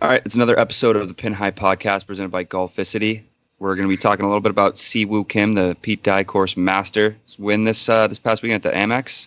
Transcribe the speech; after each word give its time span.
All 0.00 0.08
right, 0.08 0.22
it's 0.24 0.36
another 0.36 0.56
episode 0.56 0.94
of 0.94 1.08
the 1.08 1.14
Pin 1.14 1.32
High 1.32 1.50
Podcast 1.50 2.06
presented 2.06 2.30
by 2.30 2.44
Golficity. 2.44 3.24
We're 3.58 3.74
going 3.74 3.88
to 3.88 3.92
be 3.92 3.96
talking 3.96 4.24
a 4.24 4.28
little 4.28 4.40
bit 4.40 4.50
about 4.50 4.78
Si 4.78 5.04
Woo 5.04 5.24
Kim, 5.24 5.54
the 5.54 5.76
Pete 5.82 6.04
Dye 6.04 6.22
Course 6.22 6.56
Master 6.56 7.16
win 7.36 7.64
this 7.64 7.88
uh, 7.88 8.06
this 8.06 8.20
past 8.20 8.40
weekend 8.40 8.64
at 8.64 8.70
the 8.70 8.78
Amex, 8.78 9.26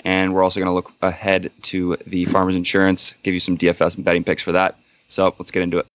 and 0.00 0.34
we're 0.34 0.42
also 0.42 0.60
going 0.60 0.68
to 0.68 0.74
look 0.74 0.92
ahead 1.00 1.50
to 1.62 1.96
the 2.06 2.26
Farmers 2.26 2.54
Insurance, 2.54 3.14
give 3.22 3.32
you 3.32 3.40
some 3.40 3.56
DFS 3.56 3.94
and 3.94 4.04
betting 4.04 4.22
picks 4.22 4.42
for 4.42 4.52
that. 4.52 4.76
So 5.08 5.34
let's 5.38 5.52
get 5.52 5.62
into 5.62 5.78
it. 5.78 5.86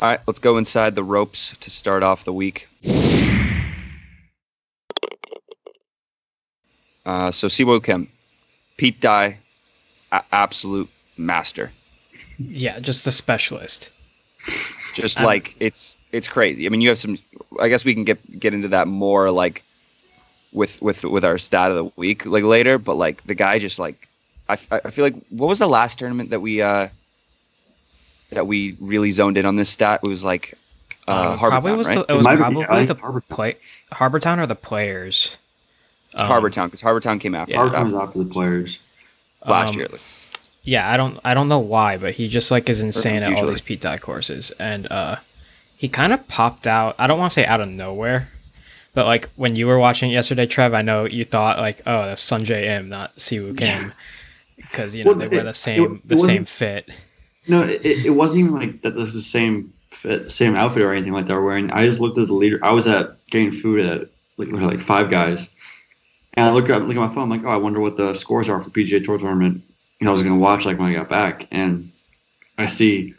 All 0.00 0.08
right, 0.08 0.20
let's 0.28 0.38
go 0.38 0.58
inside 0.58 0.94
the 0.94 1.02
ropes 1.02 1.56
to 1.58 1.70
start 1.70 2.04
off 2.04 2.24
the 2.24 2.32
week. 2.32 2.68
Uh, 7.04 7.32
so 7.32 7.48
Si 7.48 7.64
Woo 7.64 7.80
Kim, 7.80 8.08
Pete 8.76 9.00
Dye, 9.00 9.38
a- 10.12 10.22
absolute 10.30 10.88
master. 11.16 11.72
Yeah, 12.38 12.78
just 12.78 13.06
a 13.08 13.12
specialist. 13.12 13.90
Just 14.94 15.18
Um, 15.18 15.24
like 15.24 15.56
it's 15.58 15.96
it's 16.12 16.28
crazy. 16.28 16.66
I 16.66 16.68
mean, 16.68 16.80
you 16.80 16.90
have 16.90 16.98
some. 16.98 17.18
I 17.58 17.68
guess 17.68 17.84
we 17.84 17.92
can 17.92 18.04
get 18.04 18.38
get 18.38 18.54
into 18.54 18.68
that 18.68 18.86
more 18.86 19.32
like 19.32 19.64
with 20.52 20.80
with 20.80 21.02
with 21.02 21.24
our 21.24 21.38
stat 21.38 21.72
of 21.72 21.76
the 21.76 21.92
week 21.96 22.24
like 22.24 22.44
later. 22.44 22.78
But 22.78 22.96
like 22.96 23.24
the 23.26 23.34
guy 23.34 23.58
just 23.58 23.80
like 23.80 24.06
I, 24.48 24.56
I 24.70 24.90
feel 24.90 25.04
like 25.04 25.16
what 25.30 25.48
was 25.48 25.58
the 25.58 25.66
last 25.68 25.98
tournament 25.98 26.30
that 26.30 26.40
we 26.40 26.62
uh 26.62 26.88
that 28.30 28.46
we 28.46 28.76
really 28.80 29.10
zoned 29.10 29.38
in 29.38 29.46
on 29.46 29.56
this 29.56 29.68
stat? 29.68 30.00
It 30.02 30.08
was 30.08 30.24
like 30.24 30.54
uh, 31.06 31.10
Uh, 31.10 31.36
Harbortown, 31.36 31.38
probably 31.50 31.72
was 31.72 31.86
right? 31.86 32.06
the, 32.06 32.12
it 32.12 32.16
was 32.16 32.24
might 32.24 32.34
be- 32.36 32.38
probably 32.40 32.64
I 32.66 32.84
the 32.84 32.94
think 32.94 33.00
Harbortown. 33.06 33.28
play 33.28 33.56
Harbortown 33.92 34.38
or 34.38 34.46
the 34.46 34.54
players. 34.54 35.36
It's 36.12 36.20
Um, 36.22 36.28
Harbortown 36.30 36.66
because 36.66 36.82
Harbortown 36.82 37.20
came 37.20 37.34
after 37.34 37.52
Yeah. 37.52 37.68
Hard 37.68 37.72
that 37.72 37.94
after 38.02 38.18
the 38.18 38.24
players. 38.24 38.78
last 39.46 39.70
um, 39.70 39.76
year 39.76 39.84
at 39.86 39.92
least. 39.92 40.04
Yeah, 40.64 40.90
I 40.90 40.96
don't 40.98 41.18
I 41.24 41.32
don't 41.34 41.48
know 41.48 41.58
why, 41.60 41.96
but 41.96 42.14
he 42.14 42.28
just 42.28 42.50
like 42.50 42.68
is 42.68 42.80
insane 42.80 43.22
at 43.22 43.32
all 43.34 43.46
these 43.46 43.60
Pete 43.62 43.80
Dye 43.80 43.96
courses, 43.98 44.50
and 44.58 44.90
uh, 44.92 45.16
he 45.76 45.88
kind 45.88 46.12
of 46.12 46.26
popped 46.28 46.66
out. 46.66 46.94
I 46.98 47.06
don't 47.06 47.18
want 47.18 47.32
to 47.32 47.34
say 47.40 47.46
out 47.46 47.62
of 47.62 47.68
nowhere, 47.70 48.28
but 48.92 49.06
like 49.06 49.30
when 49.36 49.56
you 49.56 49.66
were 49.66 49.78
watching 49.78 50.10
it 50.10 50.14
yesterday, 50.14 50.44
Trev, 50.46 50.74
I 50.74 50.82
know 50.82 51.06
you 51.06 51.24
thought 51.24 51.58
like, 51.58 51.80
oh, 51.86 52.04
that's 52.06 52.28
Sungjae 52.28 52.66
Im, 52.66 52.90
not 52.90 53.18
Si 53.18 53.40
Woo 53.40 53.54
Kim, 53.54 53.94
because 54.56 54.94
you 54.94 55.04
know 55.04 55.12
Well, 55.12 55.20
they 55.20 55.28
were 55.28 55.40
it- 55.42 55.44
the 55.44 55.54
same 55.54 56.02
it 56.04 56.08
the 56.08 56.18
same 56.18 56.44
fit. 56.44 56.90
No, 57.48 57.62
it, 57.62 57.84
it 57.84 58.10
wasn't 58.10 58.40
even 58.40 58.54
like 58.54 58.82
that. 58.82 58.94
This 58.94 59.08
is 59.08 59.14
the 59.14 59.22
same 59.22 59.72
fit, 59.92 60.30
same 60.30 60.54
outfit 60.54 60.82
or 60.82 60.92
anything 60.92 61.12
like 61.12 61.26
they 61.26 61.34
were 61.34 61.44
wearing. 61.44 61.70
I 61.70 61.86
just 61.86 62.00
looked 62.00 62.18
at 62.18 62.26
the 62.26 62.34
leader. 62.34 62.58
I 62.62 62.72
was 62.72 62.86
at 62.86 63.24
getting 63.26 63.52
food 63.52 63.80
at 63.84 64.08
like 64.36 64.48
like 64.50 64.80
Five 64.82 65.10
Guys, 65.10 65.50
and 66.34 66.46
I 66.46 66.50
look 66.52 66.70
up, 66.70 66.82
look 66.82 66.96
at 66.96 66.96
my 66.96 67.08
phone. 67.14 67.24
I'm 67.24 67.30
like, 67.30 67.44
oh, 67.44 67.48
I 67.52 67.56
wonder 67.56 67.80
what 67.80 67.96
the 67.96 68.14
scores 68.14 68.48
are 68.48 68.60
for 68.62 68.70
the 68.70 68.84
PGA 68.84 69.04
Tour 69.04 69.18
tournament. 69.18 69.62
You 70.00 70.04
know, 70.04 70.10
I 70.10 70.14
was 70.14 70.22
gonna 70.22 70.36
watch 70.36 70.64
like 70.66 70.78
when 70.78 70.90
I 70.90 70.94
got 70.94 71.08
back, 71.08 71.46
and 71.50 71.90
I 72.56 72.66
see 72.66 73.14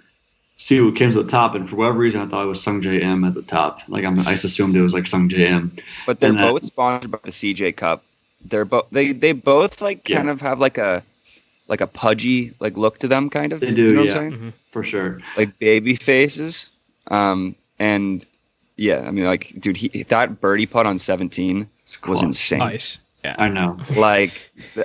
Siwoo 0.58 0.96
came 0.96 1.12
to 1.12 1.24
the 1.24 1.30
top, 1.30 1.56
and 1.56 1.70
for 1.70 1.76
whatever 1.78 1.98
reason, 2.00 2.22
I 2.22 2.26
thought 2.28 2.44
it 2.44 2.48
was 2.48 2.64
Sungjae 2.64 3.02
Im 3.02 3.24
at 3.24 3.34
the 3.34 3.42
top. 3.42 3.80
Like 3.88 4.06
I'm, 4.06 4.20
I 4.20 4.32
just 4.34 4.46
assumed 4.46 4.76
it 4.76 4.82
was 4.82 4.94
like 4.94 5.06
Sungjae 5.06 5.40
Im. 5.40 5.76
But 6.06 6.20
they're 6.20 6.30
and 6.30 6.40
that- 6.40 6.52
both 6.52 6.66
sponsored 6.66 7.12
by 7.12 7.20
the 7.24 7.32
CJ 7.32 7.76
Cup. 7.76 8.04
They're 8.46 8.64
both 8.66 8.86
they 8.92 9.12
they 9.12 9.34
both 9.34 9.82
like 9.82 10.08
Yeah. 10.08 10.18
kind 10.18 10.30
of 10.30 10.40
have 10.40 10.60
like 10.60 10.78
a 10.78 11.04
like 11.70 11.80
a 11.81 11.88
pudgy 11.88 12.53
like 12.59 12.75
look 12.75 12.98
to 13.00 13.08
them 13.08 13.30
kind 13.30 13.53
of. 13.53 13.62
They 13.62 13.73
do, 13.73 13.84
You 13.89 13.94
know 13.94 14.02
yeah. 14.03 14.14
what 14.16 14.22
I'm 14.23 14.31
saying? 14.31 14.53
for 14.72 14.84
sure. 14.84 15.20
Like 15.38 15.58
baby 15.59 15.95
faces. 15.95 16.70
Um 17.08 17.56
and 17.80 18.26
yeah, 18.76 19.02
I 19.08 19.11
mean 19.11 19.26
like 19.26 19.53
dude, 19.59 19.78
he 19.78 20.03
that 20.09 20.42
birdie 20.42 20.66
putt 20.66 20.86
on 20.86 20.98
17 20.98 21.70
was 22.08 22.22
insane. 22.23 22.59
Nice. 22.59 23.00
Yeah. 23.23 23.36
I 23.38 23.48
know. 23.50 23.78
Like 23.95 24.34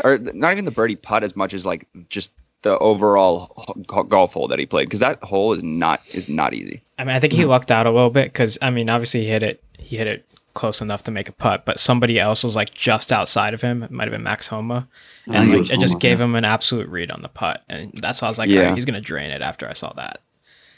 or 0.04 0.18
not 0.18 0.52
even 0.52 0.64
the 0.64 0.70
birdie 0.70 0.96
putt 0.96 1.24
as 1.24 1.34
much 1.34 1.54
as 1.54 1.64
like 1.66 1.88
just 2.08 2.30
the 2.62 2.78
overall 2.78 3.52
h- 3.68 4.08
golf 4.08 4.32
hole 4.32 4.48
that 4.48 4.58
he 4.58 4.64
played 4.66 4.86
because 4.86 5.00
that 5.00 5.22
hole 5.22 5.52
is 5.52 5.62
not 5.62 6.00
is 6.12 6.28
not 6.28 6.54
easy. 6.54 6.82
I 6.98 7.04
mean, 7.04 7.14
I 7.14 7.20
think 7.20 7.32
he 7.34 7.44
lucked 7.44 7.70
out 7.70 7.86
a 7.86 7.90
little 7.90 8.08
bit 8.10 8.32
because 8.32 8.56
I 8.62 8.70
mean, 8.70 8.88
obviously 8.88 9.20
he 9.20 9.26
hit 9.28 9.42
it. 9.42 9.62
He 9.78 9.96
hit 9.98 10.06
it 10.06 10.24
close 10.54 10.80
enough 10.80 11.02
to 11.04 11.10
make 11.10 11.28
a 11.28 11.32
putt, 11.32 11.64
but 11.64 11.78
somebody 11.78 12.18
else 12.18 12.42
was 12.44 12.56
like 12.56 12.72
just 12.74 13.12
outside 13.12 13.52
of 13.54 13.60
him. 13.60 13.82
It 13.82 13.90
might 13.90 14.04
have 14.04 14.12
been 14.12 14.22
Max 14.22 14.46
Homa, 14.48 14.88
and 15.26 15.50
think 15.50 15.54
it 15.54 15.58
like 15.58 15.70
it 15.72 15.80
just 15.80 15.94
Homa, 15.94 16.00
gave 16.00 16.18
yeah. 16.18 16.24
him 16.24 16.34
an 16.34 16.44
absolute 16.44 16.88
read 16.88 17.10
on 17.10 17.22
the 17.22 17.28
putt, 17.28 17.62
and 17.68 17.92
that's 18.00 18.22
why 18.22 18.28
I 18.28 18.30
was 18.30 18.38
like, 18.38 18.50
Yeah. 18.50 18.60
"Alright, 18.60 18.74
he's 18.76 18.84
gonna 18.84 19.00
drain 19.00 19.30
it 19.30 19.42
after 19.42 19.68
I 19.68 19.72
saw 19.74 19.92
that. 19.94 20.20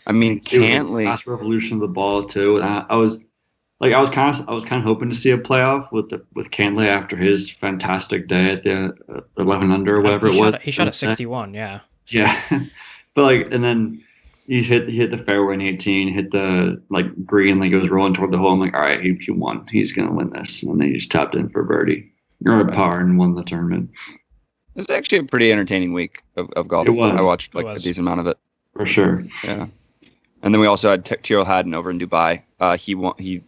I 0.07 0.13
mean, 0.13 0.39
It 0.51 0.61
was 0.61 0.71
a 0.71 0.73
Cantlay. 0.75 1.05
fast 1.05 1.27
revolution 1.27 1.75
of 1.77 1.81
the 1.81 1.89
ball 1.89 2.23
too. 2.23 2.57
And 2.57 2.65
I, 2.65 2.87
I 2.91 2.97
was 2.97 3.25
like, 3.81 3.93
I 3.93 4.01
was 4.01 4.09
kind 4.09 4.39
of, 4.39 4.49
I 4.49 4.53
was 4.53 4.65
kind 4.65 4.81
of 4.81 4.87
hoping 4.87 5.09
to 5.11 5.15
see 5.17 5.31
a 5.31 5.39
playoff 5.39 5.91
with 5.93 6.09
the 6.11 6.25
with 6.35 6.51
Cantlay 6.51 6.87
after 6.87 7.17
his 7.17 7.51
fantastic 7.51 8.29
day 8.29 8.53
at 8.53 8.63
the 8.63 8.95
uh, 9.13 9.21
11 9.39 9.71
under 9.73 9.97
or 9.97 10.03
whatever 10.03 10.29
he 10.31 10.39
it 10.39 10.41
was. 10.41 10.53
Shot, 10.53 10.63
he 10.63 10.71
shot 10.71 10.89
a 10.89 10.93
61. 10.93 11.55
Yeah. 11.55 11.81
Yeah, 12.09 12.41
but 13.15 13.23
like, 13.23 13.49
and 13.51 13.65
then 13.65 14.03
he 14.47 14.63
hit 14.63 14.89
he 14.89 14.97
hit 14.97 15.11
the 15.11 15.19
fairway 15.19 15.55
in 15.55 15.61
18, 15.61 16.13
hit 16.13 16.31
the 16.31 16.81
like 16.91 17.07
green, 17.27 17.59
like 17.61 17.73
it 17.73 17.79
was 17.79 17.91
rolling 17.91 18.15
toward 18.15 18.31
the 18.33 18.39
hole. 18.39 18.53
I'm 18.53 18.61
like, 18.61 18.75
all 18.75 18.81
right, 18.81 19.01
he, 19.01 19.15
he 19.21 19.31
won. 19.31 19.67
He's 19.71 19.93
gonna 19.93 20.13
win 20.13 20.31
this, 20.31 20.63
and 20.63 20.81
then 20.81 20.89
he 20.89 20.95
just 20.95 21.11
tapped 21.11 21.35
in 21.35 21.49
for 21.49 21.61
a 21.61 21.65
birdie 21.65 22.11
or 22.45 22.61
a 22.61 22.73
par 22.73 23.01
and 23.01 23.19
won 23.19 23.35
the 23.35 23.43
tournament 23.43 23.91
It 24.75 24.77
was 24.77 24.91
actually 24.91 25.19
a 25.19 25.25
pretty 25.25 25.51
entertaining 25.51 25.93
week 25.95 26.23
of, 26.37 26.51
of 26.53 26.69
golf. 26.69 26.87
It 26.87 26.91
was. 26.91 27.19
I 27.19 27.23
watched 27.23 27.55
It 27.55 27.65
like 27.65 27.77
a 27.77 27.81
decent 27.81 28.07
amount 28.07 28.21
of 28.21 28.27
it. 28.27 28.39
for 28.75 28.87
sure. 28.87 29.25
Yeah, 29.43 29.67
and 30.43 30.55
then 30.55 30.61
we 30.61 30.67
also 30.67 30.91
had 30.91 31.05
T- 31.05 31.17
Tyrrell 31.23 31.45
Hatton 31.45 31.75
over 31.75 31.91
in 31.91 31.99
Dubai. 31.99 32.43
Uh, 32.61 32.77
he 32.77 32.95
won. 32.95 33.15
He 33.19 33.43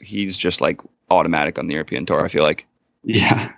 he's 0.00 0.36
just 0.36 0.60
like 0.60 0.80
automatic 1.10 1.58
on 1.58 1.66
the 1.66 1.74
European 1.74 2.06
tour. 2.06 2.24
I 2.24 2.28
feel 2.28 2.44
like. 2.44 2.66
Yeah, 3.02 3.52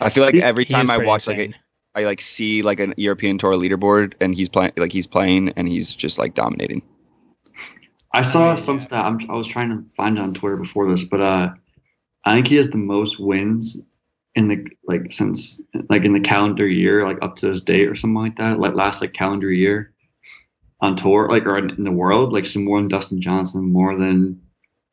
I 0.00 0.10
feel 0.10 0.24
like 0.24 0.34
every 0.34 0.64
He 0.64 0.72
time 0.72 0.90
I 0.90 0.96
pretty 0.96 1.08
watch 1.08 1.26
like 1.26 1.38
insane. 1.38 1.54
a, 1.54 1.61
I 1.94 2.04
like 2.04 2.20
see 2.20 2.62
like 2.62 2.80
an 2.80 2.94
European 2.96 3.38
tour 3.38 3.52
leaderboard 3.54 4.14
and 4.20 4.34
he's 4.34 4.48
playing 4.48 4.72
like 4.76 4.92
he's 4.92 5.06
playing 5.06 5.50
and 5.56 5.68
he's 5.68 5.94
just 5.94 6.18
like 6.18 6.34
dominating. 6.34 6.82
I 8.12 8.22
saw 8.22 8.54
Yeah. 8.54 8.56
some 8.56 8.80
stat. 8.80 9.04
I'm, 9.04 9.18
I 9.30 9.34
was 9.34 9.46
trying 9.46 9.70
to 9.70 9.84
find 9.96 10.18
it 10.18 10.20
on 10.22 10.34
Twitter 10.34 10.56
before 10.56 10.90
this, 10.90 11.04
but 11.04 11.20
uh, 11.20 11.54
I 12.24 12.34
think 12.34 12.46
he 12.48 12.56
has 12.56 12.70
the 12.70 12.76
most 12.78 13.18
wins 13.18 13.78
in 14.34 14.48
the 14.48 14.66
like 14.86 15.12
since 15.12 15.60
like 15.90 16.04
in 16.04 16.12
the 16.12 16.20
calendar 16.20 16.66
year, 16.66 17.06
like 17.06 17.18
up 17.22 17.36
to 17.36 17.48
this 17.48 17.62
date 17.62 17.88
or 17.88 17.94
something 17.96 18.22
like 18.22 18.36
that. 18.36 18.58
Like 18.58 18.74
last 18.74 19.00
like 19.00 19.12
calendar 19.12 19.50
year 19.50 19.92
on 20.80 20.96
tour, 20.96 21.28
like 21.30 21.44
or 21.46 21.58
in, 21.58 21.70
in 21.70 21.84
the 21.84 21.92
world, 21.92 22.32
like 22.32 22.46
some 22.46 22.64
more 22.64 22.78
than 22.80 22.88
Dustin 22.88 23.20
Johnson, 23.22 23.72
more 23.72 23.96
than. 23.96 24.40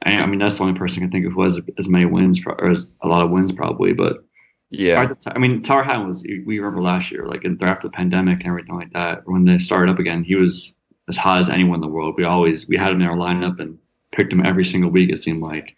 I, 0.03 0.11
I 0.13 0.25
mean, 0.27 0.39
that's 0.39 0.57
the 0.57 0.63
only 0.63 0.77
person 0.79 1.01
I 1.03 1.05
can 1.05 1.11
think 1.11 1.25
of 1.25 1.33
who 1.33 1.43
has 1.43 1.59
as 1.77 1.89
many 1.89 2.05
wins 2.05 2.41
or 2.45 2.71
as 2.71 2.91
a 3.01 3.07
lot 3.07 3.25
of 3.25 3.31
wins 3.31 3.51
probably, 3.51 3.93
but 3.93 4.23
Yeah, 4.71 4.95
hard 4.95 5.09
to 5.21 5.29
t- 5.29 5.35
I 5.35 5.39
mean, 5.39 5.61
Tyrrell 5.63 5.83
Hatton 5.83 6.07
was 6.07 6.23
we 6.23 6.59
remember 6.59 6.81
last 6.81 7.11
year, 7.11 7.25
like 7.25 7.43
in- 7.43 7.57
after 7.61 7.87
the 7.87 7.91
pandemic 7.91 8.39
and 8.39 8.47
everything 8.47 8.75
like 8.75 8.93
that, 8.93 9.21
when 9.25 9.45
they 9.45 9.57
started 9.57 9.91
up 9.91 9.99
again, 9.99 10.23
he 10.23 10.35
was 10.35 10.75
as 11.07 11.17
hot 11.17 11.39
as 11.39 11.49
anyone 11.49 11.75
in 11.75 11.81
the 11.81 11.87
world. 11.87 12.15
We 12.17 12.23
always 12.23 12.67
we 12.67 12.77
had 12.77 12.91
him 12.91 13.01
in 13.01 13.07
our 13.07 13.17
lineup 13.17 13.59
and 13.59 13.79
picked 14.11 14.31
him 14.31 14.45
every 14.45 14.63
single 14.65 14.91
week. 14.91 15.09
It 15.11 15.17
seemed 15.21 15.41
like, 15.41 15.75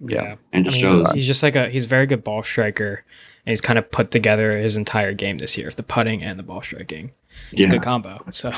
yeah. 0.00 0.34
and 0.52 0.66
I 0.66 0.70
just 0.70 0.82
mean, 0.82 1.04
shows. 1.04 1.12
he's 1.12 1.26
just 1.26 1.42
like 1.42 1.54
a 1.54 1.68
he's 1.68 1.84
a 1.84 1.88
very 1.88 2.06
good 2.06 2.24
ball 2.24 2.42
striker, 2.42 3.04
and 3.46 3.52
he's 3.52 3.60
kind 3.60 3.78
of 3.78 3.88
put 3.92 4.10
together 4.10 4.58
his 4.58 4.76
entire 4.76 5.14
game 5.14 5.38
this 5.38 5.56
year, 5.56 5.70
the 5.70 5.84
putting 5.84 6.22
and 6.22 6.36
the 6.38 6.42
ball 6.42 6.62
striking. 6.62 7.12
It's 7.52 7.64
a 7.66 7.68
good 7.68 7.82
combo. 7.82 8.24
So 8.32 8.50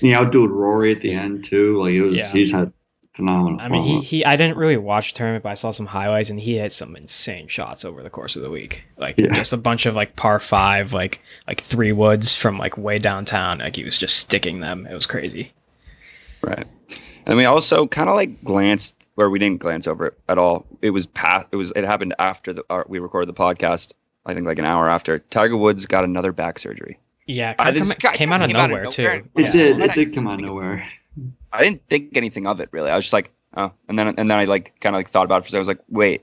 he 0.00 0.08
outdueled 0.12 0.50
Rory 0.50 0.94
at 0.94 1.00
the 1.00 1.12
end 1.12 1.44
too. 1.44 1.82
Like 1.82 1.94
it 1.94 2.02
was, 2.02 2.18
Yeah. 2.20 2.30
he's 2.32 2.52
had 2.52 2.72
phenomenal. 3.14 3.60
I 3.60 3.68
mean, 3.68 3.82
he, 3.82 4.00
he 4.00 4.24
I 4.24 4.36
didn't 4.36 4.56
really 4.56 4.76
watch 4.76 5.12
the 5.12 5.18
tournament, 5.18 5.42
but 5.44 5.50
I 5.50 5.54
saw 5.54 5.70
some 5.70 5.86
highlights, 5.86 6.30
and 6.30 6.40
he 6.40 6.56
had 6.58 6.72
some 6.72 6.96
insane 6.96 7.48
shots 7.48 7.84
over 7.84 8.02
the 8.02 8.10
course 8.10 8.36
of 8.36 8.42
the 8.42 8.50
week. 8.50 8.84
Like 8.96 9.16
Yeah. 9.18 9.32
just 9.32 9.52
a 9.52 9.56
bunch 9.56 9.86
of 9.86 9.94
like 9.94 10.16
par 10.16 10.40
five, 10.40 10.92
like 10.92 11.20
like 11.46 11.60
three 11.60 11.92
woods 11.92 12.34
from 12.34 12.58
like 12.58 12.76
way 12.78 12.98
downtown. 12.98 13.58
Like 13.58 13.76
he 13.76 13.84
was 13.84 13.98
just 13.98 14.16
sticking 14.16 14.60
them. 14.60 14.86
It 14.86 14.94
was 14.94 15.06
crazy. 15.06 15.52
Right. 16.42 16.66
And 17.26 17.36
we 17.36 17.44
also 17.44 17.86
kind 17.86 18.08
of 18.08 18.16
like 18.16 18.42
glanced 18.42 18.96
where 19.14 19.30
we 19.30 19.38
didn't 19.38 19.60
glance 19.60 19.86
over 19.86 20.06
it 20.06 20.18
at 20.28 20.38
all. 20.38 20.66
It 20.80 20.90
was 20.90 21.06
past. 21.06 21.46
It 21.52 21.56
was. 21.56 21.72
It 21.76 21.84
happened 21.84 22.14
after 22.18 22.52
the 22.52 22.64
our, 22.70 22.84
we 22.88 22.98
recorded 22.98 23.28
the 23.28 23.38
podcast. 23.38 23.92
I 24.26 24.34
think 24.34 24.46
like 24.46 24.58
an 24.58 24.64
hour 24.64 24.88
after. 24.88 25.18
Tiger 25.18 25.56
Woods 25.56 25.84
got 25.86 26.04
another 26.04 26.32
back 26.32 26.58
surgery. 26.58 26.98
Yeah, 27.26 27.54
Uh, 27.58 27.64
kind 27.64 27.76
this 27.76 27.90
of 27.90 27.98
guy 28.00 28.12
came, 28.14 28.32
out 28.32 28.42
of 28.42 28.48
came 28.48 28.56
out 28.56 28.64
of 28.64 28.70
nowhere, 28.70 28.82
nowhere. 28.84 29.20
too. 29.20 29.28
it 29.36 29.42
Yeah. 29.44 29.50
did. 29.50 29.80
It 29.80 29.92
did 29.94 30.14
come 30.14 30.26
out 30.26 30.34
of 30.34 30.40
nowhere. 30.40 30.88
I 31.52 31.62
didn't 31.64 31.86
think 31.88 32.16
anything 32.16 32.46
of 32.46 32.60
it 32.60 32.68
really. 32.72 32.90
I 32.90 32.96
was 32.96 33.04
just 33.06 33.12
like, 33.12 33.30
oh, 33.56 33.72
and 33.88 33.98
then 33.98 34.08
and 34.08 34.30
then 34.30 34.38
I 34.38 34.44
like 34.46 34.78
kind 34.80 34.94
of 34.94 34.98
like 34.98 35.10
thought 35.10 35.24
about 35.26 35.38
it 35.38 35.42
for 35.42 35.46
a 35.46 35.50
second. 35.50 35.58
I 35.58 35.60
was 35.60 35.68
like, 35.68 35.80
wait, 35.88 36.22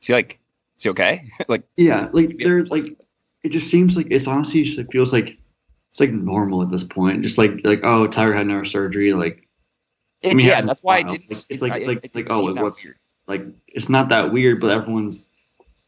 is 0.00 0.06
he 0.06 0.12
like, 0.12 0.40
is 0.78 0.82
he 0.84 0.88
okay? 0.90 1.28
like, 1.48 1.62
Yeah, 1.76 2.08
like 2.12 2.36
there's 2.38 2.70
like 2.70 2.96
it 3.42 3.50
just 3.50 3.68
seems 3.70 3.96
like 3.96 4.06
it's 4.10 4.26
honestly 4.26 4.62
just 4.64 4.78
it 4.78 4.88
feels 4.90 5.12
like 5.12 5.36
it's 5.90 6.00
like 6.00 6.12
normal 6.12 6.62
at 6.62 6.70
this 6.70 6.84
point. 6.84 7.22
Just 7.22 7.38
like 7.38 7.52
like 7.64 7.80
oh 7.84 8.06
Tiger 8.06 8.34
had 8.34 8.46
neurosurgery. 8.46 9.16
Like 9.18 9.46
it, 10.22 10.30
I 10.32 10.34
mean, 10.34 10.46
yeah, 10.46 10.62
that's 10.62 10.82
why 10.82 10.96
I 10.98 11.02
didn't. 11.02 11.30
Like, 11.30 11.44
it's 11.50 11.62
I- 11.62 11.66
like- 11.66 11.76
it's 11.76 11.84
it- 11.84 11.88
like- 11.88 12.04
it 12.04 12.14
like, 12.14 12.26
oh, 12.30 12.52
what's- 12.54 12.84
weird. 12.84 12.96
like 13.26 13.44
it's 13.68 13.88
not 13.90 14.08
that 14.08 14.32
weird, 14.32 14.60
but 14.60 14.70
everyone's 14.70 15.22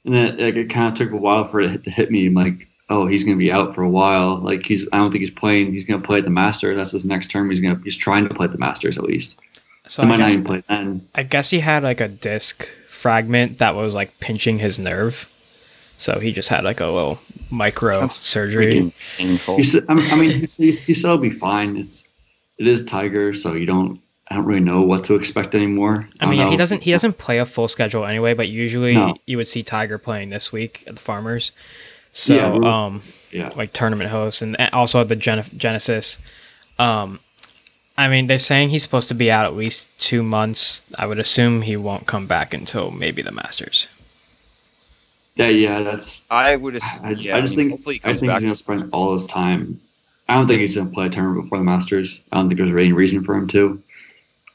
and 0.05 0.15
then 0.15 0.37
like 0.39 0.55
it 0.55 0.71
kind 0.71 0.93
of 0.93 0.95
took 0.99 1.11
a 1.13 1.17
while 1.17 1.49
for 1.49 1.61
it 1.61 1.83
to 1.85 1.91
hit 1.91 2.11
me. 2.11 2.27
I'm 2.27 2.35
like, 2.35 2.69
oh, 2.89 3.07
he's 3.07 3.25
gonna 3.25 3.37
be 3.37 3.51
out 3.53 3.75
for 3.75 3.83
a 3.83 3.89
while. 3.91 4.39
Like 4.39 4.65
he's 4.67 4.89
I 4.93 4.99
don't 4.99 5.11
think 5.11 5.21
he's 5.21 5.31
playing. 5.31 5.73
He's 5.73 5.85
gonna 5.85 6.03
play 6.03 6.19
at 6.19 6.25
the 6.25 6.31
Masters. 6.31 6.77
That's 6.77 6.93
his 6.93 7.05
next 7.05 7.31
term. 7.31 7.51
He's 7.51 7.61
gonna 7.61 7.81
he's 7.85 7.97
trying 7.97 8.29
to 8.29 8.35
play 8.35 8.45
at 8.47 8.53
the 8.53 8.59
Masters 8.59 8.99
at 8.99 9.05
least. 9.05 9.39
So 9.87 10.01
So 10.01 10.03
I 10.03 10.07
might 10.07 10.19
not 10.19 10.31
even 10.31 10.45
play 10.45 10.63
then. 10.69 11.07
I 11.15 11.23
guess 11.23 11.51
he 11.51 11.61
had 11.61 11.83
like 11.83 12.01
a 12.01 12.09
disc 12.09 12.69
fragment 12.89 13.59
that 13.59 13.75
was 13.75 13.95
like 13.95 14.19
pinching 14.21 14.59
his 14.59 14.79
nerve. 14.79 15.29
So 15.99 16.19
he 16.21 16.33
just 16.33 16.49
had 16.49 16.65
like 16.65 16.81
a 16.81 16.87
little 16.87 17.19
micro 17.51 18.01
Sounds 18.01 18.19
surgery. 18.19 18.75
Freaking 18.75 18.93
painful. 19.17 19.55
You 19.57 19.63
s- 19.63 19.77
I 19.89 19.95
mean, 19.95 20.11
I 20.11 20.17
mean, 20.17 20.31
he, 20.47 20.47
he, 20.47 20.73
he 20.73 20.95
still 20.95 21.17
be 21.19 21.31
fine. 21.31 21.77
It's 21.77 22.07
it 22.59 22.67
is 22.67 22.85
Tiger, 22.85 23.33
so 23.35 23.55
you 23.55 23.67
don't. 23.67 24.01
I 24.29 24.35
don't 24.35 24.45
really 24.45 24.61
know 24.61 24.83
what 24.83 25.05
to 25.05 25.15
expect 25.15 25.55
anymore. 25.55 26.09
I 26.21 26.27
mean, 26.27 26.39
don't 26.41 26.47
yeah, 26.49 26.51
he 26.51 26.57
doesn't 26.57 26.83
he 26.83 26.91
doesn't 26.91 27.17
play 27.19 27.39
a 27.39 27.47
full 27.47 27.69
schedule 27.69 28.05
anyway, 28.05 28.35
but 28.35 28.49
usually 28.49 28.95
No. 28.95 29.15
you 29.25 29.37
would 29.37 29.47
see 29.47 29.63
Tiger 29.63 29.99
playing 29.99 30.31
this 30.31 30.51
week 30.51 30.83
at 30.89 30.97
the 30.97 31.01
Farmers. 31.01 31.53
So 32.19 32.35
Yeah, 32.35 32.49
we're- 32.51 32.67
um 32.67 33.03
Yeah, 33.31 33.51
like 33.57 33.73
tournament 33.75 34.11
hosts 34.11 34.41
and 34.43 34.59
and 34.59 34.73
also 34.75 35.05
the 35.05 35.17
Gen- 35.17 35.45
Genesis. 35.57 36.19
Um 36.79 37.21
I 37.99 38.09
mean, 38.09 38.27
they're 38.27 38.39
saying 38.39 38.71
he's 38.71 38.83
supposed 38.83 39.09
to 39.09 39.15
be 39.15 39.31
out 39.31 39.47
at 39.47 39.55
least 39.57 39.87
2 40.01 40.23
months. 40.23 40.83
I 40.99 41.07
would 41.07 41.19
assume 41.19 41.63
he 41.63 41.77
won't 41.77 42.07
come 42.07 42.27
back 42.27 42.53
until 42.53 42.91
maybe 42.91 43.23
the 43.23 43.33
Masters. 43.33 43.87
yeah, 45.37 45.49
yeah. 45.49 45.83
That's. 45.83 46.25
I 46.31 46.57
would. 46.57 46.77
Ass- 46.77 47.01
I, 47.03 47.13
just- 47.15 47.25
yeah, 47.25 47.37
I 47.37 47.41
just 47.41 47.57
mean, 47.57 47.69
think. 47.69 47.79
hopefully 47.79 47.95
he 47.97 48.01
I 48.11 48.15
think 48.15 48.27
back. 48.29 48.37
he's 48.37 48.43
gonna 48.45 48.55
spend 48.55 48.91
all 48.93 49.13
his 49.13 49.27
time. 49.27 49.81
I 50.29 50.35
don't 50.35 50.47
think 50.49 50.61
he's 50.61 50.77
gonna 50.77 50.91
play 50.91 51.07
a 51.07 51.11
tournament 51.11 51.45
before 51.45 51.59
the 51.59 51.65
Masters. 51.65 52.21
I 52.33 52.37
don't 52.37 52.49
think 52.49 52.59
there's 52.59 52.71
any 52.71 52.93
reason 52.93 53.23
for 53.25 53.35
him 53.37 53.47
to. 53.49 53.83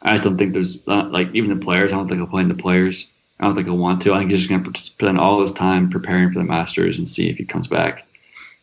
I 0.04 0.14
just 0.14 0.24
don't 0.24 0.38
think 0.38 0.54
there's 0.54 0.78
uh, 0.88 1.08
like 1.10 1.30
even 1.34 1.50
the 1.50 1.64
players. 1.64 1.94
I 1.94 1.98
don't 1.98 2.08
think 2.08 2.20
he'll 2.20 2.28
play 2.28 2.42
in 2.42 2.48
the 2.50 2.56
players. 2.56 3.08
I 3.42 3.46
don't 3.46 3.56
think 3.56 3.68
he'll 3.68 3.78
want 3.78 4.04
to. 4.04 4.14
I 4.14 4.20
think 4.20 4.30
he's 4.30 4.48
just 4.48 4.52
gonna 4.52 4.78
spend 4.78 5.18
all 5.18 5.42
his 5.42 5.52
time 5.52 5.90
preparing 5.90 6.32
for 6.32 6.38
the 6.38 6.46
Masters 6.46 7.00
and 7.00 7.10
see 7.10 7.28
if 7.28 7.38
he 7.38 7.44
comes 7.46 7.68
back, 7.68 8.06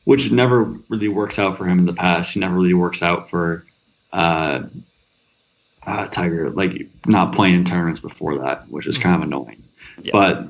which 0.04 0.30
never 0.30 0.64
really 0.88 1.08
works 1.08 1.38
out 1.38 1.58
for 1.58 1.66
him 1.66 1.80
in 1.80 1.86
the 1.86 1.92
past. 1.92 2.32
He 2.32 2.40
never 2.40 2.54
really 2.54 2.75
works 2.75 3.02
out 3.02 3.28
for 3.28 3.64
uh, 4.12 4.62
uh, 5.84 6.06
Tiger, 6.06 6.50
like 6.50 6.88
not 7.06 7.32
playing 7.32 7.56
in 7.56 7.64
tournaments 7.64 8.00
before 8.00 8.38
that, 8.38 8.70
which 8.70 8.86
is 8.86 8.98
kind 8.98 9.16
of 9.16 9.22
annoying. 9.22 9.64
Yeah. 10.00 10.12
But 10.12 10.46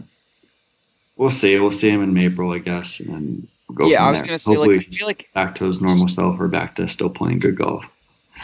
we'll 1.16 1.30
see. 1.30 1.58
We'll 1.58 1.70
see 1.72 1.88
him 1.88 2.02
in 2.02 2.16
April, 2.18 2.52
I 2.52 2.58
guess, 2.58 3.00
and 3.00 3.08
then 3.08 3.48
we'll 3.66 3.76
go 3.76 3.86
yeah, 3.86 4.04
I 4.04 4.10
was 4.10 4.20
there. 4.20 4.26
gonna 4.26 4.38
say 4.38 4.54
Hopefully 4.54 4.76
like 4.76 4.88
I 4.88 4.90
feel 4.90 5.06
like 5.06 5.28
back 5.32 5.54
to 5.56 5.64
his 5.64 5.80
normal 5.80 6.08
self 6.08 6.38
or 6.38 6.48
back 6.48 6.76
to 6.76 6.86
still 6.86 7.10
playing 7.10 7.38
good 7.38 7.56
golf. 7.56 7.86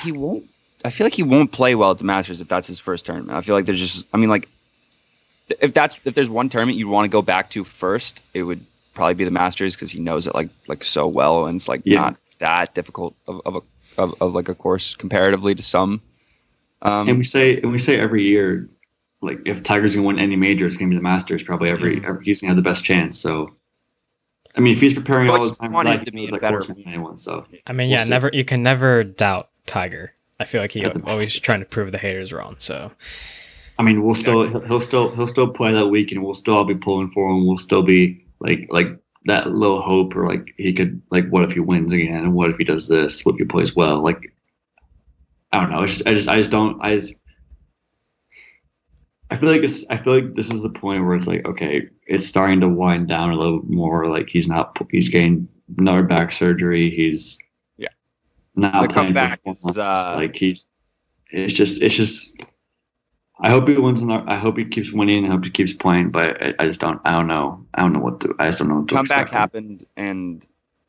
he 0.03 0.13
won't. 0.13 0.49
I 0.83 0.91
feel 0.91 1.07
like 1.07 1.15
he 1.15 1.23
won't 1.23 1.53
play 1.53 1.75
well 1.75 1.93
at 1.93 1.99
the 1.99 2.05
Masters 2.05 2.41
if 2.41 2.49
that's 2.49 2.69
his 2.69 2.79
first 2.79 3.07
tournament. 3.07 3.37
I 3.37 3.41
feel 3.43 3.55
like 3.55 3.67
there's 3.67 3.81
just. 3.81 4.07
I 4.13 4.17
mean, 4.17 4.31
like, 4.31 4.49
if 5.61 5.75
that's 5.75 5.99
if 6.05 6.15
there's 6.15 6.31
one 6.31 6.49
tournament 6.49 6.79
you 6.79 6.89
want 6.89 7.05
to 7.05 7.09
go 7.11 7.23
back 7.23 7.51
to 7.51 7.65
first, 7.65 8.23
it 8.33 8.43
would 8.43 8.65
probably 8.95 9.15
be 9.15 9.25
the 9.25 9.31
Masters 9.31 9.75
because 9.75 9.91
he 9.91 10.01
knows 10.01 10.27
it 10.27 10.35
like 10.35 10.49
like 10.69 10.85
so 10.85 11.07
well, 11.07 11.47
and 11.47 11.57
it's 11.57 11.69
like 11.69 11.83
Yeah. 11.85 12.01
not 12.01 12.17
that 12.39 12.75
difficult 12.75 13.15
of, 13.27 13.41
of 13.45 13.57
a 13.57 13.61
of, 14.01 14.15
of 14.21 14.35
like 14.35 14.49
a 14.49 14.55
course 14.55 14.95
comparatively 14.97 15.55
to 15.55 15.63
some. 15.63 16.01
Um, 16.83 17.09
and 17.09 17.19
we 17.19 17.25
say 17.25 17.61
and 17.61 17.71
we 17.73 17.79
say 17.79 17.99
every 17.99 18.25
year, 18.25 18.69
like 19.21 19.41
if 19.47 19.63
Tiger's 19.63 19.95
gonna 19.95 20.07
win 20.07 20.19
any 20.19 20.37
major, 20.37 20.67
it's 20.67 20.77
gonna 20.77 20.91
be 20.91 20.97
the 20.97 21.03
Masters. 21.03 21.43
Probably 21.43 21.71
every, 21.71 22.01
Mhm. 22.01 22.05
every 22.09 22.25
he's 22.25 22.41
gonna 22.41 22.51
have 22.55 22.57
the 22.57 22.69
best 22.69 22.85
chance. 22.85 23.19
So, 23.19 23.55
I 24.57 24.61
mean, 24.61 24.75
if 24.75 24.81
he's 24.81 24.95
preparing 24.95 25.27
But 25.29 25.39
all 25.41 25.45
you 25.47 25.51
the 25.51 25.57
time, 25.57 25.73
want 25.73 25.87
for 25.89 25.93
him 25.93 25.99
that, 25.99 26.05
to 26.05 26.11
he 26.11 26.17
be 26.17 26.21
knows 26.23 26.29
a 26.31 26.33
that 26.33 26.41
better- 26.41 26.63
than 26.63 26.83
anyone. 26.87 27.17
So 27.17 27.45
I 27.67 27.73
mean, 27.73 27.89
We'll 27.89 27.99
yeah, 27.99 28.05
see. 28.05 28.11
never 28.11 28.31
you 28.33 28.45
can 28.45 28.63
never 28.63 29.05
doubt 29.05 29.51
Tiger. 29.67 30.13
I 30.41 30.45
feel 30.47 30.61
like 30.61 30.73
he 30.73 30.85
always 30.85 31.39
trying 31.39 31.61
to 31.61 31.67
prove 31.67 31.93
the 31.93 31.99
haters 31.99 32.33
wrong. 32.33 32.57
So 32.59 32.91
I 33.79 33.83
mean, 33.83 34.03
we'll 34.05 34.15
still 34.15 34.49
he'll, 34.49 34.61
he'll 34.61 34.81
still 34.81 35.15
he'll 35.15 35.27
still 35.27 35.49
play 35.49 35.73
that 35.73 35.89
week, 35.89 36.13
and 36.13 36.23
we'll 36.23 36.35
still 36.35 36.55
all 36.55 36.65
be 36.65 36.75
pulling 36.75 37.11
for 37.11 37.29
him. 37.31 37.47
We'll 37.47 37.59
still 37.59 37.83
be 37.83 38.25
like 38.41 38.67
like 38.71 38.89
that 39.27 39.51
little 39.51 39.81
hope, 39.83 40.15
or 40.15 40.29
like 40.29 40.55
he 40.57 40.73
could 40.73 41.03
like 41.11 41.29
what 41.29 41.45
if 41.45 41.53
he 41.53 41.61
wins 41.61 41.93
again, 41.93 42.19
and 42.23 42.35
what 42.35 42.51
if 42.51 42.57
he 42.57 42.65
does 42.65 42.89
this? 42.89 43.25
What 43.25 43.35
if 43.35 43.39
he 43.39 43.45
plays 43.45 43.75
well? 43.75 44.03
Like 44.03 44.33
I 45.53 45.61
don't 45.61 45.71
know. 45.71 45.83
It's 45.83 45.95
just 45.95 46.07
I 46.07 46.15
just 46.15 46.29
I 46.29 46.39
just 46.39 46.51
don't 46.51 46.81
I 46.81 46.97
just 46.97 47.19
I 49.31 49.37
feel 49.37 49.51
like 49.51 49.63
it's 49.63 49.85
I 49.91 49.97
feel 49.97 50.15
like 50.15 50.35
this 50.35 50.51
is 50.51 50.63
the 50.63 50.71
point 50.71 51.05
where 51.05 51.17
it's 51.17 51.27
like 51.27 51.45
okay, 51.47 51.89
it's 52.07 52.27
starting 52.27 52.61
to 52.61 52.69
wind 52.69 53.09
down 53.09 53.31
a 53.31 53.37
little 53.37 53.63
more. 53.65 54.09
Like 54.09 54.29
he's 54.29 54.47
not 54.49 54.79
he's 54.91 55.09
getting 55.09 55.49
another 55.79 56.03
back 56.03 56.31
surgery. 56.33 56.91
He's 56.91 57.39
Yeah. 57.77 57.89
not 58.55 58.87
The 58.89 58.95
playing 58.95 59.15
comeback 59.15 59.41
is, 59.47 59.79
uh, 59.79 60.13
like 60.17 60.37
he's 60.37 60.67
it's 61.31 61.55
just 61.55 61.83
it's 61.83 61.95
just 61.97 62.35
I 63.45 63.51
hope 63.51 63.69
he 63.69 63.75
wins. 63.77 64.03
I 64.09 64.35
hope 64.37 64.57
he 64.59 64.65
keeps 64.65 64.91
winning. 64.91 65.27
I 65.27 65.29
hope 65.29 65.45
he 65.45 65.51
keeps 65.51 65.73
playing. 65.73 66.11
But 66.11 66.43
I, 66.43 66.55
I 66.59 66.67
just 66.67 66.81
don't. 66.81 67.01
I 67.05 67.13
don't 67.13 67.27
know. 67.29 67.65
I 67.75 67.83
don't 67.83 67.93
know 67.93 68.01
what 68.01 68.21
to. 68.23 68.35
I 68.39 68.47
just 68.49 68.59
don't 68.61 68.69
know 68.69 68.77
what 68.81 68.89
to 68.89 68.95
comeback 68.95 69.23
expect. 69.27 69.33
happened 69.35 69.87
and 69.97 70.45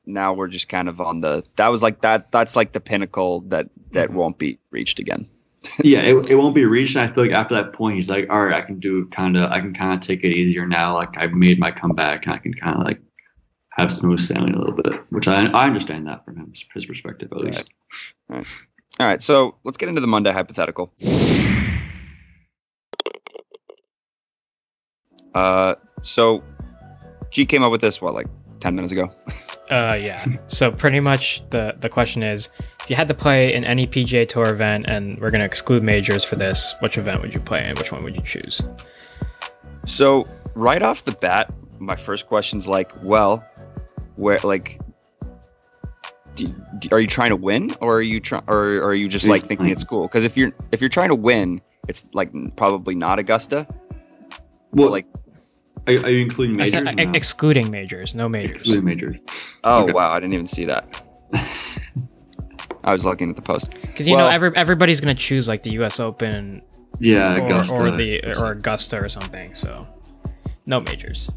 now 0.07 0.33
we're 0.33 0.47
just 0.47 0.69
kind 0.69 0.87
of 0.87 1.01
on 1.01 1.19
the 1.21 1.43
that 1.55 1.67
was 1.69 1.81
like 1.81 2.01
that 2.01 2.31
that's 2.31 2.55
like 2.55 2.71
the 2.73 2.79
pinnacle 2.79 3.41
that 3.41 3.67
that 3.91 4.09
Mm-hmm. 4.09 4.17
won't 4.17 4.37
be 4.37 4.59
reached 4.69 4.99
again 4.99 5.27
Yeah, 5.83 6.01
it, 6.01 6.29
it 6.29 6.35
won't 6.35 6.53
be 6.53 6.63
reached. 6.65 6.95
I 6.95 7.07
feel 7.07 7.23
like 7.25 7.33
after 7.33 7.55
that 7.55 7.73
point, 7.73 7.95
he's 7.95 8.07
like, 8.09 8.27
all 8.29 8.45
right, 8.45 8.53
I 8.53 8.61
can 8.61 8.79
do 8.79 9.07
kind 9.07 9.35
of. 9.35 9.51
I 9.51 9.59
can 9.59 9.73
kind 9.73 9.93
of 9.93 9.99
take 9.99 10.23
it 10.23 10.31
easier 10.31 10.65
now. 10.67 10.93
Like 10.95 11.17
I've 11.17 11.33
made 11.33 11.59
my 11.59 11.71
comeback, 11.71 12.25
and 12.25 12.33
I 12.35 12.37
can 12.37 12.53
kind 12.53 12.77
of 12.77 12.83
like 12.85 13.01
have 13.71 13.91
smooth 13.91 14.19
sailing 14.19 14.53
a 14.53 14.59
little 14.59 14.75
bit. 14.75 14.93
Which 15.09 15.27
I 15.27 15.45
I 15.47 15.65
understand 15.65 16.07
that 16.07 16.23
from 16.23 16.37
him, 16.37 16.53
his 16.73 16.85
perspective 16.85 17.29
at 17.31 17.37
least. 17.39 17.69
All 18.29 18.37
right. 18.37 18.47
All 18.99 19.07
right. 19.07 19.21
so 19.23 19.55
let's 19.65 19.77
get 19.77 19.89
into 19.89 20.01
the 20.01 20.07
monday 20.07 20.31
hypothetical 20.31 20.93
uh 25.35 25.75
so 26.01 26.41
g 27.31 27.45
came 27.45 27.61
up 27.63 27.71
with 27.71 27.81
this 27.81 28.01
what 28.01 28.13
like 28.13 28.27
10 28.61 28.75
minutes 28.75 28.91
ago 28.91 29.11
Uh, 29.71 29.97
yeah. 29.99 30.23
so 30.47 30.71
pretty 30.71 30.99
much 30.99 31.43
the 31.49 31.75
the 31.79 31.89
question 31.89 32.21
is, 32.21 32.49
if 32.81 32.87
you 32.89 32.95
had 32.95 33.07
to 33.07 33.15
play 33.15 33.51
in 33.51 33.63
any 33.65 33.87
PGA 33.87 34.29
Tour 34.29 34.47
event, 34.49 34.85
and 34.87 35.19
we're 35.19 35.31
gonna 35.31 35.43
exclude 35.43 35.81
majors 35.81 36.23
for 36.23 36.35
this, 36.35 36.75
which 36.81 36.99
event 36.99 37.19
would 37.23 37.33
you 37.33 37.39
play, 37.39 37.63
and 37.65 37.75
which 37.79 37.91
one 37.91 38.03
would 38.03 38.15
you 38.15 38.21
choose? 38.21 38.61
so 39.85 40.23
right 40.53 40.81
off 40.83 41.03
the 41.05 41.11
bat 41.13 41.51
my 41.79 41.95
first 41.95 42.27
question's 42.27 42.67
like 42.67 42.91
well 43.03 43.43
where 44.17 44.37
like 44.43 44.79
do, 46.35 46.47
do- 46.79 46.89
are 46.91 46.99
you 46.99 47.07
trying 47.07 47.29
to 47.29 47.35
win 47.35 47.71
or 47.81 47.95
are 47.97 48.01
you 48.01 48.19
trying 48.19 48.43
or, 48.47 48.77
or 48.79 48.83
are 48.89 48.93
you 48.95 49.07
just 49.07 49.27
like 49.27 49.45
thinking 49.45 49.69
it's 49.69 49.83
cool 49.83 50.03
because 50.07 50.23
if 50.23 50.35
you're 50.37 50.51
if 50.71 50.79
you're 50.81 50.89
trying 50.89 51.09
to 51.09 51.15
win 51.15 51.61
it's 51.87 52.03
like 52.13 52.29
probably 52.55 52.93
not 52.95 53.19
augusta 53.19 53.65
Well, 54.73 54.89
like 54.91 55.05
are, 55.87 55.93
are 56.05 56.09
you 56.09 56.21
including 56.23 56.55
I 56.55 56.65
majors? 56.65 56.71
said, 56.71 56.83
or 56.85 56.87
ex- 56.99 57.05
no? 57.07 57.11
excluding 57.13 57.71
majors, 57.71 58.15
no 58.15 58.27
majors. 58.29 58.57
Excluding 58.57 58.85
majors. 58.85 59.17
oh 59.63 59.83
okay. 59.83 59.93
wow 59.93 60.11
i 60.11 60.19
didn't 60.19 60.33
even 60.33 60.47
see 60.47 60.65
that 60.65 61.01
i 62.83 62.91
was 62.91 63.05
looking 63.05 63.29
at 63.29 63.35
the 63.35 63.41
post 63.41 63.69
Because 63.81 64.07
you 64.07 64.15
Well- 64.15 64.27
know 64.27 64.31
every, 64.31 64.55
everybody's 64.55 65.01
gonna 65.01 65.15
choose 65.15 65.47
like 65.47 65.63
the 65.63 65.71
U.S. 65.71 65.99
Open 65.99 66.61
Yeah, 66.99 67.35
or, 67.37 67.45
Augusta. 67.45 67.75
or 67.75 67.91
the 67.91 68.23
or 68.39 68.51
Augusta 68.51 68.97
or 68.97 69.09
something. 69.09 69.53
So 69.55 69.87
no 70.65 70.81
majors. 70.81 71.29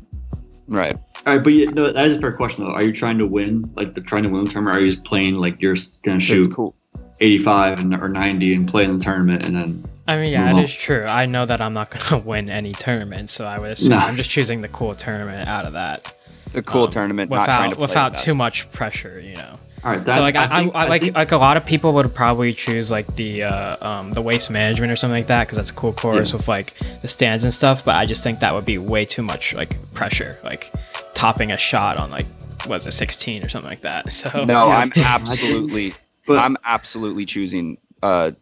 right 0.66 0.96
All 1.26 1.34
right, 1.34 1.42
but 1.44 1.52
you, 1.52 1.70
no, 1.72 1.92
that 1.92 2.06
is 2.06 2.16
a 2.16 2.20
fair 2.20 2.32
question 2.32 2.64
though. 2.64 2.72
Are 2.72 2.84
you 2.84 2.92
trying 2.92 3.18
to 3.18 3.26
win, 3.26 3.64
like 3.76 3.94
the 3.94 4.00
trying 4.00 4.22
to 4.24 4.28
win 4.30 4.44
the 4.44 4.50
tournament? 4.50 4.76
Or 4.76 4.78
are 4.80 4.84
you 4.84 4.90
just 4.90 5.04
playing 5.04 5.34
like 5.34 5.60
you're 5.60 5.76
gonna 6.04 6.20
shoot 6.20 6.52
cool 6.54 6.74
85 7.20 7.80
and, 7.80 7.94
or 7.94 8.08
90 8.08 8.54
and 8.54 8.68
play 8.68 8.84
in 8.84 8.96
the 8.98 9.04
tournament 9.04 9.44
and 9.44 9.56
then 9.56 9.84
I 10.08 10.16
mean, 10.16 10.32
yeah, 10.32 10.58
it 10.58 10.64
is 10.64 10.72
true. 10.72 11.04
I 11.04 11.26
know 11.26 11.46
that 11.46 11.60
I'm 11.60 11.74
not 11.74 11.90
gonna 12.10 12.22
win 12.22 12.48
any 12.50 12.72
tournament, 12.72 13.30
so 13.30 13.44
I 13.44 13.60
would 13.60 13.70
assume 13.72 13.90
Nah. 13.90 14.06
I'm 14.06 14.16
just 14.16 14.30
choosing 14.30 14.62
the 14.62 14.68
cool 14.68 14.94
tournament 14.94 15.46
out 15.48 15.66
of 15.66 15.74
that. 15.74 16.12
the 16.52 16.62
cool 16.62 16.84
um, 16.84 16.90
tournament 16.90 17.30
not 17.30 17.44
trying 17.44 17.70
without 17.70 17.70
to 17.70 17.76
play 17.76 17.82
without 17.86 18.18
too 18.18 18.34
much 18.34 18.72
pressure, 18.72 19.20
you 19.22 19.36
know. 19.36 19.58
all 19.84 19.90
right. 19.92 20.04
That, 20.04 20.14
so 20.16 20.20
like 20.22 20.34
I, 20.34 20.44
I, 20.44 20.60
think- 20.62 20.74
I, 20.74 20.88
like 20.88 21.02
think- 21.02 21.14
like 21.14 21.32
a 21.32 21.36
lot 21.36 21.56
of 21.58 21.64
people 21.66 21.92
would 21.92 22.14
probably 22.14 22.54
choose 22.54 22.90
like 22.90 23.06
the 23.16 23.42
uh, 23.44 23.86
um, 23.86 24.12
the 24.12 24.22
waste 24.22 24.48
management 24.50 24.90
or 24.90 24.96
something 24.96 25.14
like 25.20 25.26
that 25.28 25.44
because 25.46 25.56
that's 25.58 25.70
a 25.70 25.74
cool 25.74 25.92
course 25.92 26.30
Yeah. 26.30 26.36
with 26.38 26.48
like 26.48 26.72
the 27.02 27.08
stands 27.08 27.44
and 27.44 27.52
stuff. 27.52 27.84
But 27.84 27.96
I 27.96 28.06
just 28.06 28.22
think 28.22 28.40
that 28.40 28.54
would 28.54 28.64
be 28.64 28.78
way 28.78 29.04
too 29.04 29.22
much 29.22 29.52
like 29.54 29.76
pressure, 29.92 30.40
like 30.42 30.72
topping 31.14 31.52
a 31.52 31.58
shot 31.58 31.98
on 31.98 32.10
like 32.10 32.26
was 32.66 32.86
it 32.86 32.92
16 32.92 33.44
or 33.44 33.48
something 33.50 33.68
like 33.70 33.82
that. 33.82 34.10
So 34.12 34.44
no 34.44 34.68
i'm 34.68 34.90
absolutely 34.96 35.94
but 36.26 36.38
i'm 36.38 36.56
absolutely 36.64 37.24
choosing 37.24 37.78
uh 38.02 38.32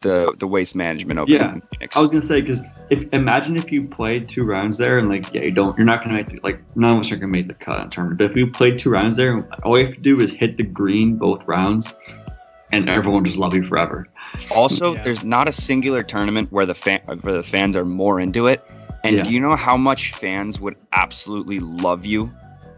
the 0.00 0.34
the 0.38 0.46
waste 0.46 0.74
management 0.74 1.18
open 1.18 1.34
Yeah, 1.34 1.52
in 1.54 1.60
Phoenix. 1.62 1.96
I 1.96 2.00
was 2.00 2.10
gonna 2.10 2.24
say 2.24 2.40
because 2.40 2.62
if 2.90 3.06
imagine 3.12 3.56
if 3.56 3.72
you 3.72 3.88
played 3.88 4.28
two 4.28 4.42
rounds 4.42 4.76
there 4.78 4.98
and 4.98 5.08
like 5.08 5.32
yeah 5.32 5.42
you 5.42 5.50
don't 5.50 5.76
you're 5.78 5.86
not 5.86 6.04
gonna 6.04 6.16
make 6.16 6.28
the, 6.28 6.38
like 6.42 6.60
none 6.76 6.92
of 6.94 7.00
us 7.00 7.10
are 7.12 7.16
gonna 7.16 7.28
make 7.32 7.48
the 7.48 7.54
cut 7.54 7.80
in 7.82 7.90
tournament. 7.90 8.18
But 8.18 8.30
if 8.30 8.36
you 8.36 8.46
played 8.50 8.78
two 8.78 8.90
rounds 8.90 9.16
there, 9.16 9.48
all 9.64 9.78
you 9.78 9.86
have 9.86 9.94
to 9.94 10.00
do 10.00 10.20
is 10.20 10.32
hit 10.32 10.56
the 10.58 10.62
green 10.64 11.16
both 11.16 11.46
rounds, 11.48 11.96
and 12.72 12.88
everyone 12.90 13.24
just 13.24 13.38
love 13.38 13.54
you 13.54 13.64
forever. 13.64 14.06
Also, 14.50 14.94
Yeah. 14.94 15.02
there's 15.02 15.24
not 15.24 15.48
a 15.48 15.52
singular 15.52 16.02
tournament 16.02 16.52
where 16.52 16.66
the 16.66 16.74
fan 16.74 17.00
where 17.22 17.34
the 17.34 17.42
fans 17.42 17.76
are 17.76 17.84
more 17.86 18.20
into 18.20 18.46
it. 18.46 18.62
And 19.02 19.16
Yeah. 19.16 19.22
do 19.22 19.30
you 19.30 19.40
know 19.40 19.56
how 19.56 19.76
much 19.76 20.12
fans 20.12 20.60
would 20.60 20.76
absolutely 20.92 21.58
love 21.60 22.04
you 22.04 22.30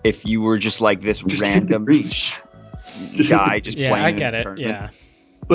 if 0.04 0.24
you 0.24 0.40
were 0.40 0.58
just 0.58 0.80
like 0.80 1.00
this 1.00 1.20
Just 1.20 1.40
random 1.42 1.84
green. 1.84 2.08
guy 3.28 3.60
just 3.60 3.78
yeah, 3.78 3.90
playing 3.90 4.04
I 4.04 4.08
in 4.10 4.16
get 4.16 4.34
it. 4.34 4.42
tournament? 4.42 4.68
Yeah, 4.68 4.88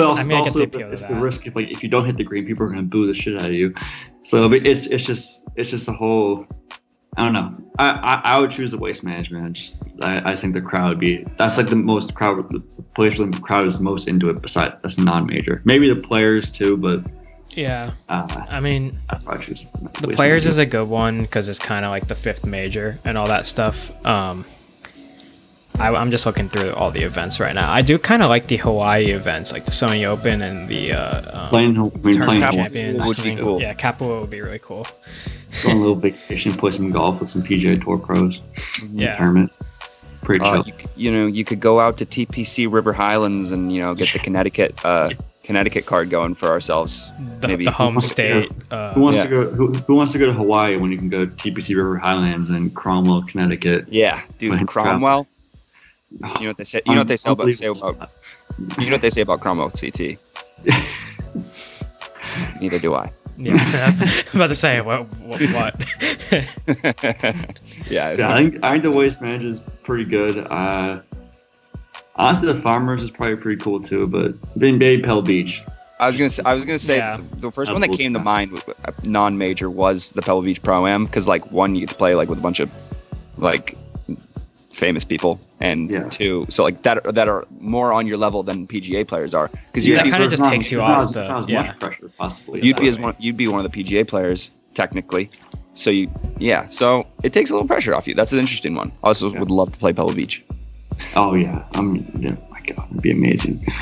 Also, 0.02 0.22
I 0.22 0.24
mean, 0.24 0.36
I 0.36 0.40
also 0.40 0.60
the 0.60 0.66
to 0.66 0.90
it's 0.90 1.02
the 1.02 1.14
risk 1.14 1.46
if 1.46 1.54
like 1.56 1.70
if 1.70 1.82
you 1.82 1.88
don't 1.88 2.04
hit 2.04 2.16
the 2.16 2.24
green, 2.24 2.46
people 2.46 2.66
are 2.66 2.68
gonna 2.68 2.82
boo 2.82 3.06
the 3.06 3.14
shit 3.14 3.40
out 3.40 3.48
of 3.48 3.54
you. 3.54 3.74
So 4.22 4.52
it's 4.52 4.86
it's 4.86 5.04
just 5.04 5.44
it's 5.56 5.70
just 5.70 5.88
a 5.88 5.92
whole. 5.92 6.46
I 7.16 7.22
don't 7.22 7.32
know. 7.32 7.52
I, 7.78 7.90
I, 7.90 8.20
I 8.24 8.40
would 8.40 8.50
choose 8.50 8.72
the 8.72 8.78
waste 8.78 9.04
management. 9.04 9.44
I 9.44 9.48
just 9.50 9.82
I, 10.02 10.32
I 10.32 10.36
think 10.36 10.52
the 10.52 10.60
crowd 10.60 10.88
would 10.88 10.98
be 10.98 11.24
that's 11.38 11.56
like 11.56 11.68
the 11.68 11.76
most 11.76 12.14
crowd 12.14 12.50
the 12.50 12.60
place 12.96 13.18
where 13.18 13.28
the 13.28 13.38
crowd 13.38 13.68
is 13.68 13.80
most 13.80 14.08
into 14.08 14.30
it. 14.30 14.42
Besides 14.42 14.82
that's 14.82 14.98
non-major. 14.98 15.62
Maybe 15.64 15.88
the 15.88 16.00
players 16.00 16.50
too, 16.50 16.76
but 16.76 17.04
Yeah, 17.54 17.92
Uh, 18.08 18.26
I 18.48 18.58
mean, 18.58 18.98
I'd 19.10 19.42
choose 19.42 19.66
the 20.00 20.08
Waste 20.08 20.16
players 20.16 20.44
is 20.44 20.58
a 20.58 20.66
good 20.66 20.88
one 20.88 21.20
because 21.20 21.48
it's 21.48 21.60
kind 21.60 21.84
of 21.84 21.92
like 21.92 22.08
the 22.08 22.16
fifth 22.16 22.46
major 22.46 22.98
and 23.04 23.16
all 23.16 23.26
that 23.26 23.46
stuff. 23.46 23.92
Um, 24.04 24.44
I, 25.80 25.88
I'm 25.92 26.10
just 26.12 26.24
looking 26.24 26.48
through 26.48 26.72
all 26.74 26.90
the 26.92 27.02
events 27.02 27.40
right 27.40 27.54
now. 27.54 27.70
I 27.72 27.82
do 27.82 27.98
kind 27.98 28.22
of 28.22 28.28
like 28.28 28.46
the 28.46 28.56
Hawaii 28.58 29.06
events, 29.06 29.50
like 29.50 29.64
the 29.64 29.72
Sony 29.72 30.06
Open 30.06 30.40
and 30.42 30.68
the 30.68 30.92
uh, 30.92 31.42
um, 31.44 31.48
playing. 31.48 31.70
I 31.72 31.74
Tournament 31.88 32.24
playing 32.24 32.42
Champions. 32.42 33.04
would 33.04 33.22
be 33.24 33.34
cool. 33.34 33.60
Yeah, 33.60 33.74
Kapalua 33.74 34.20
would 34.20 34.30
be 34.30 34.40
really 34.40 34.60
cool. 34.60 34.86
go 35.64 35.70
on 35.70 35.76
a 35.76 35.80
little 35.80 35.96
vacation, 35.96 36.52
play 36.52 36.70
some 36.70 36.90
golf 36.92 37.18
with 37.20 37.28
some 37.28 37.42
PGA 37.42 37.82
Tour 37.82 37.98
pros. 37.98 38.40
in 38.82 38.96
the 38.96 39.02
Yeah. 39.04 39.16
tournament. 39.16 39.52
Pretty 40.22 40.44
Uh, 40.44 40.62
chill. 40.62 40.66
you, 40.66 40.74
you 40.96 41.10
know, 41.12 41.26
you 41.26 41.44
could 41.44 41.60
go 41.60 41.80
out 41.80 41.98
to 41.98 42.06
TPC 42.06 42.66
River 42.72 42.92
Highlands 42.92 43.50
and 43.50 43.72
you 43.72 43.82
know 43.82 43.94
get 43.96 44.12
the 44.12 44.20
Connecticut 44.20 44.82
uh, 44.84 45.10
Connecticut 45.42 45.86
card 45.86 46.08
going 46.08 46.34
for 46.36 46.48
ourselves. 46.50 47.10
The, 47.40 47.48
Maybe. 47.48 47.64
the 47.66 47.72
home 47.72 47.94
Yeah. 47.94 48.00
state. 48.00 48.52
Uh, 48.70 48.94
who 48.94 49.00
wants 49.02 49.18
yeah. 49.18 49.24
to 49.24 49.28
go? 49.28 49.50
Who, 49.50 49.72
who 49.72 49.94
wants 49.96 50.12
to 50.12 50.18
go 50.18 50.26
to 50.26 50.32
Hawaii 50.32 50.76
when 50.78 50.92
you 50.92 50.98
can 50.98 51.08
go 51.10 51.26
to 51.26 51.30
TPC 51.34 51.74
River 51.76 51.98
Highlands 51.98 52.48
and 52.50 52.72
Cromwell, 52.74 53.22
Connecticut? 53.24 53.92
Yeah, 53.92 54.22
dude, 54.38 54.52
Right, 54.52 54.66
Cromwell. 54.66 55.26
You 56.22 56.40
know 56.42 56.46
what 56.48 56.56
they 56.56 56.64
say? 56.64 56.80
You 56.86 56.92
know 56.94 57.00
what 57.00 57.08
they 57.08 57.16
say 57.16 57.30
about 57.30 57.52
say 57.54 57.66
about 57.66 58.14
you 58.78 58.86
know 58.86 58.92
what 58.92 59.02
they 59.02 59.10
say 59.10 59.20
about 59.22 59.40
Cromwell 59.40 59.70
CT. 59.70 60.18
Neither 62.60 62.78
do 62.78 62.94
I. 62.94 63.12
yeah, 63.36 63.92
I'm 64.00 64.26
about 64.40 64.46
to 64.48 64.54
say 64.54 64.80
what? 64.80 65.08
What? 65.18 65.40
what? 65.52 65.80
yeah, 67.90 68.12
Yeah, 68.12 68.32
I 68.32 68.36
think 68.36 68.64
I 68.64 68.70
think 68.72 68.82
the 68.84 68.92
waste 68.92 69.20
management 69.20 69.50
is 69.50 69.60
pretty 69.82 70.04
good. 70.04 70.38
Uh, 70.38 71.00
honestly, 72.16 72.52
the 72.52 72.60
farmers 72.62 73.02
is 73.02 73.10
probably 73.10 73.36
pretty 73.36 73.60
cool 73.60 73.80
too. 73.82 74.06
But 74.06 74.34
being 74.58 74.78
Pebble 74.78 75.22
Beach, 75.22 75.62
I 75.98 76.06
was 76.06 76.16
gonna 76.16 76.30
say, 76.30 76.42
I 76.46 76.54
was 76.54 76.64
gonna 76.64 76.78
say 76.78 76.96
Yeah. 76.98 77.20
the 77.38 77.50
first 77.50 77.70
I 77.70 77.72
one 77.72 77.80
that 77.82 77.88
believe 77.88 77.98
came 78.00 78.12
to 78.14 78.20
mind, 78.20 78.52
with- 78.52 78.68
uh, 78.68 78.92
non-major, 79.02 79.68
was 79.68 80.10
the 80.12 80.22
Pebble 80.22 80.42
Beach 80.42 80.62
Pro 80.62 80.86
Am 80.86 81.04
because 81.06 81.26
like 81.28 81.50
one 81.50 81.74
you 81.74 81.80
get 81.80 81.88
to 81.90 81.96
play 81.96 82.14
like 82.14 82.28
with 82.28 82.38
a 82.38 82.42
bunch 82.42 82.60
of 82.60 82.72
like 83.36 83.76
famous 84.74 85.04
people, 85.04 85.40
and 85.60 85.90
Yeah. 85.90 86.02
two, 86.08 86.44
so 86.50 86.62
like 86.64 86.82
that 86.82 87.14
that 87.14 87.28
are 87.28 87.46
more 87.60 87.92
on 87.92 88.06
your 88.06 88.16
level 88.16 88.42
than 88.42 88.66
PGA 88.66 89.04
players 89.06 89.32
are 89.34 89.48
because 89.68 89.86
you'd 89.86 89.98
That 89.98 90.04
kinda 90.06 90.28
just 90.28 90.42
not- 90.42 90.50
takes 90.50 90.70
you 90.72 90.80
off 90.80 91.12
the- 91.12 91.26
not 91.28 91.40
as 91.40 91.48
yeah. 91.48 91.62
much 91.62 91.78
pressure 91.80 92.10
possibly. 92.18 92.60
you'd 92.64 92.76
be 92.78 92.88
as 92.88 92.98
one 92.98 93.14
you'd 93.18 93.36
be 93.36 93.48
one 93.48 93.64
of 93.64 93.70
the 93.70 93.74
PGA 93.84 94.04
players 94.06 94.50
technically. 94.74 95.30
So 95.74 95.90
you 95.90 96.10
yeah, 96.38 96.66
so 96.66 97.06
it 97.22 97.32
takes 97.32 97.50
a 97.50 97.54
little 97.54 97.66
pressure 97.68 97.94
off 97.94 98.06
you. 98.08 98.14
That's 98.14 98.32
an 98.32 98.38
interesting 98.40 98.74
one. 98.74 98.92
I 99.02 99.08
also 99.08 99.32
Yeah. 99.32 99.38
would 99.40 99.50
love 99.50 99.72
to 99.72 99.78
play 99.78 99.92
Pebble 99.92 100.12
Beach. 100.14 100.42
Oh 101.16 101.34
yeah, 101.34 101.62
I'm. 101.74 101.96
Yeah, 102.18 102.36
my 102.50 102.58
God, 102.66 102.86
it'd 102.90 103.02
be 103.02 103.10
amazing. 103.12 103.64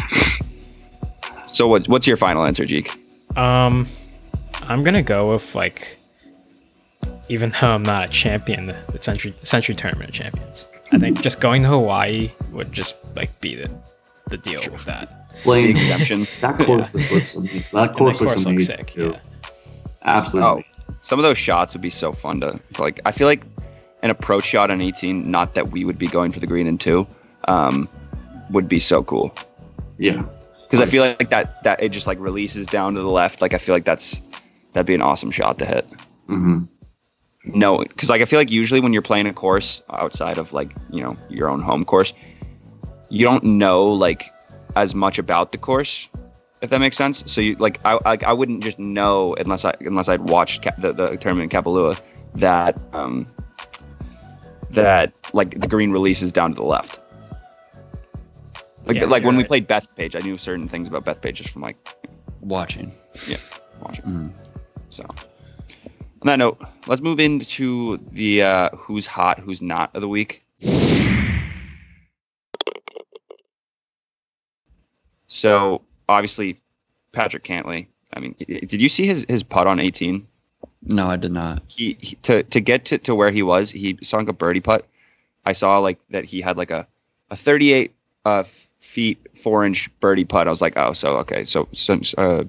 So 1.47 1.67
what 1.69 1.87
what's 1.89 2.07
your 2.07 2.17
final 2.17 2.45
answer, 2.47 2.65
Jeek? 2.65 2.91
Um, 3.37 3.87
I'm 4.63 4.83
gonna 4.85 5.03
go 5.03 5.31
with 5.33 5.55
like, 5.55 5.99
even 7.29 7.53
though 7.61 7.73
I'm 7.73 7.83
not 7.83 8.05
a 8.05 8.09
champion, 8.09 8.67
the, 8.67 8.77
the 8.91 9.03
Sentry 9.03 9.35
Sentry 9.43 9.75
tournament 9.75 10.13
champions. 10.13 10.65
I 10.93 10.99
think 10.99 11.23
just 11.23 11.41
going 11.41 11.63
to 11.63 11.69
Hawaii 11.69 12.31
would 12.53 12.73
just 12.73 12.97
like 13.17 13.41
be 13.41 13.55
the 13.57 13.71
the 14.29 14.37
deal 14.37 14.61
with 14.71 14.85
that. 14.85 15.31
The 15.31 15.37
Playing 15.39 15.77
exemption. 15.77 16.27
that 16.41 16.59
course 16.61 16.95
looks 16.95 17.35
amazing. 17.35 17.65
That 17.73 17.95
course 17.95 18.19
that 18.19 18.25
course 18.25 18.37
looks 18.37 18.45
amazing 18.45 18.77
sick. 18.77 18.87
too. 18.91 19.11
Yeah. 19.13 19.21
Absolutely. 20.05 20.67
Some 21.03 21.19
of 21.19 21.23
those 21.23 21.39
shots 21.39 21.75
would 21.75 21.83
be 21.83 21.91
so 21.91 22.13
fun 22.13 22.41
to 22.41 22.61
like. 22.79 23.01
I 23.07 23.13
feel 23.13 23.27
like 23.27 23.45
an 24.03 24.11
approach 24.11 24.45
shot 24.45 24.71
on 24.71 24.81
18, 24.81 25.31
not 25.31 25.55
that 25.55 25.69
we 25.69 25.85
would 25.85 25.99
be 25.99 26.07
going 26.07 26.33
for 26.33 26.41
the 26.41 26.47
green 26.47 26.67
in 26.67 26.77
two, 26.77 27.07
um, 27.49 27.89
would 28.51 28.69
be 28.69 28.81
so 28.81 29.03
cool. 29.03 29.35
Yeah. 29.99 30.23
Because 30.63 30.81
I 30.81 30.87
feel 30.87 31.03
like 31.05 31.31
that 31.31 31.63
that 31.65 31.83
it 31.83 31.91
just 31.91 32.07
like 32.07 32.19
releases 32.21 32.67
down 32.67 32.95
to 32.95 33.01
the 33.01 33.11
left. 33.11 33.41
Like 33.41 33.55
I 33.55 33.59
feel 33.59 33.75
like 33.75 33.85
that's 33.85 34.21
that'd 34.73 34.87
be 34.87 34.95
an 34.95 35.03
awesome 35.03 35.31
shot 35.31 35.59
to 35.59 35.67
hit. 35.67 35.87
hmm 36.27 36.65
No, 37.45 37.79
because 37.79 38.09
like 38.09 38.23
I 38.23 38.25
feel 38.25 38.39
like 38.39 38.51
usually 38.51 38.81
when 38.81 38.93
you're 38.93 39.03
playing 39.03 39.27
a 39.27 39.33
course 39.33 39.83
outside 39.91 40.39
of 40.39 40.53
like 40.53 40.73
you 40.91 41.03
know 41.03 41.17
your 41.29 41.49
own 41.49 41.61
home 41.61 41.85
course, 41.85 42.13
you 43.11 43.25
don't 43.25 43.43
know 43.45 43.91
like 43.91 44.33
as 44.77 44.95
much 44.95 45.19
about 45.19 45.53
the 45.53 45.59
course, 45.59 46.09
if 46.61 46.71
that 46.71 46.79
makes 46.79 46.97
sense. 46.97 47.25
So 47.27 47.41
you 47.41 47.57
like 47.57 47.81
I 47.85 47.99
like 48.05 48.23
I 48.25 48.33
wouldn't 48.33 48.63
just 48.63 48.79
know 48.79 49.35
unless 49.35 49.65
I 49.65 49.75
unless 49.81 50.09
I'd 50.09 50.29
watched 50.29 50.69
the 50.79 50.93
the 50.93 51.17
tournament 51.17 51.53
in 51.53 51.63
Kapalua 51.63 52.01
that 52.35 52.81
um 52.93 53.27
that 54.71 55.13
like 55.33 55.61
the 55.61 55.69
green 55.69 55.91
releases 55.91 56.33
down 56.33 56.51
to 56.51 56.57
the 56.57 56.65
left. 56.65 57.01
Like 58.87 58.97
Yeah, 58.97 59.05
like 59.05 59.25
when 59.25 59.35
you're 59.35 59.45
we 59.45 59.49
played 59.49 59.67
Beth 59.67 59.87
Page, 59.97 60.17
I 60.17 60.21
knew 60.21 60.39
certain 60.39 60.69
things 60.69 60.89
about 60.89 61.05
Bethpage 61.05 61.35
just 61.35 61.51
from 61.51 61.63
like 61.63 61.77
Watching. 62.43 62.93
Yeah, 63.27 63.37
watching. 63.81 64.05
Mm. 64.05 64.37
So, 64.91 65.07
on 66.23 66.27
that 66.27 66.37
note, 66.37 66.61
let's 66.87 67.03
move 67.03 67.21
into 67.21 67.99
the 68.13 68.43
uh, 68.43 68.69
who's 68.77 69.07
hot, 69.07 69.39
who's 69.41 69.61
not 69.61 69.95
of 69.95 70.01
the 70.01 70.09
week. 70.09 70.45
So, 75.27 75.83
obviously, 76.09 76.61
Patrick 77.13 77.43
Cantlay. 77.43 77.87
I 78.13 78.21
mean, 78.21 78.35
did 78.39 78.81
you 78.81 78.89
see 78.89 79.07
his, 79.07 79.25
his 79.29 79.43
putt 79.43 79.67
on 79.67 79.81
18? 79.81 80.27
No, 80.85 81.09
I 81.09 81.17
did 81.17 81.33
not. 81.33 81.63
He, 81.69 81.97
he 82.01 82.17
to 82.17 82.43
to 82.43 82.61
get 82.61 82.85
to, 82.87 82.99
to 82.99 83.15
where 83.15 83.31
he 83.31 83.43
was, 83.43 83.71
he 83.71 83.99
sunk 84.03 84.29
a 84.29 84.33
birdie 84.33 84.61
putt. 84.61 84.87
I 85.45 85.53
saw 85.53 85.79
like 85.79 85.99
that 86.11 86.25
he 86.25 86.41
had 86.41 86.57
like 86.57 86.71
a 86.71 86.87
a 87.31 87.37
38 87.37 87.95
uh, 88.25 88.45
feet 88.81 89.19
four 89.35 89.65
inch 89.65 89.91
birdie 90.01 90.25
putt. 90.25 90.47
I 90.47 90.51
was 90.51 90.61
like, 90.61 90.77
oh, 90.77 90.93
so 90.93 91.17
okay, 91.19 91.45
so 91.45 91.69
so 91.73 92.01
uh, 92.19 92.45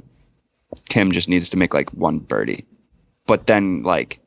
Tim 0.90 1.12
just 1.12 1.30
needs 1.30 1.50
to 1.50 1.58
make 1.58 1.74
like 1.74 1.90
one 1.94 2.20
birdie, 2.20 2.66
but 3.28 3.48
then 3.48 3.84
like 3.84 4.20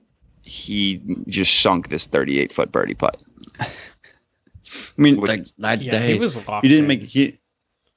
he 0.42 1.00
just 1.28 1.60
sunk 1.60 1.88
this 1.88 2.06
38 2.06 2.52
foot 2.52 2.70
birdie 2.72 2.94
putt. 2.94 3.16
I 3.60 3.66
mean, 4.96 5.20
Which- 5.20 5.28
like 5.28 5.46
that 5.58 5.82
Yeah, 5.82 5.92
day, 5.98 6.12
he 6.14 6.18
was 6.18 6.36
locked. 6.46 6.64
he 6.64 6.68
didn't 6.68 6.84
in. 6.84 6.88
make 7.00 7.02
he 7.08 7.38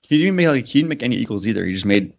he 0.01 0.18
didn't 0.18 0.36
make 0.36 0.48
like 0.48 0.65
he 0.65 0.79
didn't 0.79 0.89
make 0.89 1.03
any 1.03 1.15
eagles 1.15 1.46
either. 1.48 1.65
He 1.65 1.74
just 1.74 1.86
made 1.86 2.13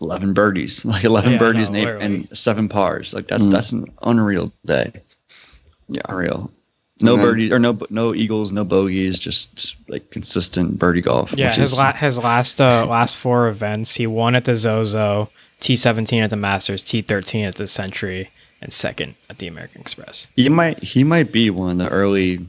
eleven 0.00 0.32
birdies, 0.32 0.84
like 0.84 1.04
eleven 1.04 1.32
Yeah, 1.32 1.38
birdies 1.38 1.70
no, 1.70 1.78
and, 1.78 1.88
eight, 1.88 2.04
and 2.28 2.38
seven 2.38 2.68
pars. 2.68 3.12
Like 3.14 3.28
that's 3.28 3.46
Mm. 3.46 3.50
that's 3.52 3.72
an 3.72 3.86
unreal 4.02 4.52
day. 4.66 4.92
Yeah, 5.88 6.02
Unreal. 6.08 6.50
No 7.02 7.14
And 7.14 7.20
then- 7.22 7.28
birdies 7.30 7.52
or 7.52 7.58
no 7.58 7.78
no 7.90 8.14
eagles, 8.14 8.52
no 8.52 8.62
bogeys, 8.64 9.18
just, 9.18 9.54
just, 9.56 9.76
like 9.88 10.10
consistent 10.10 10.78
birdie 10.78 11.00
golf. 11.00 11.32
Yeah, 11.36 11.46
which 11.48 11.56
his 11.56 11.72
is, 11.72 11.78
la- 11.78 11.92
his 11.94 12.18
last 12.18 12.60
uh, 12.60 12.86
last 12.86 13.16
four 13.16 13.48
events, 13.48 13.94
he 13.94 14.06
won 14.06 14.34
at 14.34 14.44
the 14.44 14.56
Zozo, 14.56 15.30
T17 15.60 16.22
at 16.22 16.30
the 16.30 16.36
Masters, 16.36 16.82
T13 16.82 17.46
at 17.46 17.54
the 17.56 17.66
Sentry, 17.66 18.30
and 18.62 18.72
second 18.72 19.14
at 19.28 19.38
the 19.38 19.46
American 19.46 19.80
Express. 19.80 20.26
he 20.36 20.48
might 20.48 20.78
he 20.82 21.04
might 21.04 21.32
be 21.32 21.50
one 21.50 21.70
of 21.72 21.78
the 21.78 21.88
early. 21.88 22.46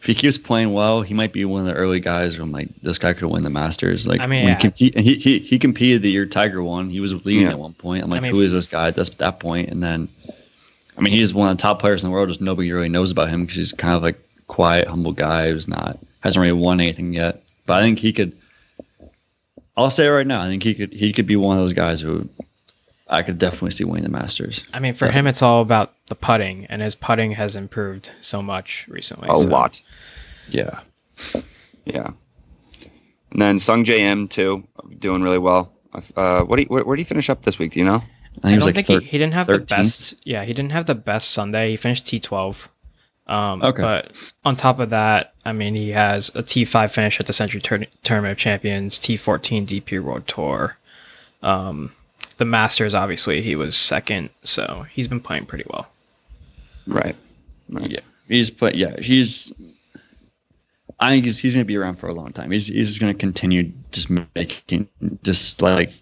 If 0.00 0.06
he 0.06 0.14
keeps 0.14 0.38
playing 0.38 0.72
well, 0.72 1.02
he 1.02 1.12
might 1.12 1.30
be 1.30 1.44
one 1.44 1.60
of 1.60 1.66
the 1.66 1.74
early 1.78 2.00
guys. 2.00 2.38
Where 2.38 2.42
I'm 2.44 2.52
like, 2.52 2.68
this 2.82 2.96
guy 2.98 3.12
could 3.12 3.28
win 3.28 3.42
the 3.42 3.50
Masters. 3.50 4.06
Like, 4.06 4.20
I 4.20 4.26
mean, 4.26 4.46
yeah. 4.48 4.54
compete, 4.54 4.96
and 4.96 5.04
he, 5.04 5.16
he 5.16 5.40
he 5.40 5.58
competed 5.58 6.00
the 6.00 6.10
year 6.10 6.24
Tiger 6.24 6.62
won. 6.62 6.88
He 6.88 7.00
was 7.00 7.12
leading 7.26 7.42
Yeah. 7.42 7.50
at 7.50 7.58
one 7.58 7.74
point. 7.74 8.02
I'm 8.04 8.10
I 8.10 8.14
like, 8.14 8.22
mean, 8.22 8.32
who 8.32 8.40
is 8.40 8.52
this 8.52 8.66
guy 8.66 8.88
at 8.88 8.96
this, 8.96 9.10
that 9.10 9.40
point? 9.40 9.68
And 9.68 9.82
then, 9.82 10.08
I 10.96 11.02
mean, 11.02 11.12
he's 11.12 11.34
one 11.34 11.50
of 11.50 11.56
the 11.58 11.60
top 11.60 11.80
players 11.80 12.02
in 12.02 12.08
the 12.08 12.14
world. 12.14 12.28
Just 12.30 12.40
nobody 12.40 12.72
really 12.72 12.88
knows 12.88 13.10
about 13.10 13.28
him 13.28 13.42
because 13.42 13.56
he's 13.56 13.72
kind 13.72 13.94
of 13.94 14.02
like 14.02 14.18
quiet, 14.46 14.88
humble 14.88 15.12
guy 15.12 15.50
who's 15.50 15.68
not 15.68 15.98
hasn't 16.20 16.40
really 16.40 16.58
won 16.58 16.80
anything 16.80 17.12
yet. 17.12 17.42
But 17.66 17.74
I 17.74 17.82
think 17.82 17.98
he 17.98 18.12
could. 18.14 18.32
I'll 19.76 19.90
say 19.90 20.06
it 20.06 20.10
right 20.10 20.26
now. 20.26 20.42
I 20.42 20.46
think 20.48 20.62
he 20.62 20.74
could 20.74 20.92
he 20.92 21.12
could 21.12 21.26
be 21.26 21.36
one 21.36 21.56
of 21.56 21.62
those 21.62 21.72
guys 21.72 22.00
who 22.00 22.28
I 23.08 23.22
could 23.22 23.38
definitely 23.38 23.72
see 23.72 23.84
winning 23.84 24.04
the 24.04 24.10
Masters. 24.10 24.64
I 24.72 24.78
mean, 24.80 24.94
for 24.94 25.10
him, 25.10 25.26
it's 25.26 25.42
all 25.42 25.62
about 25.62 25.94
the 26.06 26.14
putting, 26.14 26.66
and 26.66 26.80
his 26.82 26.94
putting 26.94 27.32
has 27.32 27.56
improved 27.56 28.12
so 28.20 28.42
much 28.42 28.86
recently. 28.88 29.28
a 29.30 29.36
so- 29.36 29.42
lot. 29.48 29.82
Yeah. 30.48 30.80
Yeah. 31.84 32.10
And 33.32 33.40
then 33.40 33.56
Sungjae 33.58 33.98
Im 33.98 34.28
too, 34.28 34.66
doing 34.98 35.22
really 35.22 35.38
well. 35.38 35.72
Uh, 36.16 36.42
what 36.42 36.56
do 36.56 36.62
you, 36.62 36.68
where, 36.68 36.84
where 36.84 36.96
do 36.96 37.00
you 37.00 37.06
finish 37.06 37.30
up 37.30 37.42
this 37.42 37.58
week? 37.58 37.72
Do 37.72 37.80
you 37.80 37.86
know? 37.86 37.96
I 37.96 38.00
think 38.00 38.44
I 38.44 38.50
don't 38.50 38.60
like 38.66 38.74
think 38.74 38.86
thir- 38.86 39.00
he, 39.00 39.06
he 39.06 39.18
didn't 39.18 39.34
have 39.34 39.46
the 39.46 39.58
best. 39.58 40.14
Yeah, 40.24 40.44
he 40.44 40.52
didn't 40.52 40.72
have 40.72 40.86
the 40.86 40.94
best 40.94 41.30
Sunday. 41.32 41.70
He 41.70 41.76
finished 41.76 42.04
T12. 42.04 42.56
Um, 43.30 43.62
Okay. 43.62 43.80
But 43.80 44.12
on 44.44 44.56
top 44.56 44.80
of 44.80 44.90
that, 44.90 45.34
I 45.44 45.52
mean, 45.52 45.74
he 45.74 45.90
has 45.90 46.30
a 46.34 46.42
T5 46.42 46.90
finish 46.90 47.20
at 47.20 47.26
the 47.26 47.32
Sentry 47.32 47.60
Tour- 47.60 47.86
Tournament 48.02 48.32
of 48.32 48.38
Champions, 48.38 48.98
T14 48.98 49.66
DP 49.66 50.02
World 50.02 50.26
Tour. 50.26 50.76
Um, 51.42 51.92
the 52.38 52.44
Masters, 52.44 52.92
obviously, 52.94 53.40
he 53.40 53.54
was 53.54 53.76
second, 53.76 54.30
so 54.42 54.84
he's 54.90 55.06
been 55.08 55.20
playing 55.20 55.46
pretty 55.46 55.64
well. 55.70 55.88
Right. 56.86 57.14
right. 57.68 57.90
Yeah, 57.90 58.00
he's 58.28 58.50
put. 58.50 58.74
Yeah, 58.74 58.98
he's. 59.00 59.52
I 60.98 61.10
think 61.10 61.24
he's 61.24 61.38
he's 61.38 61.54
gonna 61.54 61.64
be 61.64 61.76
around 61.76 61.96
for 61.96 62.08
a 62.08 62.14
long 62.14 62.32
time. 62.32 62.50
He's 62.50 62.66
he's 62.66 62.88
just 62.88 63.00
gonna 63.00 63.14
continue 63.14 63.72
just 63.92 64.10
making 64.34 64.88
just 65.22 65.62
like 65.62 65.92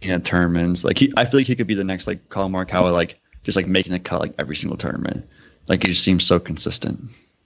you 0.00 0.08
know 0.10 0.18
tournaments. 0.18 0.84
Like 0.84 0.98
he, 0.98 1.12
I 1.16 1.24
feel 1.24 1.40
like 1.40 1.46
he 1.46 1.56
could 1.56 1.66
be 1.66 1.74
the 1.74 1.84
next 1.84 2.06
like 2.06 2.28
Collin 2.28 2.52
Morikawa, 2.52 2.92
like 2.92 3.18
just 3.44 3.56
like 3.56 3.66
making 3.66 3.92
a 3.94 3.98
cut 3.98 4.20
like 4.20 4.34
every 4.38 4.56
single 4.56 4.76
tournament. 4.76 5.26
Like 5.68 5.82
he 5.82 5.88
just 5.90 6.02
seems 6.04 6.24
so 6.24 6.38
consistent. 6.38 7.00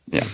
Yeah. 0.08 0.26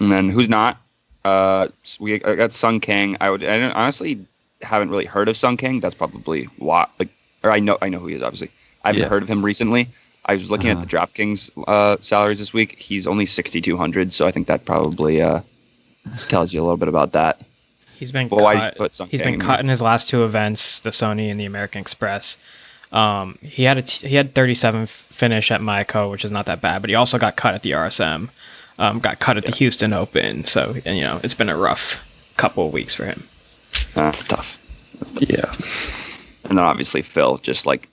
And 0.00 0.10
then 0.12 0.28
who's 0.28 0.48
not? 0.48 0.78
Uh, 1.24 1.68
we 2.00 2.22
I 2.22 2.34
got 2.34 2.52
Sung 2.52 2.80
Kang. 2.80 3.16
I 3.20 3.30
would 3.30 3.42
I 3.44 3.58
don't, 3.58 3.72
honestly 3.72 4.26
haven't 4.62 4.90
really 4.90 5.06
heard 5.06 5.28
of 5.28 5.36
Sung 5.36 5.56
Kang. 5.56 5.80
That's 5.80 5.94
probably 5.94 6.44
why. 6.58 6.86
Like, 6.98 7.08
or 7.42 7.50
I 7.50 7.60
know 7.60 7.78
I 7.80 7.88
know 7.88 7.98
who 7.98 8.08
he 8.08 8.14
is. 8.14 8.22
Obviously, 8.22 8.50
I 8.82 8.88
haven't 8.88 9.02
Yeah. 9.02 9.08
heard 9.08 9.22
of 9.22 9.28
him 9.30 9.44
recently. 9.44 9.88
I 10.26 10.34
was 10.34 10.50
looking 10.50 10.70
Uh-huh. 10.70 10.80
at 10.82 10.88
the 10.88 10.96
DraftKings 10.96 11.50
uh, 11.68 11.96
salaries 12.00 12.38
this 12.40 12.52
week. 12.52 12.78
He's 12.78 13.06
only 13.06 13.26
sixty 13.26 13.60
two 13.60 13.76
hundred, 13.76 14.12
so 14.12 14.26
I 14.26 14.30
think 14.30 14.46
that 14.48 14.64
probably 14.64 15.22
uh, 15.22 15.40
tells 16.28 16.52
you 16.52 16.60
a 16.60 16.64
little 16.64 16.76
bit 16.76 16.88
about 16.88 17.12
that. 17.12 17.40
He's 17.96 18.10
been 18.10 18.28
Well, 18.28 18.42
why 18.44 18.54
did 18.54 18.62
you 18.64 18.68
cut. 18.70 18.76
put 18.78 18.94
Sung 18.94 19.08
He's 19.08 19.20
Kang 19.20 19.26
been 19.32 19.34
in 19.34 19.40
cut 19.40 19.56
there? 19.56 19.60
in 19.60 19.68
his 19.68 19.80
last 19.80 20.08
two 20.08 20.24
events, 20.24 20.80
the 20.80 20.90
Sony 20.90 21.30
and 21.30 21.38
the 21.38 21.44
American 21.44 21.80
Express. 21.80 22.36
Um, 22.94 23.38
he 23.42 23.64
had 23.64 23.76
a 23.76 23.82
t- 23.82 24.06
he 24.08 24.14
had 24.16 24.34
37 24.34 24.86
finish 24.86 25.50
at 25.50 25.60
Mayakoba, 25.60 26.10
which 26.10 26.24
is 26.24 26.30
not 26.30 26.46
that 26.46 26.60
bad, 26.60 26.80
but 26.80 26.88
he 26.88 26.94
also 26.94 27.18
got 27.18 27.36
cut 27.36 27.54
at 27.54 27.62
the 27.62 27.72
RSM. 27.72 28.30
Um, 28.78 28.98
got 29.00 29.18
cut 29.20 29.36
at 29.36 29.44
the 29.46 29.52
Houston 29.52 29.92
Open, 29.92 30.44
so 30.44 30.74
and, 30.84 30.96
you 30.96 31.02
know 31.02 31.20
it's 31.22 31.34
been 31.34 31.48
a 31.48 31.56
rough 31.56 31.98
couple 32.36 32.66
of 32.66 32.72
weeks 32.72 32.94
for 32.94 33.04
him. 33.04 33.28
That's 33.94 34.24
tough. 34.24 34.58
That's 34.98 35.10
tough. 35.12 35.28
Yeah. 35.28 35.52
And 36.44 36.58
then 36.58 36.64
obviously 36.64 37.02
Phil 37.02 37.38
just 37.38 37.66
like 37.66 37.88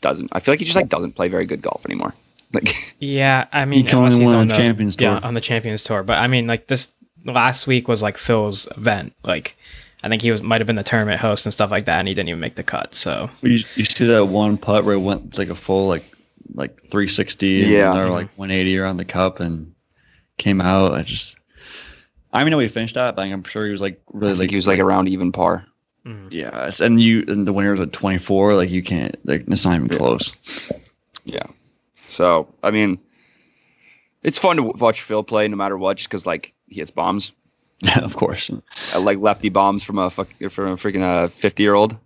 doesn't. 0.00 0.28
I 0.32 0.40
feel 0.40 0.52
like 0.52 0.58
he 0.60 0.64
just 0.66 0.76
like 0.76 0.88
doesn't 0.88 1.12
play 1.16 1.28
very 1.28 1.46
good 1.46 1.62
golf 1.62 1.84
anymore. 1.86 2.14
Like 2.54 2.94
Yeah, 2.98 3.46
I 3.50 3.64
mean, 3.64 3.86
can 3.86 3.96
unless 3.98 4.12
only 4.12 4.26
he's 4.26 4.34
on 4.34 4.40
on 4.40 4.48
the 4.48 4.54
Champions 4.54 4.96
Yeah, 5.00 5.18
Tour. 5.20 5.24
on 5.26 5.32
the 5.32 5.40
Champions 5.40 5.82
Tour. 5.82 6.02
But 6.02 6.18
I 6.18 6.26
mean, 6.26 6.46
like 6.46 6.66
this 6.66 6.90
last 7.24 7.66
week 7.66 7.88
was 7.88 8.02
like 8.02 8.18
Phil's 8.18 8.68
event. 8.76 9.14
Like, 9.24 9.56
I 10.02 10.08
think 10.08 10.22
he 10.22 10.30
was 10.30 10.42
might 10.42 10.60
have 10.60 10.66
been 10.66 10.76
the 10.76 10.82
tournament 10.82 11.20
host 11.20 11.46
and 11.46 11.52
stuff 11.52 11.70
like 11.70 11.84
that, 11.86 11.98
and 12.00 12.08
he 12.08 12.14
didn't 12.14 12.28
even 12.28 12.40
make 12.40 12.56
the 12.56 12.62
cut. 12.62 12.94
So 12.94 13.30
You, 13.42 13.58
you 13.76 13.84
see 13.84 14.06
that 14.06 14.26
one 14.26 14.56
putt 14.58 14.84
where 14.84 14.94
it 14.94 15.00
went 15.00 15.38
like 15.38 15.48
a 15.48 15.54
full 15.54 15.86
like 15.88 16.04
like 16.54 16.76
360 16.90 17.62
and 17.62 17.70
Yeah. 17.70 17.90
another 17.92 18.10
like 18.10 18.28
180 18.36 18.76
around 18.78 18.96
the 18.98 19.04
cup 19.04 19.40
and 19.40 19.72
came 20.38 20.60
out. 20.60 20.92
I 20.94 21.02
just 21.02 21.36
I 22.32 22.38
don't 22.38 22.48
even 22.48 22.50
know 22.52 22.58
he 22.58 22.68
finished 22.68 22.94
that, 22.96 23.14
but 23.16 23.22
I'm 23.26 23.44
sure 23.44 23.64
he 23.66 23.72
was 23.72 23.80
like 23.82 24.00
I 24.12 24.18
really 24.18 24.30
think 24.32 24.40
like 24.40 24.50
he 24.50 24.56
was 24.56 24.66
like 24.66 24.80
around 24.80 25.08
even 25.08 25.30
par. 25.32 25.66
mm. 26.04 26.28
yeah. 26.30 26.66
It's, 26.66 26.80
and 26.80 27.00
you 27.00 27.24
and 27.28 27.46
the 27.46 27.52
winner 27.52 27.70
was 27.72 27.80
at 27.80 27.92
24. 27.92 28.54
Like 28.54 28.70
you 28.70 28.82
can't 28.82 29.16
like 29.24 29.44
it's 29.46 29.64
not 29.64 29.76
even 29.76 29.88
Yeah. 29.92 29.98
close. 29.98 30.32
Yeah. 31.24 31.46
So 32.08 32.52
I 32.62 32.70
mean, 32.72 32.98
it's 34.22 34.38
fun 34.38 34.56
to 34.56 34.62
watch 34.62 35.02
Phil 35.02 35.22
play 35.22 35.46
no 35.48 35.56
matter 35.56 35.78
what, 35.78 35.96
just 35.98 36.08
because 36.08 36.26
like 36.26 36.52
he 36.66 36.76
hits 36.80 36.90
bombs, 36.90 37.32
of 38.02 38.14
course. 38.16 38.50
uh, 38.94 39.00
like 39.00 39.18
lefty 39.18 39.48
bombs 39.48 39.82
from 39.82 39.98
a 39.98 40.10
fuck, 40.10 40.28
from 40.50 40.68
a 40.72 40.76
freaking 40.76 41.02
uh, 41.02 41.28
fifty 41.28 41.62
year 41.62 41.74
old. 41.74 41.96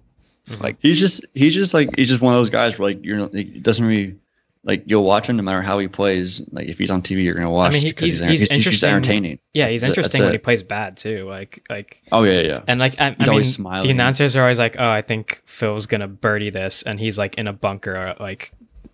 Like 0.60 0.76
He's 0.80 1.00
just 1.00 1.26
he's 1.34 1.54
just 1.54 1.74
like 1.74 1.96
he's 1.96 2.08
just 2.08 2.20
one 2.20 2.32
of 2.32 2.38
those 2.38 2.50
guys 2.50 2.78
where 2.78 2.90
like 2.90 3.04
you're 3.04 3.20
like, 3.22 3.34
it 3.34 3.62
doesn't 3.64 3.84
really 3.84 4.16
like 4.62 4.84
you'll 4.86 5.02
watch 5.04 5.28
him 5.28 5.36
no 5.36 5.42
matter 5.42 5.60
how 5.60 5.78
he 5.80 5.88
plays. 5.88 6.40
Like 6.52 6.68
if 6.68 6.78
he's 6.78 6.90
on 6.90 7.02
TV, 7.02 7.24
you're 7.24 7.34
gonna 7.34 7.50
watch. 7.50 7.70
I 7.70 7.74
mean, 7.74 7.82
he- 7.82 7.90
because 7.92 8.18
he's- 8.18 8.20
he's, 8.20 8.28
he's 8.28 8.40
he's, 8.40 8.50
he's, 8.50 8.52
interesting. 8.66 8.90
entertaining. 8.90 9.38
yeah, 9.54 9.66
he's 9.68 9.80
That's 9.80 9.88
interesting 9.90 10.20
that's 10.20 10.26
when 10.28 10.32
he 10.34 10.38
plays 10.38 10.62
bad 10.62 10.96
too. 10.98 11.26
Like, 11.28 11.64
like, 11.68 12.00
Oh 12.12 12.22
yeah, 12.22 12.40
yeah. 12.42 12.62
and 12.68 12.78
like, 12.78 12.94
I, 13.00 13.06
I 13.06 13.10
He's 13.10 13.18
mean, 13.18 13.28
always 13.28 13.56
the 13.56 13.90
announcers 13.90 14.36
are 14.36 14.42
always 14.42 14.58
like, 14.60 14.76
"Oh, 14.78 14.88
I 14.88 15.02
think 15.02 15.42
Phil's 15.46 15.86
gonna 15.86 16.08
birdie 16.08 16.50
this," 16.50 16.82
and 16.84 16.98
he's 17.00 17.18
like 17.18 17.34
in 17.38 17.48
a 17.48 17.52
bunker, 17.52 18.14
like, 18.20 18.52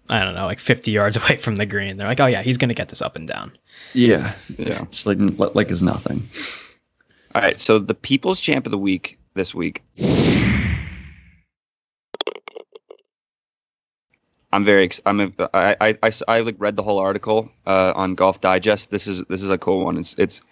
I 0.09 0.21
don't 0.25 0.35
know, 0.35 0.47
like 0.47 0.59
50 0.59 0.91
yards 0.91 1.17
away 1.23 1.37
from 1.37 1.57
the 1.57 1.67
green. 1.67 1.99
They're 1.99 2.09
like, 2.09 2.21
"Oh 2.21 2.27
yeah, 2.27 2.41
he's 2.43 2.57
gonna 2.57 2.73
get 2.75 2.89
this 2.89 3.03
up 3.03 3.15
and 3.15 3.29
down." 3.29 3.53
Yeah, 3.93 4.35
yeah. 4.57 4.83
it's 4.85 5.05
like 5.05 5.19
like 5.55 5.71
it's 5.71 5.83
nothing. 5.83 6.29
All 7.35 7.41
right. 7.43 7.59
So 7.59 7.79
the 7.79 7.95
People's 7.95 8.41
Champ 8.41 8.67
of 8.67 8.73
the 8.73 8.79
Week 8.79 9.19
this 9.35 9.55
week. 9.55 9.83
I'm 14.53 14.65
very. 14.65 14.85
Ex- 14.85 15.01
I'm. 15.07 15.21
A, 15.21 15.33
I, 15.55 15.77
I, 15.81 15.99
I, 16.03 16.11
I, 16.29 16.41
like 16.41 16.57
read 16.59 16.77
the 16.77 16.83
whole 16.83 16.99
article 16.99 17.51
uh, 17.67 17.93
on 17.97 18.15
Golf 18.15 18.41
Digest. 18.43 18.91
This 18.91 19.07
is 19.07 19.25
this 19.31 19.43
is 19.43 19.49
a 19.49 19.57
cool 19.57 19.85
one. 19.85 19.97
It's 19.97 20.15
it's 20.19 20.43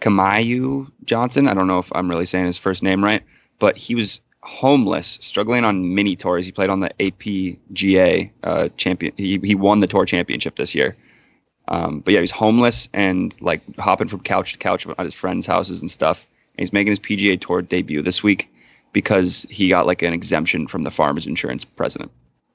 Kamaiu 0.00 0.90
Johnson. 1.04 1.48
I 1.48 1.54
don't 1.54 1.66
know 1.66 1.80
if 1.80 1.90
I'm 1.94 2.08
really 2.08 2.26
saying 2.26 2.46
his 2.46 2.58
first 2.58 2.84
name 2.84 3.02
right, 3.02 3.22
but 3.58 3.76
he 3.76 3.96
was 3.96 4.20
homeless, 4.42 5.18
struggling 5.20 5.64
on 5.64 5.94
mini 5.96 6.14
tours. 6.14 6.46
He 6.46 6.52
played 6.52 6.70
on 6.70 6.78
the 6.78 6.90
APGA 7.00 8.30
uh, 8.44 8.68
champion. 8.76 9.12
He 9.16 9.40
he 9.42 9.56
won 9.56 9.80
the 9.80 9.88
tour 9.88 10.06
championship 10.06 10.54
this 10.54 10.72
year. 10.74 10.96
Um, 11.70 12.00
but 12.00 12.12
yeah, 12.12 12.20
he's 12.20 12.30
homeless 12.32 12.88
and 12.92 13.34
like 13.40 13.62
hopping 13.78 14.08
from 14.08 14.20
couch 14.20 14.52
to 14.52 14.58
couch 14.58 14.86
at 14.86 14.98
his 14.98 15.14
friends' 15.14 15.46
houses 15.46 15.80
and 15.80 15.90
stuff. 15.90 16.26
And 16.54 16.60
he's 16.60 16.72
making 16.72 16.90
his 16.90 16.98
PGA 16.98 17.40
Tour 17.40 17.62
debut 17.62 18.02
this 18.02 18.22
week 18.22 18.52
because 18.92 19.46
he 19.48 19.68
got 19.68 19.86
like 19.86 20.02
an 20.02 20.12
exemption 20.12 20.66
from 20.66 20.82
the 20.82 20.90
Farmers 20.90 21.26
Insurance 21.26 21.64
president. 21.64 22.10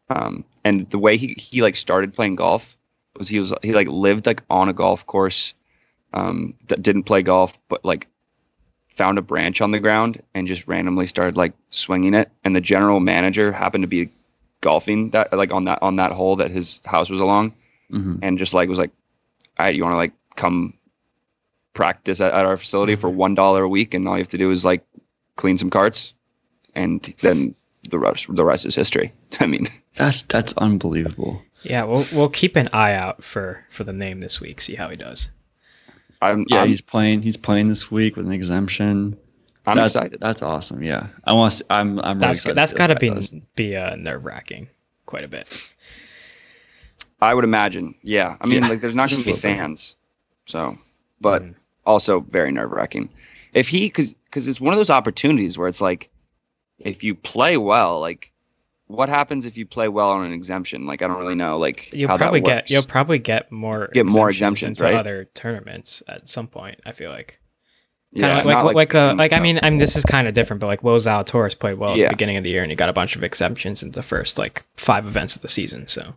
Um, 0.09 0.43
and 0.63 0.89
the 0.89 0.99
way 0.99 1.17
he, 1.17 1.35
he 1.37 1.61
like 1.61 1.75
started 1.75 2.13
playing 2.13 2.35
golf 2.35 2.77
was 3.17 3.29
he 3.29 3.39
was 3.39 3.53
he 3.63 3.73
like 3.73 3.87
lived 3.87 4.25
like 4.25 4.43
on 4.49 4.69
a 4.69 4.73
golf 4.73 5.05
course, 5.07 5.53
um, 6.13 6.53
that 6.67 6.81
didn't 6.81 7.03
play 7.03 7.21
golf, 7.23 7.57
but 7.69 7.83
like 7.85 8.07
found 8.95 9.17
a 9.17 9.21
branch 9.21 9.61
on 9.61 9.71
the 9.71 9.79
ground 9.79 10.21
and 10.33 10.47
just 10.47 10.67
randomly 10.67 11.07
started 11.07 11.37
like 11.37 11.53
swinging 11.69 12.13
it. 12.13 12.29
And 12.43 12.55
the 12.55 12.61
general 12.61 12.99
manager 12.99 13.51
happened 13.51 13.83
to 13.83 13.87
be 13.87 14.09
golfing 14.61 15.11
that 15.11 15.31
like 15.31 15.51
on 15.51 15.65
that 15.65 15.79
on 15.81 15.97
that 15.97 16.11
hole 16.11 16.37
that 16.37 16.49
his 16.49 16.81
house 16.85 17.09
was 17.09 17.19
along 17.19 17.53
hmm 17.91 18.15
and 18.21 18.39
just 18.39 18.53
like 18.53 18.67
was 18.67 18.79
like, 18.79 18.91
all 19.57 19.65
right, 19.65 19.75
you 19.75 19.83
want 19.83 19.93
to 19.93 19.97
like 19.97 20.13
come 20.35 20.73
practice 21.73 22.21
at, 22.21 22.33
at 22.33 22.45
our 22.45 22.57
facility 22.57 22.95
for 22.95 23.09
one 23.09 23.35
dollar 23.35 23.63
a 23.63 23.69
week, 23.69 23.93
and 23.93 24.07
all 24.07 24.15
you 24.15 24.23
have 24.23 24.29
to 24.29 24.37
do 24.37 24.51
is 24.51 24.65
like 24.65 24.85
clean 25.35 25.57
some 25.57 25.69
carts, 25.69 26.13
and 26.73 27.13
then 27.21 27.55
the 27.89 27.99
rest 27.99 28.33
the 28.33 28.45
rest 28.45 28.65
is 28.65 28.75
history. 28.75 29.13
I 29.39 29.45
mean, 29.45 29.67
That's 29.95 30.23
that's 30.23 30.53
unbelievable. 30.57 31.41
Yeah, 31.63 31.83
we'll 31.83 32.05
we'll 32.11 32.29
keep 32.29 32.55
an 32.55 32.69
eye 32.73 32.93
out 32.93 33.23
for 33.23 33.63
for 33.69 33.83
the 33.83 33.93
name 33.93 34.19
this 34.19 34.39
week. 34.39 34.61
See 34.61 34.75
how 34.75 34.89
he 34.89 34.95
does. 34.95 35.29
I'm 36.21 36.45
Yeah, 36.49 36.61
I'm, 36.61 36.69
he's 36.69 36.81
playing. 36.81 37.21
He's 37.21 37.37
playing 37.37 37.69
this 37.69 37.89
week 37.91 38.15
with 38.15 38.25
an 38.25 38.31
exemption. 38.31 39.17
I'm 39.65 39.77
that's 39.77 39.95
excited. 39.95 40.19
that's 40.19 40.43
awesome. 40.43 40.83
Yeah, 40.83 41.07
I 41.23 41.33
want. 41.33 41.53
To, 41.53 41.65
I'm 41.71 41.99
I'm 41.99 42.17
really 42.17 42.27
That's 42.27 42.39
excited. 42.39 42.57
that's 42.57 42.71
to 42.71 42.75
see 42.75 42.77
got 42.77 42.87
to 42.87 42.95
be 42.95 43.09
does. 43.09 43.35
be 43.55 43.75
uh, 43.75 43.95
nerve 43.95 44.25
wracking 44.25 44.67
quite 45.05 45.23
a 45.23 45.27
bit. 45.27 45.47
I 47.21 47.33
would 47.33 47.43
imagine. 47.43 47.95
Yeah, 48.03 48.37
I 48.41 48.45
mean, 48.47 48.63
Yeah, 48.63 48.69
like 48.69 48.81
there's 48.81 48.95
not 48.95 49.09
going 49.09 49.19
to 49.21 49.25
be 49.25 49.31
a 49.31 49.35
little 49.35 49.49
bit. 49.49 49.57
fans, 49.57 49.95
so 50.45 50.77
but 51.21 51.41
Mhm. 51.43 51.55
also 51.85 52.19
very 52.21 52.51
nerve 52.51 52.71
wracking. 52.71 53.09
If 53.53 53.69
he, 53.69 53.87
because 53.87 54.13
because 54.25 54.47
it's 54.47 54.59
one 54.59 54.73
of 54.73 54.77
those 54.77 54.89
opportunities 54.89 55.57
where 55.57 55.67
it's 55.67 55.79
like, 55.81 56.09
if 56.79 57.03
you 57.03 57.15
play 57.15 57.57
well, 57.57 57.99
like. 57.99 58.31
What 58.87 59.09
happens 59.09 59.47
if 59.47 59.57
you 59.57 59.65
play 59.65 59.87
well 59.87 60.11
on 60.11 60.23
an 60.27 60.31
exemption? 60.31 60.85
Like 60.85 61.01
I 61.01 61.07
don't 61.07 61.17
really 61.17 61.33
know, 61.33 61.57
like 61.57 61.91
you'll 61.91 62.07
how 62.07 62.17
probably 62.17 62.39
that 62.41 62.67
get 62.67 62.69
you'll 62.69 62.83
probably 62.83 63.17
get 63.17 63.51
more 63.51 63.87
Get 63.91 64.05
more 64.05 64.29
exemptions 64.29 64.77
exemptions, 64.77 64.77
into 64.77 64.83
right? 64.83 64.99
other 64.99 65.25
tournaments 65.33 66.03
at 66.07 66.29
some 66.29 66.45
point. 66.45 66.79
I 66.85 66.91
feel 66.91 67.09
like 67.09 67.39
yeah, 68.11 68.27
kind 68.27 68.39
of 68.41 68.45
like 68.45 68.53
not 68.63 68.75
like, 68.75 68.93
uh, 68.93 69.13
mm, 69.13 69.17
like 69.17 69.33
I 69.33 69.39
mean 69.39 69.57
I 69.63 69.71
mean 69.71 69.79
this 69.79 69.95
is 69.95 70.05
kind 70.05 70.27
of 70.27 70.35
different, 70.35 70.59
but 70.59 70.67
like 70.67 70.83
Will 70.83 70.99
Zalatoris 70.99 71.57
played 71.57 71.79
well 71.79 71.93
at 71.93 71.97
Yeah. 71.97 72.03
the 72.03 72.09
beginning 72.13 72.37
of 72.37 72.43
the 72.43 72.51
year 72.51 72.61
and 72.61 72.71
he 72.71 72.75
got 72.75 72.89
a 72.89 72.93
bunch 72.93 73.15
of 73.15 73.23
exemptions 73.23 73.81
in 73.81 73.89
the 73.93 74.03
first 74.03 74.37
like 74.37 74.63
five 74.77 75.07
events 75.07 75.35
of 75.35 75.41
the 75.41 75.49
season. 75.49 75.87
So 75.87 76.13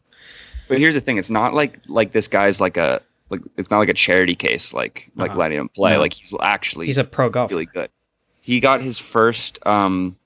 But 0.69 0.79
here's 0.79 0.95
the 0.95 1.01
thing: 1.01 1.19
it's 1.19 1.31
not 1.31 1.55
like 1.55 1.79
like 1.87 2.13
this 2.13 2.29
guy's 2.29 2.61
like 2.61 2.77
a 2.77 3.01
like 3.31 3.41
it's 3.57 3.71
not 3.71 3.79
like 3.79 3.89
a 3.89 3.95
charity 3.95 4.35
case, 4.35 4.73
like 4.73 5.11
like 5.17 5.31
Uh-huh. 5.31 5.39
letting 5.39 5.59
him 5.59 5.69
play. 5.69 5.93
No. 5.93 6.01
Like 6.01 6.13
he's 6.15 6.33
actually 6.41 6.87
he's 6.87 6.99
a 6.99 7.05
pro 7.05 7.29
golfer. 7.31 7.55
really 7.55 7.67
good. 7.67 7.91
He 8.41 8.61
got 8.61 8.81
his 8.81 8.99
first 8.99 9.59
um 9.67 10.17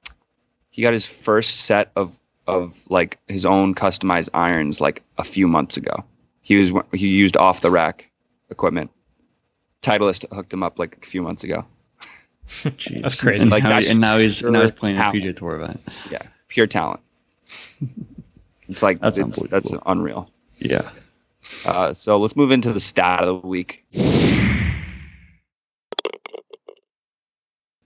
he 0.70 0.82
got 0.82 0.92
his 0.92 1.06
first 1.06 1.60
set 1.60 1.90
of 1.96 2.18
of 2.46 2.76
like 2.88 3.18
his 3.28 3.46
own 3.46 3.74
customized 3.74 4.28
irons 4.34 4.80
like 4.80 5.02
a 5.18 5.24
few 5.24 5.46
months 5.48 5.76
ago. 5.76 6.04
He 6.40 6.56
was 6.56 6.72
he 6.92 7.06
used 7.08 7.36
off 7.36 7.60
the 7.60 7.70
rack 7.70 8.10
equipment. 8.50 8.90
Titleist 9.82 10.24
hooked 10.32 10.52
him 10.52 10.62
up 10.62 10.78
like 10.78 10.98
a 11.02 11.06
few 11.06 11.22
months 11.22 11.42
ago. 11.44 11.64
Jeez. 12.48 13.02
That's 13.02 13.20
crazy. 13.20 13.42
And, 13.42 13.50
Like, 13.50 13.62
now, 13.62 13.70
that's 13.70 13.90
and 13.90 14.00
now 14.00 14.18
he's 14.18 14.42
now 14.42 14.62
he's 14.62 14.70
pure 14.70 14.72
playing 14.72 14.96
a 14.96 14.98
talent. 15.00 15.22
PGA 15.24 15.36
Tour 15.36 15.54
event. 15.60 15.80
Yeah, 16.10 16.22
pure 16.48 16.66
talent. 16.66 17.00
It's 18.72 18.82
like 18.82 19.00
That's 19.00 19.18
it's, 19.18 19.42
that's 19.50 19.74
unreal. 19.84 20.30
Yeah. 20.56 20.90
Uh, 21.66 21.92
so 21.92 22.16
let's 22.18 22.34
move 22.34 22.50
into 22.50 22.72
the 22.72 22.80
stat 22.80 23.20
of 23.20 23.42
the 23.42 23.46
week. 23.46 23.84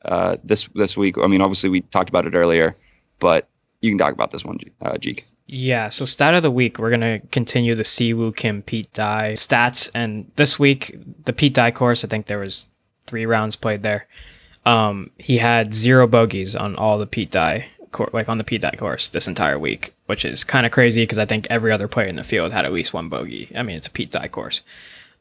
Uh, 0.05 0.37
this 0.45 0.69
this 0.77 0.97
week, 0.97 1.19
I 1.19 1.27
mean, 1.27 1.41
obviously 1.41 1.71
we 1.71 1.81
talked 1.81 2.09
about 2.09 2.25
it 2.25 2.35
earlier, 2.35 2.77
but 3.19 3.49
you 3.81 3.91
can 3.91 3.99
talk 3.99 4.13
about 4.13 4.31
this 4.31 4.45
one, 4.45 4.59
G- 4.59 4.71
uh, 4.81 4.93
Jeek. 4.93 5.25
Yeah, 5.49 5.89
so 5.89 6.05
stat 6.05 6.35
of 6.35 6.45
the 6.45 6.51
week, 6.53 6.79
we're 6.79 6.91
gonna 6.91 7.19
continue 7.33 7.75
the 7.75 7.83
Si 7.83 8.15
Woo 8.15 8.31
Kim 8.31 8.63
Pete 8.63 8.93
Dye 8.93 9.33
stats, 9.33 9.91
and 9.93 10.31
this 10.37 10.57
week 10.57 10.97
the 11.25 11.33
Pete 11.33 11.55
Dye 11.55 11.73
course, 11.73 12.05
I 12.05 12.07
think 12.07 12.27
there 12.27 12.39
was 12.39 12.67
three 13.09 13.27
rounds 13.27 13.57
played 13.57 13.83
there. 13.83 14.07
Um, 14.65 15.11
he 15.19 15.39
had 15.39 15.75
zero 15.75 16.07
bogeys 16.07 16.55
on 16.55 16.77
all 16.77 16.99
the 16.99 17.07
Pete 17.07 17.33
Dye 17.33 17.67
cour 17.97 18.11
like 18.13 18.29
on 18.29 18.39
the 18.39 18.45
Pete 18.45 18.61
Dye 18.61 18.77
course 18.79 19.09
this 19.09 19.27
entire 19.27 19.59
week, 19.59 19.95
which 20.07 20.25
is 20.25 20.45
kind 20.45 20.67
of 20.67 20.73
crazy 20.73 21.03
because 21.03 21.19
I 21.19 21.27
think 21.27 21.47
every 21.51 21.73
other 21.73 21.89
player 21.89 22.07
in 22.07 22.17
the 22.17 22.25
field 22.25 22.53
had 22.53 22.65
at 22.65 22.73
least 22.73 22.93
one 22.93 23.09
bogey. 23.09 23.51
I 23.57 23.63
mean, 23.63 23.77
it's 23.77 23.87
a 23.89 23.91
Pete 23.91 24.11
Dye 24.11 24.29
course. 24.29 24.63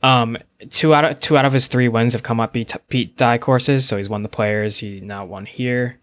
Um, 0.04 0.38
two 0.70 0.94
out 0.94 1.06
of 1.06 1.20
two 1.20 1.38
out 1.38 1.46
of 1.46 1.54
his 1.54 1.68
three 1.68 1.88
wins 1.88 2.14
have 2.14 2.24
come 2.24 2.40
up 2.40 2.54
Pete, 2.54 2.76
Pete 2.90 3.18
Dye 3.18 3.38
courses, 3.38 3.88
so 3.88 3.98
he's 3.98 4.10
won 4.10 4.24
the 4.24 4.30
Players. 4.30 4.78
He 4.78 5.00
now 5.00 5.26
won 5.26 5.46
here. 5.46 5.98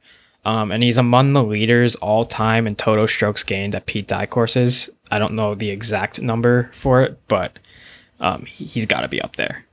Um, 0.44 0.72
and 0.72 0.82
he's 0.82 0.98
among 0.98 1.34
the 1.34 1.44
leaders 1.44 1.94
all 1.96 2.24
time 2.24 2.66
in 2.66 2.74
total 2.74 3.06
strokes 3.06 3.44
gained 3.44 3.76
at 3.76 3.86
Pete 3.86 4.08
Dye 4.08 4.26
courses. 4.26 4.90
I 5.10 5.18
don't 5.18 5.34
know 5.34 5.54
the 5.54 5.70
exact 5.70 6.20
number 6.20 6.70
for 6.74 7.02
it, 7.02 7.20
but 7.28 7.58
um, 8.18 8.44
he, 8.46 8.64
he's 8.64 8.86
got 8.86 9.02
to 9.02 9.08
be 9.08 9.22
up 9.22 9.36
there. 9.36 9.64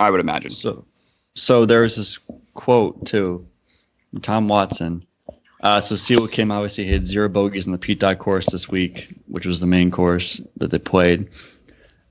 I 0.00 0.10
would 0.10 0.20
imagine. 0.20 0.50
So, 0.50 0.84
so 1.34 1.64
there's 1.64 1.96
this 1.96 2.18
quote 2.54 3.06
too, 3.06 3.46
from 4.10 4.20
Tom 4.20 4.48
Watson. 4.48 5.06
Uh, 5.60 5.80
so 5.80 5.96
Si 5.96 6.16
Woo 6.16 6.28
Kim 6.28 6.50
obviously 6.50 6.86
had 6.86 7.06
zero 7.06 7.28
bogeys 7.28 7.66
in 7.66 7.72
the 7.72 7.78
Pete 7.78 8.00
Dye 8.00 8.14
course 8.14 8.46
this 8.46 8.68
week, 8.68 9.08
which 9.26 9.46
was 9.46 9.60
the 9.60 9.66
main 9.66 9.90
course 9.90 10.40
that 10.56 10.70
they 10.70 10.78
played. 10.78 11.28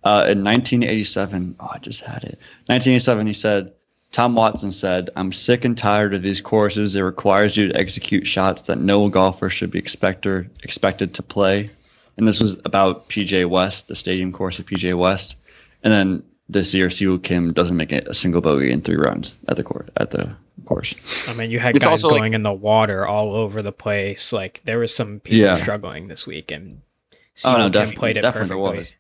Uh, 0.04 0.28
in 0.30 0.44
1987, 0.44 1.56
oh, 1.60 1.70
I 1.72 1.80
just 1.80 2.02
had 2.02 2.24
it. 2.24 2.40
1987, 2.68 3.28
he 3.28 3.34
said, 3.34 3.74
Tom 4.12 4.36
Watson 4.36 4.72
said, 4.72 5.10
I'm 5.16 5.32
sick 5.32 5.66
and 5.66 5.78
tired 5.78 6.14
of 6.14 6.22
these 6.22 6.42
courses. 6.42 6.96
It 6.96 7.02
requires 7.02 7.58
you 7.58 7.68
to 7.68 7.78
execute 7.78 8.26
shots 8.26 8.64
that 8.64 8.80
no 8.80 9.10
golfer 9.10 9.50
should 9.50 9.72
be 9.72 9.80
expected 9.80 10.50
expected 10.64 11.14
to 11.16 11.24
play. 11.24 11.70
And 12.16 12.28
this 12.28 12.40
was 12.40 12.60
about 12.66 13.10
PGA 13.10 13.48
West, 13.48 13.88
the 13.88 13.96
stadium 13.96 14.32
course 14.32 14.60
of 14.60 14.66
PGA 14.66 14.98
West. 14.98 15.36
And 15.84 15.94
then 15.94 16.24
this 16.50 16.74
year, 16.74 16.90
Si 16.90 17.06
Woo 17.08 17.20
Kim 17.20 17.52
doesn't 17.54 17.76
make 17.78 17.92
it 17.92 18.08
a 18.08 18.14
single 18.14 18.42
bogey 18.42 18.72
in 18.72 18.82
three 18.82 18.96
rounds 18.96 19.38
at 19.50 19.58
the 19.58 19.64
course. 19.64 19.90
At 19.98 20.12
the 20.12 20.36
course. 20.66 20.94
I 21.28 21.34
mean, 21.34 21.52
you 21.52 21.60
had 21.60 21.76
It's 21.76 21.86
guys 21.86 22.04
also, 22.04 22.10
like- 22.10 22.20
going 22.22 22.34
in 22.34 22.44
the 22.44 22.54
water 22.54 23.06
all 23.06 23.34
over 23.36 23.62
the 23.62 23.72
place. 23.72 24.32
Like 24.34 24.62
there 24.66 24.80
was 24.80 24.94
some 24.96 25.20
people 25.20 25.40
Yeah. 25.40 25.58
struggling 25.62 26.08
this 26.08 26.26
week, 26.26 26.52
and 26.52 26.82
Oh, 27.46 27.52
no, 27.58 27.64
Kim 27.66 27.72
definitely- 27.72 27.96
played 27.96 28.18
it 28.18 28.22
definitely 28.22 28.50
perfectly. 28.56 28.78
was. 28.80 28.96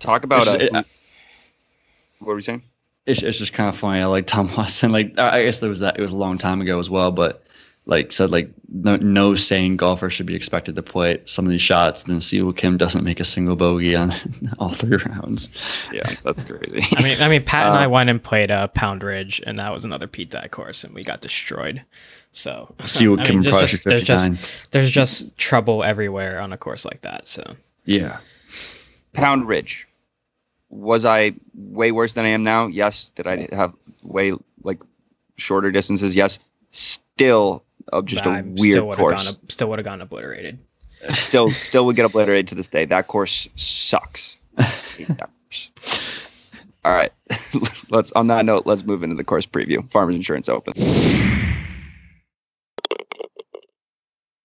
Talk 0.00 0.24
about 0.24 0.42
It's- 0.48 0.54
uh, 0.54 0.58
it- 0.64 0.72
who- 0.72 2.24
what 2.26 2.28
were 2.32 2.36
you 2.36 2.42
saying? 2.42 2.62
it's, 3.06 3.22
it's 3.22 3.38
just 3.38 3.52
kind 3.52 3.68
of 3.68 3.76
funny. 3.76 4.00
I 4.00 4.06
like 4.06 4.26
Tom 4.26 4.50
Watson. 4.56 4.92
Like 4.92 5.18
I 5.18 5.40
I 5.40 5.44
guess 5.44 5.60
there 5.60 5.68
was 5.68 5.80
that. 5.80 5.98
It 5.98 6.02
was 6.02 6.12
a 6.12 6.16
long 6.16 6.38
time 6.38 6.60
ago 6.60 6.78
as 6.78 6.88
well, 6.90 7.10
but 7.12 7.41
like 7.84 8.12
said 8.12 8.30
like 8.30 8.48
no, 8.72 8.96
no 8.96 9.34
sane 9.34 9.76
golfer 9.76 10.08
should 10.08 10.26
be 10.26 10.36
expected 10.36 10.76
to 10.76 10.82
play 10.82 11.20
some 11.24 11.44
of 11.44 11.50
these 11.50 11.62
shots. 11.62 12.04
Then 12.04 12.20
Si 12.20 12.40
Woo 12.40 12.52
Kim 12.52 12.76
doesn't 12.76 13.02
make 13.04 13.18
a 13.18 13.24
single 13.24 13.56
bogey 13.56 13.96
on 13.96 14.12
all 14.58 14.72
three 14.72 14.96
rounds. 14.96 15.48
Yeah, 15.92 16.08
that's 16.22 16.42
crazy. 16.42 16.86
I 16.96 17.02
mean, 17.02 17.20
I 17.20 17.28
mean, 17.28 17.44
Pat 17.44 17.66
and 17.66 17.76
I 17.76 17.86
Uh, 17.86 17.90
went 17.90 18.08
and 18.10 18.22
played 18.22 18.50
uh, 18.50 18.68
Pound 18.68 19.02
Ridge, 19.02 19.42
and 19.46 19.58
that 19.58 19.72
was 19.72 19.84
another 19.84 20.06
Pete 20.06 20.30
Dye 20.30 20.48
course, 20.48 20.84
and 20.84 20.94
we 20.94 21.02
got 21.02 21.20
destroyed. 21.20 21.82
So 22.30 22.72
Siwoo 22.82 23.20
I 23.20 23.24
Kim 23.24 23.40
mean, 23.40 23.50
probably 23.50 23.60
there's 23.66 23.70
just, 23.72 23.84
there's 23.84 24.02
just 24.02 24.32
there's 24.70 24.90
just 24.90 25.36
trouble 25.36 25.82
everywhere 25.82 26.40
on 26.40 26.52
a 26.52 26.56
course 26.56 26.84
like 26.84 27.02
that. 27.02 27.26
So 27.26 27.56
Yeah. 27.84 28.18
Pound 29.12 29.46
Ridge. 29.48 29.86
Was 30.70 31.04
I 31.04 31.32
way 31.54 31.90
worse 31.92 32.14
than 32.14 32.24
I 32.24 32.28
am 32.28 32.44
now? 32.44 32.66
Yes. 32.68 33.10
Did 33.16 33.26
I 33.26 33.48
have 33.52 33.74
way 34.02 34.32
like 34.62 34.80
shorter 35.36 35.70
distances? 35.70 36.14
Yes. 36.14 36.38
Still 36.70 37.62
of 37.88 38.06
just 38.06 38.26
I 38.26 38.40
a 38.40 38.42
still 38.42 38.54
weird 38.54 38.84
would've 38.84 38.98
course. 38.98 39.24
Gone, 39.24 39.36
still 39.48 39.68
would 39.68 39.78
have 39.78 39.84
gotten 39.84 40.00
obliterated. 40.02 40.58
still 41.12 41.50
still 41.50 41.86
would 41.86 41.96
get 41.96 42.04
obliterated 42.04 42.48
to 42.48 42.54
this 42.54 42.68
day. 42.68 42.84
That 42.84 43.06
course 43.06 43.48
sucks. 43.54 44.36
That 44.56 45.30
course. 45.48 45.70
All 46.84 46.92
right. 46.92 47.12
let's 47.90 48.12
on 48.12 48.26
that 48.28 48.44
note, 48.44 48.66
let's 48.66 48.84
move 48.84 49.02
into 49.02 49.14
the 49.16 49.24
course 49.24 49.46
preview. 49.46 49.88
Farmers 49.90 50.16
Insurance 50.16 50.48
Open. 50.48 50.74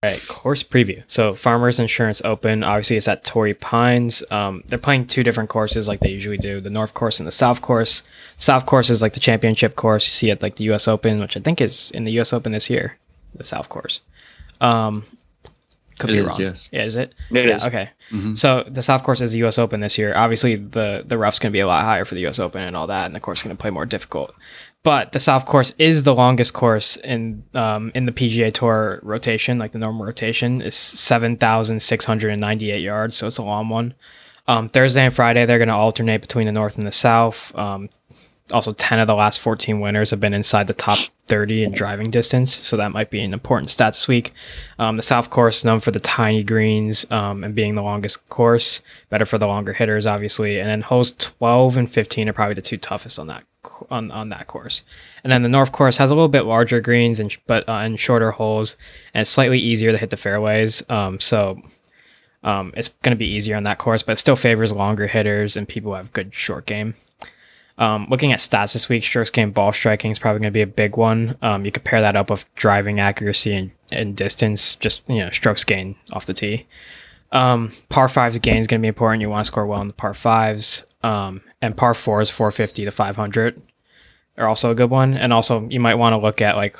All 0.04 0.12
right, 0.12 0.28
course 0.28 0.63
preview. 0.63 1.04
So 1.08 1.34
Farmers 1.34 1.80
Insurance 1.80 2.21
Open, 2.23 2.63
obviously 2.63 2.97
it's 2.97 3.08
at 3.08 3.23
Torrey 3.23 3.56
Pines. 3.56 4.21
Um, 4.30 4.63
they're 4.67 4.78
playing 4.78 5.08
two 5.08 5.23
different 5.23 5.50
courses 5.50 5.88
like 5.88 6.02
they 6.02 6.12
usually 6.12 6.38
do, 6.38 6.62
the 6.62 6.69
North 6.69 6.93
Course 6.93 7.19
and 7.19 7.26
the 7.26 7.32
South 7.32 7.63
Course. 7.63 8.04
South 8.38 8.67
Course 8.67 8.91
is 8.91 9.02
like 9.02 9.13
the 9.13 9.19
championship 9.19 9.76
course 9.76 10.06
you 10.06 10.12
see 10.12 10.30
at 10.30 10.43
like 10.43 10.58
the 10.58 10.65
US 10.65 10.88
Open, 10.88 11.19
which 11.19 11.36
I 11.36 11.39
think 11.39 11.60
is 11.60 11.89
in 11.91 12.04
the 12.04 12.12
US 12.19 12.32
Open 12.32 12.52
this 12.52 12.69
year, 12.69 12.97
the 13.38 13.43
South 13.43 13.69
Course. 13.69 14.02
Um, 14.62 15.04
could 16.00 16.12
It 16.12 16.13
be 16.13 16.19
is, 16.19 16.26
wrong. 16.26 16.39
yes. 16.39 16.69
Yeah, 16.71 16.84
is 16.84 16.95
it? 16.95 17.15
It 17.32 17.45
yeah, 17.47 17.56
is. 17.56 17.65
okay. 17.65 17.89
Mhm. 18.12 18.38
So 18.38 18.63
the 18.67 18.84
South 18.84 19.02
Course 19.04 19.19
is 19.21 19.32
the 19.32 19.39
U.S. 19.39 19.58
Open 19.58 19.80
this 19.80 19.97
year. 19.97 20.15
Obviously, 20.15 20.56
the 20.56 21.04
the 21.06 21.17
rough's 21.17 21.39
going 21.39 21.52
to 21.52 21.56
be 21.56 21.60
a 21.60 21.67
lot 21.67 21.84
higher 21.86 22.06
for 22.06 22.13
the 22.15 22.21
U.S. 22.21 22.38
Open 22.39 22.62
and 22.62 22.76
all 22.76 22.86
that, 22.88 23.06
and 23.08 23.15
the 23.15 23.19
course 23.19 23.39
is 23.39 23.43
going 23.43 23.56
to 23.58 23.62
play 23.62 23.71
more 23.71 23.86
difficult. 23.86 24.34
But 24.84 25.12
the 25.12 25.19
South 25.19 25.45
Course 25.47 25.73
is 25.80 26.04
the 26.04 26.13
longest 26.13 26.54
course 26.54 26.97
in 26.97 27.43
um, 27.56 27.91
in 27.95 28.06
the 28.06 28.12
PGA 28.12 28.54
Tour 28.54 29.00
rotation, 29.02 29.58
like 29.58 29.71
the 29.71 29.80
normal 29.80 30.06
rotation 30.06 30.62
is 30.62 30.76
seven 30.76 31.36
thousand 31.36 31.82
six 31.82 32.06
hundred 32.06 32.30
and 32.32 32.39
ninety 32.39 32.69
eight 32.71 32.82
yards, 32.84 33.17
so 33.17 33.26
it's 33.28 33.39
a 33.39 33.43
long 33.43 33.67
one. 33.69 33.95
Um, 34.47 34.69
Thursday 34.69 35.04
and 35.04 35.13
Friday 35.13 35.45
they're 35.47 35.58
going 35.58 35.67
to 35.67 35.73
alternate 35.73 36.21
between 36.21 36.45
the 36.45 36.52
North 36.54 36.78
and 36.78 36.86
the 36.88 36.91
South. 36.91 37.54
Um, 37.56 37.89
also, 38.51 38.71
ten 38.71 38.99
of 38.99 39.07
the 39.07 39.15
last 39.15 39.39
fourteen 39.39 39.79
winners 39.79 40.10
have 40.12 40.19
been 40.19 40.33
inside 40.33 40.67
the 40.67 40.73
top 40.73 40.99
thirty 41.27 41.63
in 41.63 41.71
driving 41.71 42.10
distance, 42.10 42.65
so 42.65 42.77
that 42.77 42.91
might 42.91 43.10
be 43.10 43.21
an 43.21 43.33
important 43.33 43.69
stat 43.69 43.93
this 43.93 44.07
week. 44.07 44.33
Um, 44.79 44.97
the 44.97 45.03
South 45.03 45.29
Course 45.29 45.65
known 45.65 45.79
for 45.79 45.91
the 45.91 45.99
tiny 45.99 46.43
greens 46.43 47.05
um, 47.12 47.43
and 47.43 47.53
being 47.55 47.75
the 47.75 47.81
longest 47.81 48.27
course, 48.29 48.81
better 49.10 49.25
for 49.25 49.38
the 49.38 49.47
longer 49.47 49.73
hitters, 49.73 50.05
obviously. 50.05 50.60
And 50.60 50.69
then 50.69 50.81
holes 50.81 51.13
12 51.13 51.77
and 51.77 51.91
15 51.91 52.29
are 52.29 52.33
probably 52.33 52.55
the 52.55 52.62
two 52.62 52.77
toughest 52.77 53.19
on 53.19 53.27
that 53.27 53.43
on, 53.89 54.12
on 54.12 54.29
that 54.29 54.47
course. 54.47 54.83
And 55.23 55.31
then 55.31 55.43
the 55.43 55.49
North 55.49 55.71
Course 55.71 55.97
has 55.97 56.12
a 56.12 56.15
little 56.15 56.29
bit 56.29 56.45
larger 56.45 56.79
greens 56.79 57.19
and 57.19 57.36
but 57.47 57.67
uh, 57.67 57.73
and 57.73 57.99
shorter 57.99 58.31
holes, 58.31 58.77
and 59.13 59.21
it's 59.21 59.29
slightly 59.29 59.60
easier 59.60 59.91
to 59.91 59.97
hit 59.97 60.10
the 60.10 60.17
fairways. 60.17 60.83
Um, 60.89 61.19
so 61.19 61.62
um, 62.43 62.71
it's 62.77 62.89
going 63.03 63.15
to 63.15 63.19
be 63.19 63.27
easier 63.27 63.55
on 63.55 63.63
that 63.63 63.77
course, 63.77 64.03
but 64.03 64.13
it 64.13 64.17
still 64.17 64.36
favors 64.36 64.71
longer 64.71 65.07
hitters 65.07 65.57
and 65.57 65.67
people 65.67 65.91
who 65.91 65.97
have 65.97 66.13
good 66.13 66.33
short 66.33 66.65
game. 66.65 66.95
Um, 67.77 68.07
looking 68.09 68.31
at 68.31 68.39
stats 68.39 68.73
this 68.73 68.89
week, 68.89 69.03
strokes 69.03 69.29
gained 69.29 69.53
ball 69.53 69.71
striking 69.71 70.11
is 70.11 70.19
probably 70.19 70.39
going 70.39 70.51
to 70.51 70.57
be 70.57 70.61
a 70.61 70.67
big 70.67 70.97
one. 70.97 71.37
Um, 71.41 71.63
you 71.63 71.71
could 71.71 71.83
pair 71.83 72.01
that 72.01 72.15
up 72.15 72.29
with 72.29 72.45
driving 72.55 72.99
accuracy 72.99 73.53
and, 73.53 73.71
and 73.91 74.15
distance, 74.15 74.75
just 74.75 75.01
you 75.07 75.19
know, 75.19 75.29
strokes 75.29 75.63
gained 75.63 75.95
off 76.11 76.25
the 76.25 76.33
tee. 76.33 76.65
Um, 77.31 77.73
par 77.89 78.07
fives 78.07 78.39
gain 78.39 78.57
is 78.57 78.67
going 78.67 78.79
to 78.79 78.83
be 78.83 78.87
important. 78.87 79.21
You 79.21 79.29
want 79.29 79.45
to 79.45 79.51
score 79.51 79.65
well 79.65 79.81
in 79.81 79.87
the 79.87 79.93
par 79.93 80.13
fives. 80.13 80.85
Um, 81.03 81.41
and 81.61 81.77
par 81.77 81.93
fours, 81.93 82.29
450 82.29 82.85
to 82.85 82.91
500 82.91 83.61
are 84.37 84.47
also 84.47 84.71
a 84.71 84.75
good 84.75 84.89
one. 84.89 85.13
And 85.13 85.31
also, 85.31 85.67
you 85.69 85.79
might 85.79 85.95
want 85.95 86.13
to 86.13 86.17
look 86.17 86.41
at 86.41 86.55
like 86.55 86.77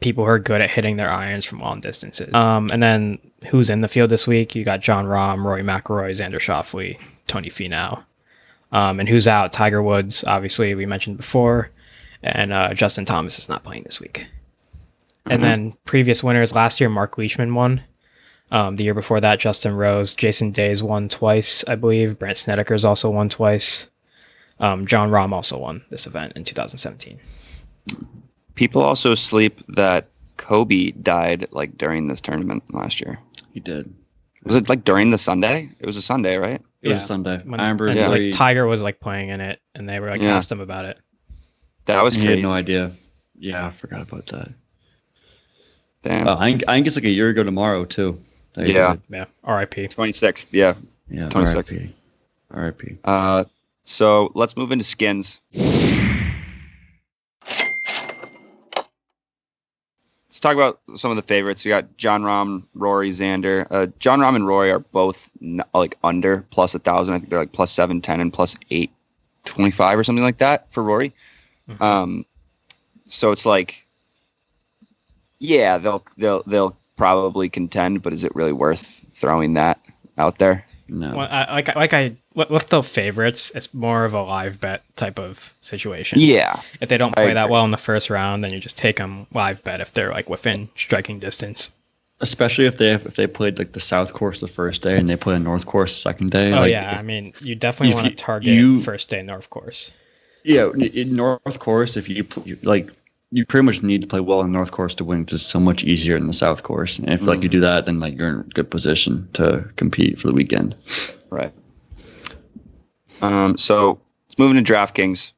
people 0.00 0.24
who 0.24 0.30
are 0.30 0.38
good 0.38 0.60
at 0.60 0.70
hitting 0.70 0.96
their 0.96 1.10
irons 1.10 1.44
from 1.44 1.60
long 1.60 1.80
distances. 1.80 2.32
Um, 2.34 2.70
and 2.72 2.82
then 2.82 3.18
who's 3.50 3.70
in 3.70 3.80
the 3.80 3.88
field 3.88 4.10
this 4.10 4.26
week? 4.26 4.54
You 4.54 4.64
got 4.64 4.80
Jon 4.80 5.06
Rahm, 5.06 5.44
Roy 5.44 5.60
McIlroy, 5.60 6.12
Xander 6.12 6.40
Schauffele, 6.40 6.98
Tony 7.26 7.50
Finau. 7.50 8.02
Um, 8.72 9.00
and 9.00 9.08
who's 9.08 9.26
out? 9.28 9.52
Tiger 9.52 9.82
Woods, 9.82 10.24
obviously, 10.24 10.74
we 10.74 10.86
mentioned 10.86 11.16
before. 11.16 11.70
And 12.22 12.52
uh, 12.52 12.74
Justin 12.74 13.04
Thomas 13.04 13.38
is 13.38 13.48
not 13.48 13.62
playing 13.64 13.84
this 13.84 14.00
week. 14.00 14.26
And 15.26 15.38
Mhm. 15.40 15.42
then 15.44 15.76
previous 15.84 16.22
winners 16.22 16.54
last 16.54 16.80
year, 16.80 16.88
Mark 16.88 17.16
Leishman 17.18 17.54
won. 17.54 17.82
Um, 18.50 18.76
the 18.76 18.84
year 18.84 18.94
before 18.94 19.20
that, 19.20 19.40
Justin 19.40 19.74
Rose, 19.74 20.14
Jason 20.14 20.50
Days 20.52 20.82
won 20.82 21.08
twice, 21.08 21.64
I 21.66 21.74
believe. 21.74 22.18
Brandt 22.18 22.38
Snedeker's 22.38 22.84
also 22.84 23.10
won 23.10 23.28
twice. 23.28 23.86
Um, 24.60 24.86
Jon 24.86 25.10
Rahm 25.10 25.32
also 25.32 25.58
won 25.58 25.82
this 25.90 26.06
event 26.06 26.32
in 26.36 26.44
2017. 26.44 27.18
People 28.54 28.82
also 28.82 29.14
sleep 29.14 29.60
that 29.68 30.08
Kobe 30.38 30.92
died 30.92 31.46
like 31.50 31.76
during 31.76 32.06
this 32.08 32.20
tournament 32.20 32.62
last 32.72 33.00
year. 33.00 33.18
He 33.52 33.60
did. 33.60 33.92
Was 34.44 34.56
it 34.56 34.68
like 34.68 34.84
during 34.84 35.10
the 35.10 35.18
Sunday? 35.18 35.68
It 35.80 35.86
was 35.86 35.96
a 35.96 36.02
Sunday, 36.02 36.36
right? 36.36 36.62
It 36.86 36.88
was 36.90 36.98
Yeah. 36.98 37.04
Sunday. 37.04 37.42
When- 37.44 37.60
I 37.60 37.64
remember. 37.64 37.88
and, 37.88 37.98
Yeah. 37.98 38.08
like 38.08 38.32
Tiger 38.32 38.66
was 38.66 38.80
like 38.82 39.00
playing 39.00 39.28
in 39.30 39.40
it, 39.40 39.60
and 39.74 39.88
they 39.88 40.00
were 40.00 40.08
like 40.08 40.22
Yeah. 40.22 40.36
asked 40.36 40.50
him 40.50 40.60
about 40.60 40.84
it. 40.84 40.98
That 41.86 42.02
was 42.02 42.14
he 42.14 42.24
had 42.24 42.40
no 42.40 42.52
idea. 42.52 42.92
Yeah, 43.38 43.66
I 43.66 43.70
forgot 43.70 44.02
about 44.02 44.26
that. 44.28 44.48
Damn. 46.02 46.26
Uh, 46.28 46.36
I, 46.38 46.50
think, 46.50 46.64
I 46.68 46.74
think 46.76 46.86
it's 46.86 46.96
like 46.96 47.04
a 47.04 47.10
year 47.10 47.28
ago 47.28 47.42
tomorrow 47.42 47.84
too. 47.84 48.18
that 48.54 48.66
Yeah. 48.68 48.72
died. 48.88 49.00
Yeah, 49.10 49.24
R.I.P. 49.44 49.88
26th. 49.88 50.46
Yeah. 50.50 50.74
Yeah. 51.10 51.28
26th. 51.28 51.72
RIP. 52.50 52.78
RIP. 52.80 52.98
Uh, 53.04 53.44
so 53.84 54.32
let's 54.34 54.56
move 54.56 54.72
into 54.72 54.84
skins. 54.84 55.40
Let's 60.36 60.42
talk 60.42 60.54
about 60.54 60.80
some 60.98 61.10
of 61.10 61.16
the 61.16 61.22
favorites. 61.22 61.64
We 61.64 61.70
got 61.70 61.96
Jon 61.96 62.22
Rahm, 62.22 62.64
Rory, 62.74 63.08
Xander. 63.08 63.66
Uh, 63.70 63.86
Jon 63.98 64.20
Rahm 64.20 64.36
and 64.36 64.46
Rory 64.46 64.70
are 64.70 64.80
both 64.80 65.30
n- 65.40 65.62
like 65.72 65.96
under 66.04 66.42
plus 66.50 66.74
a 66.74 66.78
thousand. 66.78 67.14
I 67.14 67.18
think 67.20 67.30
they're 67.30 67.38
like 67.38 67.52
plus 67.52 67.72
seven 67.72 68.02
ten 68.02 68.20
and 68.20 68.30
plus 68.30 68.54
eight 68.70 68.90
twenty 69.46 69.70
five 69.70 69.98
or 69.98 70.04
something 70.04 70.22
like 70.22 70.36
that 70.38 70.70
for 70.74 70.82
Rory. 70.82 71.14
Mhm. 71.70 71.80
Um, 71.80 72.26
so 73.06 73.30
it's 73.32 73.46
like, 73.46 73.86
yeah, 75.38 75.78
they'll 75.78 76.04
they'll 76.18 76.42
they'll 76.46 76.76
probably 76.98 77.48
contend, 77.48 78.02
but 78.02 78.12
is 78.12 78.22
it 78.22 78.36
really 78.36 78.52
worth 78.52 79.02
throwing 79.14 79.54
that 79.54 79.80
out 80.18 80.38
there? 80.38 80.66
No. 80.88 81.16
Well, 81.16 81.28
I, 81.30 81.52
like 81.52 81.74
like 81.74 81.92
I 81.94 82.16
with 82.34 82.50
with 82.50 82.68
the 82.68 82.82
favorites, 82.82 83.50
it's 83.54 83.72
more 83.74 84.04
of 84.04 84.14
a 84.14 84.22
live 84.22 84.60
bet 84.60 84.82
type 84.96 85.18
of 85.18 85.52
situation. 85.60 86.20
Yeah, 86.20 86.60
If 86.80 86.88
they 86.88 86.96
don't 86.96 87.14
play 87.14 87.32
that 87.34 87.50
well 87.50 87.64
in 87.64 87.70
the 87.72 87.76
first 87.76 88.08
round, 88.10 88.44
then 88.44 88.52
you 88.52 88.60
just 88.60 88.76
take 88.78 88.96
them 88.96 89.26
live 89.32 89.62
bet 89.64 89.80
if 89.80 89.92
they're 89.92 90.10
like 90.12 90.28
within 90.30 90.68
striking 90.76 91.18
distance. 91.18 91.70
Especially 92.20 92.64
if 92.66 92.78
they 92.78 92.88
have, 92.88 93.04
if 93.04 93.16
they 93.16 93.26
played 93.26 93.58
like 93.58 93.72
the 93.72 93.80
South 93.80 94.14
Course 94.14 94.40
the 94.40 94.48
first 94.48 94.80
day 94.82 94.96
and 94.96 95.08
they 95.08 95.16
play 95.16 95.34
a 95.34 95.38
North 95.38 95.66
Course 95.66 95.92
the 95.92 96.00
second 96.00 96.30
day. 96.30 96.52
Oh 96.52 96.60
like, 96.60 96.70
yeah, 96.70 96.92
if- 96.94 97.00
I 97.00 97.02
mean 97.02 97.32
you 97.40 97.54
definitely 97.56 97.94
want 97.94 98.06
to 98.08 98.14
target 98.14 98.54
you- 98.54 98.80
first 98.80 99.08
day 99.08 99.22
North 99.22 99.50
Course. 99.50 99.92
Yeah, 100.44 100.70
in- 100.72 100.82
in 100.82 101.16
North 101.16 101.58
Course, 101.58 101.96
if 101.96 102.08
you- 102.08 102.24
like, 102.62 102.90
you 103.36 103.44
pretty 103.44 103.66
much 103.66 103.82
need 103.82 104.00
to 104.00 104.06
play 104.06 104.20
well 104.20 104.40
in 104.40 104.50
the 104.50 104.56
North 104.56 104.72
Course 104.72 104.94
to 104.96 105.04
win 105.04 105.24
because 105.24 105.42
it's 105.42 105.50
so 105.50 105.60
much 105.60 105.84
easier 105.84 106.16
in 106.16 106.26
the 106.26 106.32
South 106.32 106.62
Course. 106.62 106.98
And 106.98 107.10
if 107.10 107.20
like 107.22 107.42
you 107.42 107.50
do 107.50 107.60
that, 107.60 107.84
then 107.84 108.00
like 108.00 108.16
you're 108.16 108.30
in 108.30 108.40
a 108.40 108.42
good 108.44 108.70
position 108.70 109.28
to 109.34 109.68
compete 109.76 110.18
for 110.18 110.28
the 110.28 110.32
weekend. 110.32 110.74
Right. 111.28 111.52
Um, 113.20 113.58
so 113.58 114.00
let's 114.26 114.38
move 114.38 114.56
into 114.56 114.72
DraftKings. 114.72 115.32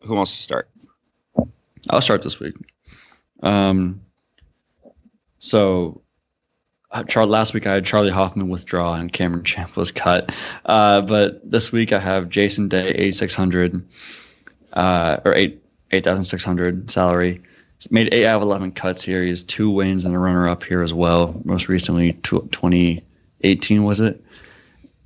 Who 0.00 0.14
wants 0.14 0.34
to 0.36 0.42
start? 0.42 0.68
I'll 1.88 2.00
start 2.00 2.22
this 2.22 2.40
week. 2.40 2.54
Um, 3.40 4.00
So, 5.38 6.02
uh, 6.90 7.04
Char- 7.04 7.26
last 7.26 7.54
week 7.54 7.66
I 7.66 7.74
had 7.74 7.84
Charley 7.84 8.10
Hoffman 8.10 8.48
withdraw 8.48 8.94
and 8.94 9.12
Cameron 9.12 9.44
Champ 9.44 9.76
was 9.76 9.90
cut. 9.92 10.34
Uh, 10.64 11.00
but 11.02 11.48
this 11.48 11.70
week 11.72 11.92
I 11.92 11.98
have 12.00 12.28
Jason 12.28 12.68
Day, 12.68 12.88
8,600, 12.88 13.84
uh, 14.72 15.18
or 15.24 15.34
8 15.34 15.61
8,600 15.92 16.90
salary. 16.90 17.42
He's 17.78 17.90
made 17.90 18.12
8 18.12 18.26
out 18.26 18.36
of 18.36 18.42
11 18.42 18.72
cuts 18.72 19.02
here. 19.02 19.22
He 19.22 19.28
has 19.30 19.42
two 19.42 19.70
wins 19.70 20.04
and 20.04 20.14
a 20.14 20.18
runner 20.18 20.48
up 20.48 20.64
here 20.64 20.82
as 20.82 20.94
well. 20.94 21.40
Most 21.44 21.68
recently, 21.68 22.12
2018 22.12 23.84
was 23.84 24.00
it? 24.00 24.24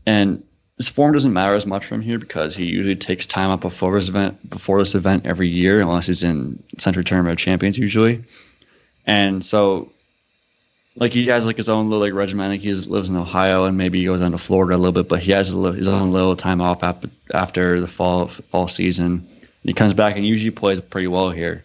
And 0.07 0.43
his 0.77 0.89
form 0.89 1.15
doesn't 1.15 1.33
matter 1.33 1.55
as 1.55 1.65
much 1.65 1.87
from 1.87 2.03
here 2.03 2.19
because 2.19 2.55
he 2.55 2.67
usually 2.67 2.97
takes 2.97 3.27
time 3.27 3.51
up 3.51 3.61
before 3.61 3.99
this 3.99 4.09
event 4.09 4.49
before 4.49 4.79
this 4.79 4.95
event 4.95 5.27
every 5.27 5.49
year, 5.49 5.81
unless 5.81 6.07
he's 6.07 6.23
in 6.23 6.63
Sentry 6.79 7.03
Tournament 7.03 7.33
of 7.33 7.39
Champions 7.45 7.79
usually. 7.79 8.25
And 9.07 9.43
so, 9.45 9.91
like 10.95 11.13
he 11.13 11.27
has 11.27 11.47
like 11.47 11.57
his 11.57 11.71
own 11.71 11.89
little 11.89 12.05
like 12.05 12.13
regimen. 12.13 12.51
Like 12.51 12.61
he 12.61 12.73
lives 12.75 13.09
in 13.09 13.17
Ohio 13.17 13.65
and 13.65 13.79
maybe 13.79 14.01
he 14.01 14.05
goes 14.05 14.21
down 14.21 14.33
to 14.33 14.39
Florida 14.39 14.77
a 14.77 14.79
little 14.79 14.93
bit, 14.93 15.09
but 15.09 15.21
he 15.21 15.33
has 15.33 15.49
his 15.49 15.89
own 15.89 16.13
little 16.13 16.37
time 16.37 16.61
off 16.61 16.83
after 16.83 17.81
the 17.81 17.89
fall 17.89 18.29
fall 18.29 18.69
season. 18.69 19.27
He 19.67 19.75
comes 19.75 19.95
back 19.95 20.17
and 20.17 20.27
usually 20.27 20.51
plays 20.51 20.81
pretty 20.81 21.09
well 21.09 21.31
here. 21.31 21.65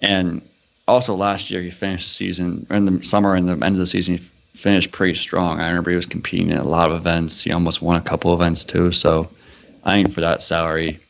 And 0.00 0.42
also 0.88 1.14
last 1.14 1.50
year 1.50 1.62
he 1.62 1.70
finished 1.70 2.06
the 2.08 2.14
season 2.14 2.66
or 2.70 2.76
in 2.76 2.84
the 2.84 3.04
summer 3.04 3.34
and 3.34 3.48
the 3.48 3.52
end 3.52 3.74
of 3.74 3.76
the 3.76 3.86
season 3.86 4.18
he 4.18 4.24
finished 4.54 4.92
pretty 4.92 5.14
strong. 5.14 5.60
I 5.60 5.68
remember 5.68 5.90
he 5.90 5.96
was 5.96 6.06
competing 6.06 6.50
in 6.50 6.58
a 6.58 6.64
lot 6.64 6.90
of 6.90 6.96
events. 6.96 7.42
He 7.42 7.52
almost 7.52 7.82
won 7.82 7.96
a 7.96 8.02
couple 8.02 8.34
events 8.34 8.64
too. 8.64 8.92
So 8.92 9.28
I 9.84 9.94
think 9.94 10.12
for 10.14 10.20
that 10.20 10.42
salary, 10.42 11.00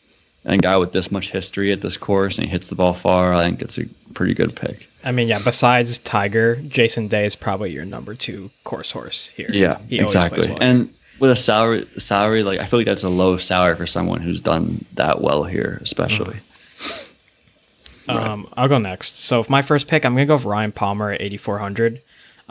and 0.44 0.54
a 0.54 0.58
guy 0.58 0.76
with 0.76 0.92
this 0.92 1.12
much 1.12 1.30
history 1.30 1.70
at 1.72 1.80
this 1.80 1.96
course 1.96 2.38
and 2.38 2.46
he 2.46 2.50
hits 2.50 2.68
the 2.68 2.74
ball 2.74 2.94
far, 2.94 3.32
I 3.32 3.44
think 3.44 3.62
it's 3.62 3.78
a 3.78 3.84
pretty 4.14 4.34
good 4.34 4.56
pick. 4.56 4.86
I 5.04 5.12
mean, 5.12 5.28
yeah. 5.28 5.40
Besides 5.42 5.98
Tiger, 5.98 6.56
Jason 6.56 7.08
Day 7.08 7.26
is 7.26 7.36
probably 7.36 7.72
your 7.72 7.84
number 7.84 8.14
two 8.14 8.50
course 8.64 8.90
horse 8.92 9.28
here. 9.36 9.50
Yeah, 9.52 9.78
He 9.88 9.98
exactly. 9.98 10.48
well. 10.48 10.58
And 10.60 10.92
with 11.22 11.30
a 11.30 11.36
salary, 11.36 11.88
salary 11.98 12.42
like 12.42 12.58
I 12.58 12.66
feel 12.66 12.80
like 12.80 12.86
that's 12.86 13.04
a 13.04 13.08
low 13.08 13.36
salary 13.36 13.76
for 13.76 13.86
someone 13.86 14.20
who's 14.20 14.40
done 14.40 14.84
that 14.94 15.20
well 15.20 15.44
here, 15.44 15.78
especially. 15.80 16.36
Um, 18.08 18.48
I'll 18.54 18.66
go 18.66 18.78
next. 18.78 19.16
So, 19.20 19.38
with 19.38 19.48
my 19.48 19.62
first 19.62 19.86
pick, 19.86 20.04
I'm 20.04 20.14
gonna 20.14 20.26
go 20.26 20.34
with 20.34 20.44
Ryan 20.44 20.72
Palmer 20.72 21.12
at 21.12 21.22
8,400. 21.22 22.02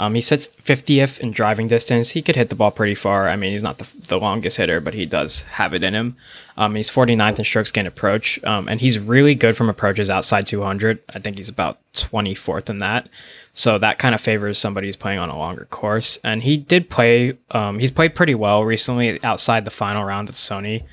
Um, 0.01 0.15
he 0.15 0.21
sits 0.21 0.47
50th 0.47 1.19
in 1.19 1.29
driving 1.29 1.67
distance. 1.67 2.09
He 2.09 2.23
could 2.23 2.35
hit 2.35 2.49
the 2.49 2.55
ball 2.55 2.71
pretty 2.71 2.95
far. 2.95 3.29
I 3.29 3.35
mean, 3.35 3.51
he's 3.51 3.61
not 3.61 3.77
the, 3.77 3.87
the 4.07 4.17
longest 4.19 4.57
hitter, 4.57 4.81
but 4.81 4.95
he 4.95 5.05
does 5.05 5.41
have 5.43 5.75
it 5.75 5.83
in 5.83 5.93
him. 5.93 6.17
Um, 6.57 6.73
he's 6.73 6.89
49th 6.89 7.37
in 7.37 7.45
strokes 7.45 7.69
gained 7.69 7.87
approach, 7.87 8.43
um, 8.43 8.67
and 8.67 8.81
he's 8.81 8.97
really 8.97 9.35
good 9.35 9.55
from 9.55 9.69
approaches 9.69 10.09
outside 10.09 10.47
200. 10.47 11.03
I 11.13 11.19
think 11.19 11.37
he's 11.37 11.49
about 11.49 11.77
24th 11.93 12.67
in 12.67 12.79
that. 12.79 13.09
So 13.53 13.77
that 13.77 13.99
kind 13.99 14.15
of 14.15 14.21
favors 14.21 14.57
somebody 14.57 14.87
who's 14.87 14.95
playing 14.95 15.19
on 15.19 15.29
a 15.29 15.37
longer 15.37 15.67
course. 15.69 16.17
And 16.23 16.41
he 16.41 16.57
did 16.57 16.89
play. 16.89 17.37
Um, 17.51 17.77
he's 17.77 17.91
played 17.91 18.15
pretty 18.15 18.33
well 18.33 18.63
recently 18.63 19.23
outside 19.23 19.65
the 19.65 19.71
final 19.71 20.03
round 20.03 20.29
of 20.29 20.35
Sony. 20.35 20.83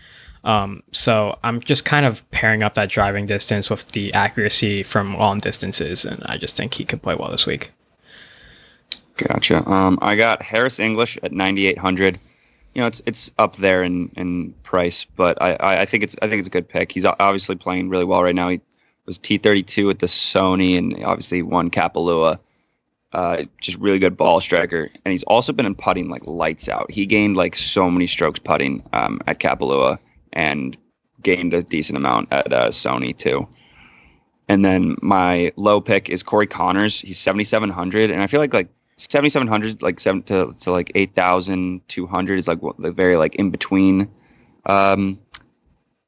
Um, 0.44 0.83
so 0.92 1.38
I'm 1.42 1.61
just 1.61 1.87
kind 1.87 2.05
of 2.05 2.31
pairing 2.31 2.62
up 2.62 2.75
that 2.75 2.90
driving 2.90 3.25
distance 3.25 3.71
with 3.71 3.88
the 3.92 4.12
accuracy 4.12 4.83
from 4.83 5.16
long 5.16 5.38
distances, 5.38 6.05
and 6.05 6.23
I 6.27 6.37
just 6.37 6.57
think 6.59 6.75
he 6.75 6.85
could 6.85 7.01
play 7.01 7.14
well 7.14 7.31
this 7.31 7.47
week. 7.47 7.73
Gotcha. 9.18 9.68
Um, 9.68 9.98
I 10.00 10.14
got 10.14 10.42
Harris 10.42 10.78
English 10.78 11.18
at 11.22 11.33
9,800. 11.33 12.18
You 12.74 12.81
know, 12.83 12.87
it's 12.87 13.02
it's 13.04 13.33
up 13.38 13.57
there 13.57 13.83
in, 13.83 14.11
in 14.16 14.54
price, 14.62 15.04
but 15.04 15.40
I, 15.42 15.81
I, 15.81 15.87
think 15.87 16.04
it's 16.04 16.14
I 16.22 16.28
think 16.28 16.38
it's 16.38 16.46
a 16.46 16.52
good 16.52 16.68
pick. 16.68 16.92
He's 16.92 17.04
obviously 17.04 17.57
playing 17.57 17.88
really 17.88 18.04
well 18.04 18.22
right 18.22 18.35
now. 18.35 18.48
He 18.48 18.61
was 19.07 19.18
T32 19.18 19.90
at 19.90 19.98
the 19.98 20.07
Sony, 20.07 20.78
and 20.78 21.04
obviously 21.04 21.42
won 21.42 21.70
Kapalua. 21.70 22.38
Uh, 23.12 23.44
just 23.61 23.78
really 23.78 23.98
good 23.98 24.16
ball 24.16 24.40
striker, 24.40 24.88
and 25.04 25.12
he's 25.12 25.24
also 25.24 25.52
been 25.52 25.66
in 25.66 25.74
putting 25.74 26.09
like 26.09 26.24
lights 26.26 26.68
out. 26.68 26.90
He 26.90 27.04
gained 27.04 27.37
like 27.37 27.57
so 27.57 27.90
many 27.90 28.07
strokes 28.07 28.38
putting 28.38 28.87
um, 28.92 29.20
at 29.26 29.40
Kapalua, 29.40 29.98
and 30.35 30.76
gained 31.22 31.54
a 31.54 31.62
decent 31.64 31.96
amount 31.96 32.28
at 32.31 32.52
uh, 32.52 32.68
Sony 32.68 33.16
too. 33.16 33.48
And 34.48 34.64
then 34.64 34.96
my 35.02 35.52
low 35.57 35.81
pick 35.81 36.09
is 36.09 36.22
Corey 36.22 36.46
Conners. 36.46 37.00
He's 37.00 37.18
7,700, 37.18 38.11
and 38.11 38.22
I 38.22 38.28
feel 38.28 38.40
like 38.40 38.54
like 38.54 38.68
7,700 38.99 39.81
like 39.81 40.01
seven 40.01 40.23
to, 40.25 40.55
to 40.61 40.71
like 40.71 40.93
8,200 40.95 42.39
is 42.39 42.49
like 42.49 42.59
the 42.79 42.91
very 42.91 43.17
like 43.17 43.37
in 43.37 43.51
between, 43.51 44.11
um, 44.67 45.19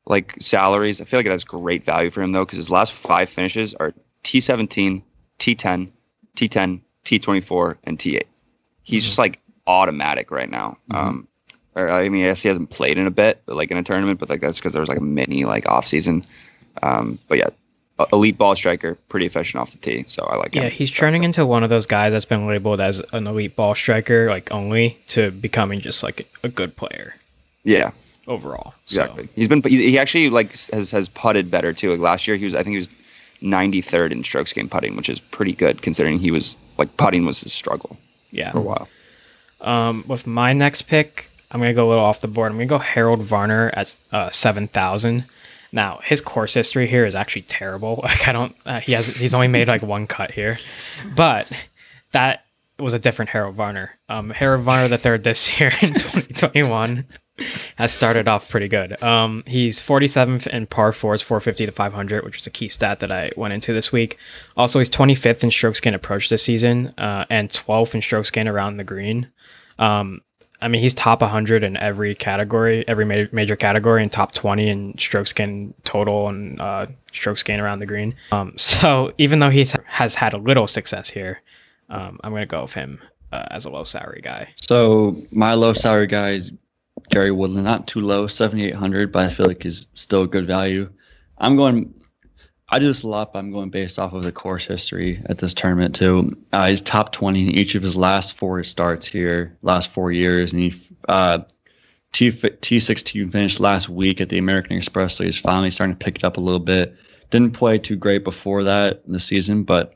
like 0.06 0.34
salaries. 0.40 1.00
I 1.00 1.04
feel 1.04 1.20
like 1.20 1.26
that's 1.26 1.44
great 1.44 1.84
value 1.84 2.10
for 2.10 2.20
him 2.20 2.32
though 2.32 2.44
because 2.44 2.58
his 2.58 2.70
last 2.70 2.92
five 2.92 3.30
finishes 3.30 3.74
are 3.74 3.94
T17, 4.24 5.02
T10, 5.38 5.92
T10, 6.36 6.80
T24, 7.04 7.76
and 7.84 7.98
T8. 7.98 8.24
He's 8.82 9.04
just 9.04 9.18
like 9.18 9.40
automatic 9.66 10.30
right 10.30 10.50
now. 10.50 10.76
Um, 10.90 11.28
or 11.76 11.88
I 11.88 12.08
mean, 12.08 12.24
I 12.24 12.28
guess 12.28 12.42
he 12.42 12.48
hasn't 12.48 12.70
played 12.70 12.98
in 12.98 13.06
a 13.06 13.10
bit, 13.10 13.40
like 13.46 13.70
in 13.70 13.76
a 13.76 13.82
tournament, 13.82 14.18
but 14.18 14.28
like 14.28 14.40
that's 14.40 14.58
because 14.58 14.72
there 14.72 14.80
was 14.80 14.88
like 14.88 14.98
a 14.98 15.02
mini 15.02 15.44
like 15.44 15.66
off 15.66 15.86
season. 15.86 16.26
Um, 16.82 17.18
but 17.28 17.38
yeah, 17.38 17.50
elite 18.12 18.38
ball 18.38 18.54
striker, 18.54 18.96
pretty 19.08 19.26
efficient 19.26 19.60
off 19.60 19.72
the 19.72 19.78
tee, 19.78 20.04
so 20.06 20.24
I 20.24 20.36
like 20.36 20.54
him. 20.54 20.64
Yeah, 20.64 20.68
he's 20.68 20.90
turning 20.90 21.24
into 21.24 21.44
one 21.46 21.62
of 21.62 21.70
those 21.70 21.86
guys 21.86 22.12
that's 22.12 22.24
been 22.24 22.46
labeled 22.46 22.80
as 22.80 23.00
an 23.12 23.26
elite 23.26 23.56
ball 23.56 23.74
striker, 23.74 24.28
like 24.28 24.50
only 24.52 24.98
to 25.08 25.30
becoming 25.30 25.80
just 25.80 26.02
like 26.02 26.28
a 26.42 26.48
good 26.48 26.76
player 26.76 27.14
Yeah, 27.64 27.92
overall. 28.26 28.74
So, 28.86 29.02
exactly. 29.02 29.28
He's 29.34 29.48
been 29.48 29.62
he 29.62 29.98
actually 29.98 30.30
like 30.30 30.56
has 30.72 30.90
has 30.90 31.08
putted 31.08 31.50
better 31.50 31.72
too. 31.72 31.90
Like 31.90 32.00
last 32.00 32.26
year, 32.26 32.36
he 32.36 32.44
was 32.44 32.54
I 32.54 32.62
think 32.62 32.72
he 32.72 32.78
was 32.78 32.88
93rd 33.42 34.12
in 34.12 34.24
strokes 34.24 34.52
gained 34.52 34.70
putting, 34.70 34.96
which 34.96 35.08
is 35.08 35.20
pretty 35.20 35.52
good 35.52 35.82
considering 35.82 36.18
he 36.18 36.30
was 36.30 36.56
like 36.78 36.96
putting 36.96 37.24
was 37.24 37.40
his 37.40 37.52
struggle 37.52 37.96
yeah. 38.30 38.52
for 38.52 38.58
a 38.58 38.62
while. 38.62 38.88
Um, 39.60 40.04
with 40.06 40.26
my 40.26 40.52
next 40.52 40.82
pick, 40.82 41.30
I'm 41.50 41.60
gonna 41.60 41.74
go 41.74 41.86
a 41.86 41.90
little 41.90 42.04
off 42.04 42.20
the 42.20 42.28
board. 42.28 42.52
I'm 42.52 42.58
gonna 42.58 42.66
go 42.66 42.78
Harold 42.78 43.22
Varner 43.22 43.70
at 43.74 43.94
uh, 44.12 44.30
seven 44.30 44.68
thousand. 44.68 45.24
Now 45.72 46.00
his 46.02 46.20
course 46.20 46.54
history 46.54 46.86
here 46.86 47.06
is 47.06 47.14
actually 47.14 47.42
terrible. 47.42 48.00
Like 48.10 48.26
I 48.28 48.32
don't, 48.32 48.56
uh, 48.66 48.80
he 48.80 48.92
has 48.92 49.06
he's 49.06 49.34
only 49.34 49.48
made 49.48 49.68
like 49.68 49.82
one 49.82 50.06
cut 50.06 50.32
here, 50.32 50.58
but 51.14 51.46
that 52.12 52.44
was 52.78 52.94
a 52.94 52.98
different 52.98 53.30
Harold 53.30 53.54
Varner. 53.54 53.98
Um, 54.08 54.30
Harold 54.30 54.64
Varner 54.64 54.88
the 54.88 54.98
third 54.98 55.22
this 55.22 55.60
year 55.60 55.68
in 55.82 55.94
2021 55.94 57.06
has 57.76 57.92
started 57.92 58.28
off 58.28 58.50
pretty 58.50 58.68
good. 58.68 59.00
Um, 59.02 59.44
he's 59.46 59.80
47th 59.80 60.46
in 60.46 60.66
par 60.66 60.92
fours, 60.92 61.22
450 61.22 61.66
to 61.66 61.72
500, 61.72 62.24
which 62.24 62.38
is 62.38 62.46
a 62.46 62.50
key 62.50 62.68
stat 62.68 63.00
that 63.00 63.10
I 63.10 63.30
went 63.36 63.54
into 63.54 63.72
this 63.72 63.92
week. 63.92 64.18
Also, 64.56 64.78
he's 64.78 64.90
25th 64.90 65.42
in 65.42 65.50
strokes 65.50 65.80
gained 65.80 65.96
approach 65.96 66.28
this 66.28 66.42
season, 66.42 66.92
uh, 66.98 67.24
and 67.30 67.50
12th 67.50 67.94
in 67.94 68.02
strokes 68.02 68.30
gained 68.30 68.48
around 68.48 68.76
the 68.76 68.84
green. 68.84 69.28
Um, 69.78 70.20
I 70.62 70.68
mean, 70.68 70.82
he's 70.82 70.94
top 70.94 71.22
100 71.22 71.64
in 71.64 71.76
every 71.76 72.14
category, 72.14 72.86
every 72.86 73.04
ma- 73.04 73.28
major 73.32 73.56
category, 73.56 74.02
and 74.02 74.12
top 74.12 74.32
20 74.32 74.68
in 74.68 74.98
strokes 74.98 75.32
gain 75.32 75.74
total 75.84 76.28
and 76.28 76.60
uh, 76.60 76.86
strokes 77.12 77.42
gain 77.42 77.60
around 77.60 77.78
the 77.78 77.86
green. 77.86 78.14
Um, 78.32 78.52
so 78.56 79.12
even 79.18 79.38
though 79.38 79.50
he 79.50 79.64
has 79.86 80.14
had 80.14 80.32
a 80.34 80.38
little 80.38 80.66
success 80.66 81.10
here, 81.10 81.40
um, 81.88 82.20
I'm 82.22 82.32
going 82.32 82.42
to 82.42 82.46
go 82.46 82.62
with 82.62 82.74
him 82.74 83.00
uh, 83.32 83.46
as 83.50 83.64
a 83.64 83.70
low 83.70 83.84
salary 83.84 84.20
guy. 84.22 84.48
So 84.60 85.16
my 85.32 85.54
low 85.54 85.72
salary 85.72 86.06
guy 86.06 86.30
is 86.32 86.52
Gary 87.10 87.30
Woodland, 87.30 87.64
not 87.64 87.86
too 87.86 88.00
low, 88.00 88.26
7,800, 88.26 89.12
but 89.12 89.28
I 89.28 89.32
feel 89.32 89.46
like 89.46 89.62
he's 89.62 89.86
still 89.94 90.22
a 90.22 90.28
good 90.28 90.46
value. 90.46 90.90
I'm 91.38 91.56
going. 91.56 91.94
I 92.72 92.78
do 92.78 92.86
this 92.86 93.02
a 93.02 93.08
lot, 93.08 93.32
but 93.32 93.40
I'm 93.40 93.50
going 93.50 93.70
based 93.70 93.98
off 93.98 94.12
of 94.12 94.22
the 94.22 94.30
course 94.30 94.64
history 94.64 95.20
at 95.26 95.38
this 95.38 95.54
tournament 95.54 95.94
too. 95.94 96.36
Uh, 96.52 96.68
he's 96.68 96.80
top 96.80 97.12
20 97.12 97.48
in 97.48 97.50
each 97.50 97.74
of 97.74 97.82
his 97.82 97.96
last 97.96 98.36
four 98.36 98.62
starts 98.62 99.08
here, 99.08 99.56
last 99.62 99.90
four 99.90 100.12
years, 100.12 100.52
and 100.52 100.62
he 100.62 100.80
uh, 101.08 101.40
T 102.12 102.30
T16 102.30 103.32
finished 103.32 103.60
last 103.60 103.88
week 103.88 104.20
at 104.20 104.28
the 104.28 104.38
American 104.38 104.76
Express, 104.76 105.16
so 105.16 105.24
he's 105.24 105.38
finally 105.38 105.70
starting 105.70 105.96
to 105.96 106.04
pick 106.04 106.16
it 106.16 106.24
up 106.24 106.36
a 106.36 106.40
little 106.40 106.60
bit. 106.60 106.94
Didn't 107.30 107.52
play 107.52 107.78
too 107.78 107.96
great 107.96 108.24
before 108.24 108.64
that 108.64 109.02
in 109.06 109.12
the 109.12 109.20
season, 109.20 109.64
but 109.64 109.94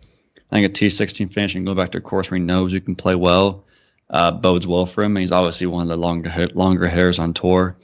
I 0.51 0.57
think 0.57 0.67
a 0.67 0.69
T16 0.69 1.33
finish 1.33 1.55
and 1.55 1.67
go 1.67 1.75
back 1.75 1.93
to 1.93 1.99
a 1.99 2.01
course 2.01 2.31
where 2.31 2.39
he 2.39 2.45
knows 2.45 2.73
he 2.73 2.81
can 2.81 2.97
play 2.97 3.15
well 3.15 3.65
uh, 4.11 4.31
bodes 4.31 4.67
well 4.67 4.87
for 4.87 5.03
him. 5.03 5.17
And 5.17 5.23
he's 5.23 5.33
obviously 5.33 5.67
one 5.67 5.83
of 5.83 5.89
the 5.89 5.97
longer 5.97 6.49
longer 6.55 6.87
hitters 6.87 7.19
on 7.19 7.35
tour. 7.35 7.77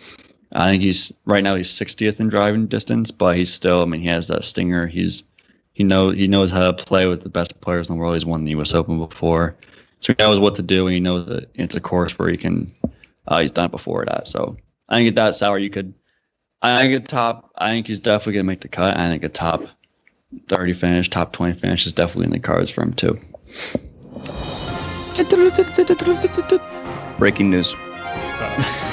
I 0.53 0.71
think 0.71 0.83
he's 0.83 1.13
right 1.27 1.45
now 1.45 1.55
he's 1.55 1.71
60th 1.71 2.19
in 2.19 2.29
driving 2.29 2.67
distance, 2.67 3.11
but 3.11 3.37
he's 3.37 3.53
still. 3.53 3.83
I 3.83 3.85
mean, 3.85 4.01
he 4.01 4.09
has 4.09 4.29
that 4.29 4.45
stinger. 4.45 4.87
He's 4.87 5.23
he 5.73 5.85
know 5.85 6.11
he 6.11 6.27
knows 6.27 6.51
how 6.51 6.71
to 6.71 6.73
play 6.73 7.07
with 7.07 7.23
the 7.23 7.29
best 7.29 7.61
players 7.61 7.89
in 7.89 7.97
the 7.97 8.01
world. 8.01 8.15
He's 8.15 8.27
won 8.27 8.45
the 8.45 8.51
U.S. 8.53 8.75
Open 8.75 8.99
before, 8.99 9.57
so 10.01 10.13
he 10.13 10.23
knows 10.23 10.41
what 10.41 10.57
to 10.57 10.63
do, 10.63 10.87
and 10.87 10.95
he 10.95 11.01
knows 11.01 11.27
that 11.27 11.51
it's 11.55 11.77
a 11.77 11.81
course 11.81 12.19
where 12.19 12.29
he 12.29 12.37
can. 12.37 12.75
Uh, 13.29 13.41
he's 13.41 13.53
done 13.53 13.67
it 13.67 13.71
before 13.71 14.05
that, 14.07 14.27
so 14.27 14.57
I 14.89 14.97
think 14.97 15.11
at 15.11 15.15
that 15.17 15.35
salary 15.37 15.63
you 15.63 15.71
could. 15.71 15.95
I 16.63 16.83
think 16.83 17.05
a 17.05 17.07
top. 17.07 17.53
I 17.57 17.71
think 17.71 17.87
he's 17.87 18.01
definitely 18.01 18.35
gonna 18.35 18.45
make 18.45 18.61
the 18.61 18.69
cut. 18.69 18.97
I 18.97 19.09
think 19.09 19.23
a 19.23 19.29
top 19.29 19.67
30 20.49 20.73
finish, 20.75 21.09
top 21.09 21.33
20 21.33 21.55
finish 21.55 21.87
is 21.87 21.93
definitely 21.93 22.27
in 22.27 22.33
the 22.33 22.41
cards 22.41 22.71
for 22.71 22.83
him 22.83 22.93
too. 22.93 23.19
Breaking 27.19 27.51
news. 27.51 27.75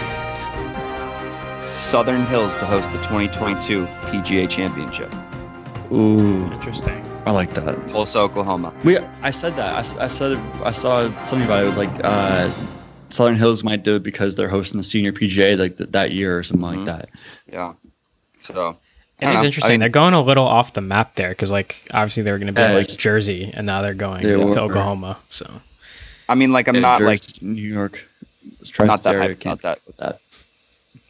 Southern 1.78 2.26
Hills 2.26 2.54
to 2.58 2.66
host 2.66 2.92
the 2.92 2.98
2022 3.00 3.86
PGA 3.86 4.50
Championship. 4.50 5.14
Ooh, 5.92 6.46
Interesting. 6.52 7.04
I 7.26 7.32
like 7.32 7.54
that. 7.54 7.76
Tulsa, 7.90 8.20
Oklahoma. 8.20 8.74
We, 8.84 8.98
I 8.98 9.32
said 9.32 9.56
that. 9.58 9.76
I, 9.76 9.80
s- 9.80 9.98
I 9.98 10.08
said 10.08 10.38
I 10.64 10.72
saw 10.72 11.10
something 11.26 11.46
about 11.46 11.60
it. 11.62 11.64
It 11.64 11.68
was 11.68 11.78
like 11.78 11.90
uh, 12.04 12.50
Southern 13.10 13.36
Hills 13.36 13.64
might 13.64 13.84
do 13.84 13.96
it 13.96 14.04
because 14.04 14.36
they're 14.36 14.48
hosting 14.50 14.78
the 14.78 14.84
senior 14.84 15.12
PGA 15.12 15.58
like 15.58 15.78
th- 15.78 15.92
that 15.92 16.12
year 16.12 16.38
or 16.38 16.44
something 16.44 16.66
Mhm. 16.66 16.78
like 16.78 16.86
that. 16.86 17.10
Yeah. 17.52 17.74
So 18.40 18.78
It 19.20 19.26
I 19.26 19.30
is 19.30 19.34
don't 19.34 19.34
know. 19.36 19.44
interesting. 19.46 19.70
I 19.70 19.74
mean- 19.74 19.80
they're 19.82 19.90
going 19.90 20.14
a 20.14 20.22
little 20.22 20.46
off 20.46 20.74
the 20.74 20.82
map 20.82 21.16
there 21.16 21.30
because, 21.30 21.52
like, 21.52 21.84
obviously 21.94 22.24
they 22.24 22.32
were 22.32 22.38
going 22.40 22.48
to 22.48 22.54
be 22.54 22.62
Yeah, 22.62 22.72
like 22.72 22.88
Jersey, 22.88 23.52
and 23.54 23.66
now 23.68 23.82
they're 23.82 23.94
going 23.94 24.24
They 24.24 24.30
to. 24.32 24.42
Oklahoma. 24.62 25.18
So 25.30 25.50
I 26.30 26.36
mean, 26.36 26.52
like 26.52 26.68
I'm 26.70 26.76
Yeah, 26.76 26.82
not 26.82 27.02
like 27.02 27.22
New 27.42 27.62
York. 27.62 28.04
not 28.80 29.04
that 29.04 29.16
area 29.16 29.36
hyped 29.36 29.40
can't 29.42 29.60
about 29.60 29.62
that. 29.62 29.80
with 29.88 29.98
that. 29.98 30.20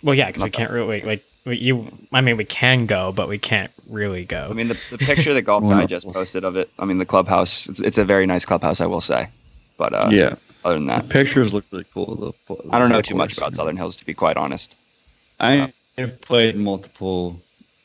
Well, 0.03 0.15
yeah, 0.15 0.27
because 0.27 0.43
we 0.43 0.49
can't 0.49 0.71
really 0.71 1.01
like 1.01 1.23
we, 1.45 1.57
you. 1.57 1.88
I 2.12 2.21
mean, 2.21 2.38
we 2.38 2.45
can 2.45 2.86
go, 2.86 3.12
but 3.12 3.27
we 3.27 3.38
can't 3.38 3.71
really 3.89 4.25
go. 4.25 4.47
I 4.49 4.53
mean, 4.53 4.67
the, 4.67 4.77
the 4.91 4.97
picture 4.97 5.33
that 5.33 5.43
Golf 5.43 5.63
guy 5.69 5.86
just 5.86 6.07
posted 6.12 6.43
of 6.43 6.55
it. 6.55 6.69
I 6.77 6.86
mean, 6.86 6.97
the 6.97 7.05
clubhouse. 7.05 7.67
It's, 7.67 7.79
it's 7.79 7.97
a 7.97 8.05
very 8.05 8.25
nice 8.25 8.45
clubhouse, 8.45 8.81
I 8.81 8.86
will 8.86 9.01
say. 9.01 9.29
But 9.77 9.93
uh, 9.93 10.10
yeah, 10.12 10.36
other 10.63 10.75
than 10.75 10.88
the 10.88 10.93
that, 10.93 11.10
pictures 11.10 11.53
look 11.53 11.65
really 11.71 11.86
cool. 11.93 12.15
The, 12.47 12.55
the 12.55 12.69
I 12.71 12.79
don't 12.79 12.89
know 12.89 13.01
too 13.01 13.15
much 13.15 13.31
course. 13.31 13.38
about 13.39 13.55
Southern 13.55 13.77
Hills, 13.77 13.97
to 13.97 14.05
be 14.05 14.13
quite 14.13 14.38
honest. 14.38 14.75
I 15.39 15.73
have 15.97 16.21
played 16.21 16.55
multiple 16.55 17.39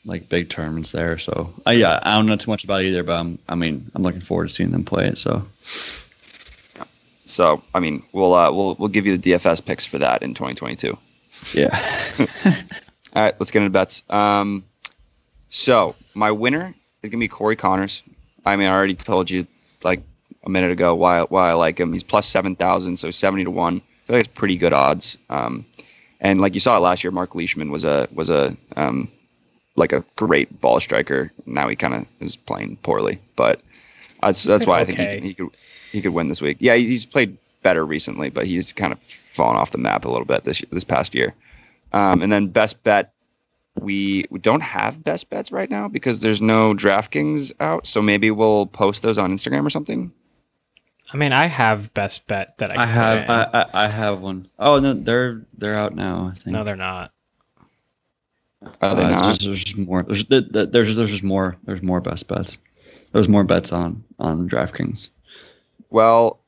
like 0.05 0.27
big 0.27 0.49
tournaments 0.49 0.91
there, 0.91 1.17
so 1.17 1.53
uh, 1.65 1.71
yeah, 1.71 1.99
I 2.03 2.15
don't 2.15 2.25
know 2.25 2.35
too 2.35 2.51
much 2.51 2.63
about 2.63 2.81
it 2.81 2.87
either. 2.87 3.03
But 3.03 3.19
I'm, 3.19 3.39
I 3.47 3.55
mean, 3.55 3.89
I'm 3.95 4.03
looking 4.03 4.21
forward 4.21 4.49
to 4.49 4.53
seeing 4.53 4.71
them 4.71 4.85
play 4.85 5.07
it. 5.07 5.17
So 5.17 5.45
So, 7.25 7.63
I 7.73 7.79
mean, 7.79 8.03
we'll 8.11 8.33
uh, 8.33 8.51
we'll 8.51 8.75
we'll 8.75 8.89
give 8.89 9.05
you 9.05 9.17
the 9.17 9.31
DFS 9.31 9.63
picks 9.63 9.85
for 9.85 9.97
that 9.99 10.23
in 10.23 10.33
2022. 10.33 10.97
Yeah, 11.53 12.15
All 13.15 13.21
right, 13.21 13.35
let's 13.39 13.51
get 13.51 13.59
into 13.59 13.69
bets. 13.69 14.03
Um, 14.09 14.65
so 15.49 15.95
my 16.13 16.31
winner 16.31 16.73
is 17.03 17.09
gonna 17.09 17.19
be 17.19 17.27
Corey 17.27 17.55
Conners. 17.55 18.01
I 18.45 18.55
mean, 18.55 18.67
I 18.67 18.71
already 18.71 18.95
told 18.95 19.29
you 19.29 19.47
like 19.83 20.03
a 20.43 20.49
minute 20.49 20.71
ago 20.71 20.95
why 20.95 21.21
why 21.21 21.49
I 21.49 21.53
like 21.53 21.79
him. 21.79 21.93
He's 21.93 22.03
plus 22.03 22.27
seven 22.27 22.55
thousand, 22.55 22.97
so 22.97 23.11
seventy 23.11 23.43
to 23.43 23.51
one. 23.51 23.77
I 23.77 24.07
feel 24.07 24.15
like 24.15 24.25
it's 24.25 24.33
pretty 24.33 24.57
good 24.57 24.73
odds. 24.73 25.17
Um, 25.29 25.65
and 26.19 26.41
like 26.41 26.53
you 26.53 26.59
saw 26.59 26.77
it 26.77 26.79
last 26.79 27.03
year, 27.03 27.11
Mark 27.11 27.35
Leishman 27.35 27.71
was 27.71 27.85
a 27.85 28.07
was 28.13 28.29
a 28.29 28.55
um, 28.75 29.11
like 29.75 29.93
a 29.93 30.03
great 30.15 30.59
ball 30.61 30.79
striker. 30.79 31.31
Now 31.45 31.67
he 31.69 31.75
kind 31.75 31.93
of 31.93 32.05
is 32.19 32.35
playing 32.35 32.77
poorly, 32.77 33.19
but 33.35 33.61
that's 34.21 34.43
that's 34.43 34.65
why 34.65 34.79
I 34.79 34.85
think 34.85 34.99
he, 34.99 35.27
he 35.27 35.33
could 35.33 35.49
he 35.91 36.01
could 36.01 36.13
win 36.13 36.29
this 36.29 36.41
week. 36.41 36.57
Yeah, 36.59 36.75
he's 36.75 37.05
played 37.05 37.37
better 37.63 37.85
recently, 37.85 38.29
but 38.29 38.45
he's 38.45 38.73
kind 38.73 38.93
of 38.93 38.99
fallen 39.01 39.57
off 39.57 39.71
the 39.71 39.77
map 39.77 40.05
a 40.05 40.09
little 40.09 40.25
bit 40.25 40.43
this 40.43 40.61
this 40.71 40.83
past 40.83 41.15
year. 41.15 41.33
Um, 41.93 42.21
and 42.21 42.31
then 42.31 42.47
best 42.47 42.83
bet, 42.83 43.13
we, 43.79 44.25
we 44.29 44.39
don't 44.39 44.61
have 44.61 45.03
best 45.03 45.29
bets 45.29 45.51
right 45.51 45.69
now 45.69 45.87
because 45.87 46.21
there's 46.21 46.41
no 46.41 46.73
DraftKings 46.73 47.51
out. 47.59 47.85
So 47.87 48.01
maybe 48.01 48.31
we'll 48.31 48.65
post 48.65 49.01
those 49.03 49.17
on 49.17 49.31
Instagram 49.31 49.65
or 49.65 49.69
something. 49.69 50.11
I 51.11 51.17
mean, 51.17 51.33
I 51.33 51.45
have 51.45 51.93
best 51.93 52.25
bet 52.27 52.57
that 52.57 52.71
I, 52.77 52.83
I 52.83 52.85
have. 52.87 53.29
I, 53.29 53.43
I, 53.73 53.85
I 53.85 53.87
have 53.87 54.21
one. 54.21 54.47
Oh 54.57 54.79
no, 54.79 54.93
they're 54.93 55.45
they're 55.57 55.75
out 55.75 55.93
now. 55.95 56.31
I 56.31 56.39
think. 56.39 56.47
no, 56.53 56.63
they're 56.63 56.75
not. 56.75 57.11
Are 58.81 58.95
they 58.95 59.03
Uh, 59.03 59.09
not? 59.11 59.23
just- 59.23 59.43
there's 59.45 59.75
more. 59.77 60.03
There's 60.03 60.23
th- 60.23 60.51
th- 60.51 60.69
there's 60.71 60.95
there's 60.95 61.11
just 61.11 61.23
more. 61.23 61.55
There's 61.65 61.81
more 61.83 62.01
best 62.01 62.27
bets. 62.27 62.57
There's 63.11 63.29
more 63.29 63.43
bets 63.43 63.71
on 63.71 64.03
on 64.19 64.49
DraftKings. 64.49 65.09
Well, 65.89 66.39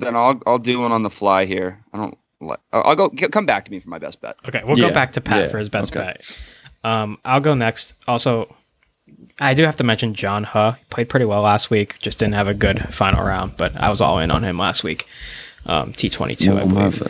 then 0.00 0.16
I'll 0.16 0.40
I'll 0.46 0.58
do 0.58 0.80
one 0.80 0.92
on 0.92 1.02
the 1.02 1.10
fly 1.10 1.44
here. 1.46 1.82
I 1.92 1.98
don't. 1.98 2.18
like- 2.40 2.60
I'll 2.72 2.82
I'll 2.84 2.96
go 2.96 3.10
g- 3.14 3.28
come 3.28 3.46
back 3.46 3.64
to 3.66 3.70
me 3.70 3.80
for 3.80 3.88
my 3.88 3.98
best 3.98 4.20
bet. 4.20 4.36
Okay, 4.48 4.62
we'll 4.64 4.76
go 4.76 4.92
back 4.92 5.12
to 5.12 5.20
Pat 5.20 5.42
yeah, 5.44 5.48
for 5.48 5.58
his 5.58 5.68
best 5.68 5.94
okay. 5.94 6.04
bet. 6.04 6.22
Um, 6.84 7.18
I'll 7.24 7.40
go 7.40 7.54
next. 7.54 7.94
Also, 8.06 8.54
I 9.40 9.54
do 9.54 9.64
have 9.64 9.76
to 9.76 9.84
mention 9.84 10.14
John 10.14 10.44
Huh. 10.44 10.72
He 10.72 10.84
played 10.90 11.08
pretty 11.08 11.26
well 11.26 11.42
last 11.42 11.70
week. 11.70 11.98
Just 11.98 12.18
didn't 12.18 12.34
have 12.34 12.48
a 12.48 12.54
good 12.54 12.94
final 12.94 13.24
round, 13.24 13.56
but 13.56 13.74
I 13.76 13.88
was 13.90 14.00
all 14.00 14.18
in 14.18 14.30
on 14.30 14.44
him 14.44 14.58
last 14.58 14.84
week. 14.84 15.06
Um, 15.66 15.92
T 15.92 16.08
twenty 16.08 16.36
two, 16.36 16.56
I 16.58 16.64
believe. 16.64 17.02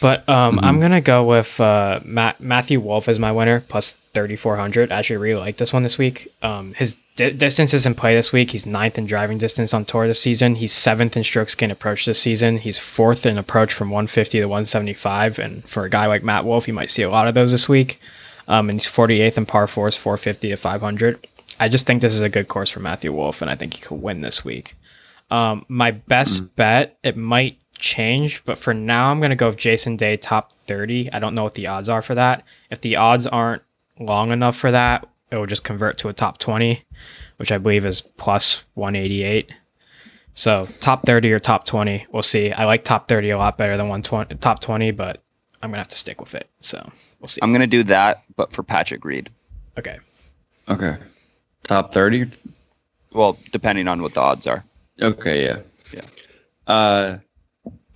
But 0.00 0.28
um, 0.28 0.56
Mhm. 0.58 0.64
I'm 0.64 0.80
gonna 0.80 1.00
go 1.00 1.24
with 1.24 1.58
uh, 1.60 2.00
Matt, 2.04 2.40
Matthew 2.40 2.80
Wolff 2.80 3.08
as 3.08 3.18
my 3.18 3.32
winner 3.32 3.60
plus 3.68 3.94
3,400. 4.14 4.90
I 4.92 4.98
actually 4.98 5.16
really 5.16 5.40
like 5.40 5.56
this 5.56 5.72
one 5.72 5.82
this 5.82 5.98
week. 5.98 6.28
Um, 6.42 6.74
his 6.74 6.96
di- 7.16 7.30
is 7.46 7.86
in 7.86 7.94
play 7.94 8.14
this 8.14 8.32
week. 8.32 8.50
He's 8.50 8.66
ninth 8.66 8.98
in 8.98 9.06
driving 9.06 9.38
distance 9.38 9.72
on 9.74 9.84
tour 9.84 10.06
this 10.06 10.20
season. 10.20 10.56
He's 10.56 10.72
seventh 10.72 11.16
in 11.16 11.24
strokes 11.24 11.54
gained 11.54 11.72
approach 11.72 12.04
this 12.06 12.18
season. 12.20 12.58
He's 12.58 12.78
fourth 12.78 13.24
in 13.26 13.38
approach 13.38 13.72
from 13.72 13.90
150 13.90 14.38
to 14.40 14.46
175. 14.46 15.38
And 15.38 15.66
for 15.68 15.84
a 15.84 15.90
guy 15.90 16.06
like 16.06 16.22
Matt 16.22 16.44
Wolff, 16.44 16.68
you 16.68 16.74
might 16.74 16.90
see 16.90 17.02
a 17.02 17.10
lot 17.10 17.28
of 17.28 17.34
those 17.34 17.52
this 17.52 17.68
week. 17.68 18.00
Um, 18.48 18.70
and 18.70 18.80
he's 18.80 18.88
48th 18.88 19.36
in 19.38 19.46
par 19.46 19.66
fours, 19.66 19.96
450 19.96 20.50
to 20.50 20.56
500. 20.56 21.26
I 21.58 21.68
just 21.68 21.86
think 21.86 22.00
this 22.02 22.14
is 22.14 22.20
a 22.20 22.28
good 22.28 22.48
course 22.48 22.68
for 22.70 22.80
Matthew 22.80 23.12
Wolff, 23.12 23.40
and 23.42 23.50
I 23.50 23.54
think 23.56 23.74
he 23.74 23.80
could 23.80 24.00
win 24.02 24.20
this 24.20 24.44
week. 24.44 24.76
Um, 25.30 25.64
my 25.68 25.90
best 25.90 26.54
bet, 26.54 26.98
it 27.02 27.16
might 27.16 27.58
change, 27.78 28.42
but 28.44 28.58
for 28.58 28.74
now, 28.74 29.10
I'm 29.10 29.18
going 29.20 29.30
to 29.30 29.36
go 29.36 29.48
with 29.48 29.56
Jason 29.56 29.96
Day 29.96 30.16
top 30.16 30.52
30. 30.66 31.12
I 31.12 31.18
don't 31.18 31.34
know 31.34 31.44
what 31.44 31.54
the 31.54 31.66
odds 31.66 31.88
are 31.88 32.02
for 32.02 32.14
that. 32.14 32.44
If 32.70 32.80
the 32.80 32.96
odds 32.96 33.26
aren't 33.26 33.62
long 33.98 34.32
enough 34.32 34.56
for 34.56 34.70
that, 34.70 35.06
it 35.30 35.36
will 35.36 35.46
just 35.46 35.64
convert 35.64 35.98
to 35.98 36.08
a 36.08 36.12
top 36.12 36.38
20, 36.38 36.84
which 37.36 37.50
I 37.52 37.58
believe 37.58 37.84
is 37.86 38.00
plus 38.00 38.62
188. 38.74 39.50
So 40.34 40.68
top 40.80 41.06
30 41.06 41.32
or 41.32 41.38
top 41.40 41.64
20, 41.64 42.06
we'll 42.12 42.22
see. 42.22 42.52
I 42.52 42.64
like 42.64 42.84
top 42.84 43.08
30 43.08 43.30
a 43.30 43.38
lot 43.38 43.56
better 43.56 43.76
than 43.76 43.88
120, 43.88 44.34
top 44.36 44.60
20, 44.60 44.90
but 44.90 45.22
I'm 45.62 45.70
going 45.70 45.76
to 45.76 45.80
have 45.80 45.88
to 45.88 45.96
stick 45.96 46.20
with 46.20 46.34
it. 46.34 46.48
So 46.60 46.90
we'll 47.20 47.28
see. 47.28 47.40
I'm 47.42 47.52
gonna 47.52 47.66
do 47.66 47.82
that, 47.84 48.22
but 48.36 48.52
for 48.52 48.62
Patrick 48.62 49.04
Reed. 49.04 49.30
okay. 49.78 49.98
Okay. 50.68 50.96
Top 51.62 51.92
thirty. 51.92 52.26
Well, 53.12 53.38
depending 53.52 53.88
on 53.88 54.02
what 54.02 54.14
the 54.14 54.20
odds 54.20 54.46
are. 54.46 54.64
Okay. 55.00 55.44
Yeah. 55.44 55.58
Yeah. 55.92 56.02
Uh, 56.66 57.18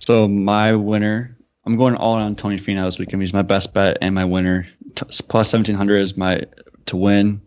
so 0.01 0.27
my 0.27 0.75
winner. 0.75 1.37
I'm 1.63 1.77
going 1.77 1.95
all 1.95 2.17
in 2.17 2.23
on 2.23 2.35
Tony 2.35 2.57
Finau 2.57 2.85
this 2.85 2.97
weekend. 2.97 3.21
He's 3.21 3.33
my 3.33 3.43
best 3.43 3.71
bet 3.73 3.99
and 4.01 4.15
my 4.15 4.25
winner. 4.25 4.67
T- 4.95 5.05
plus 5.29 5.49
seventeen 5.49 5.75
hundred 5.75 5.99
is 5.99 6.17
my 6.17 6.41
to 6.87 6.97
win. 6.97 7.41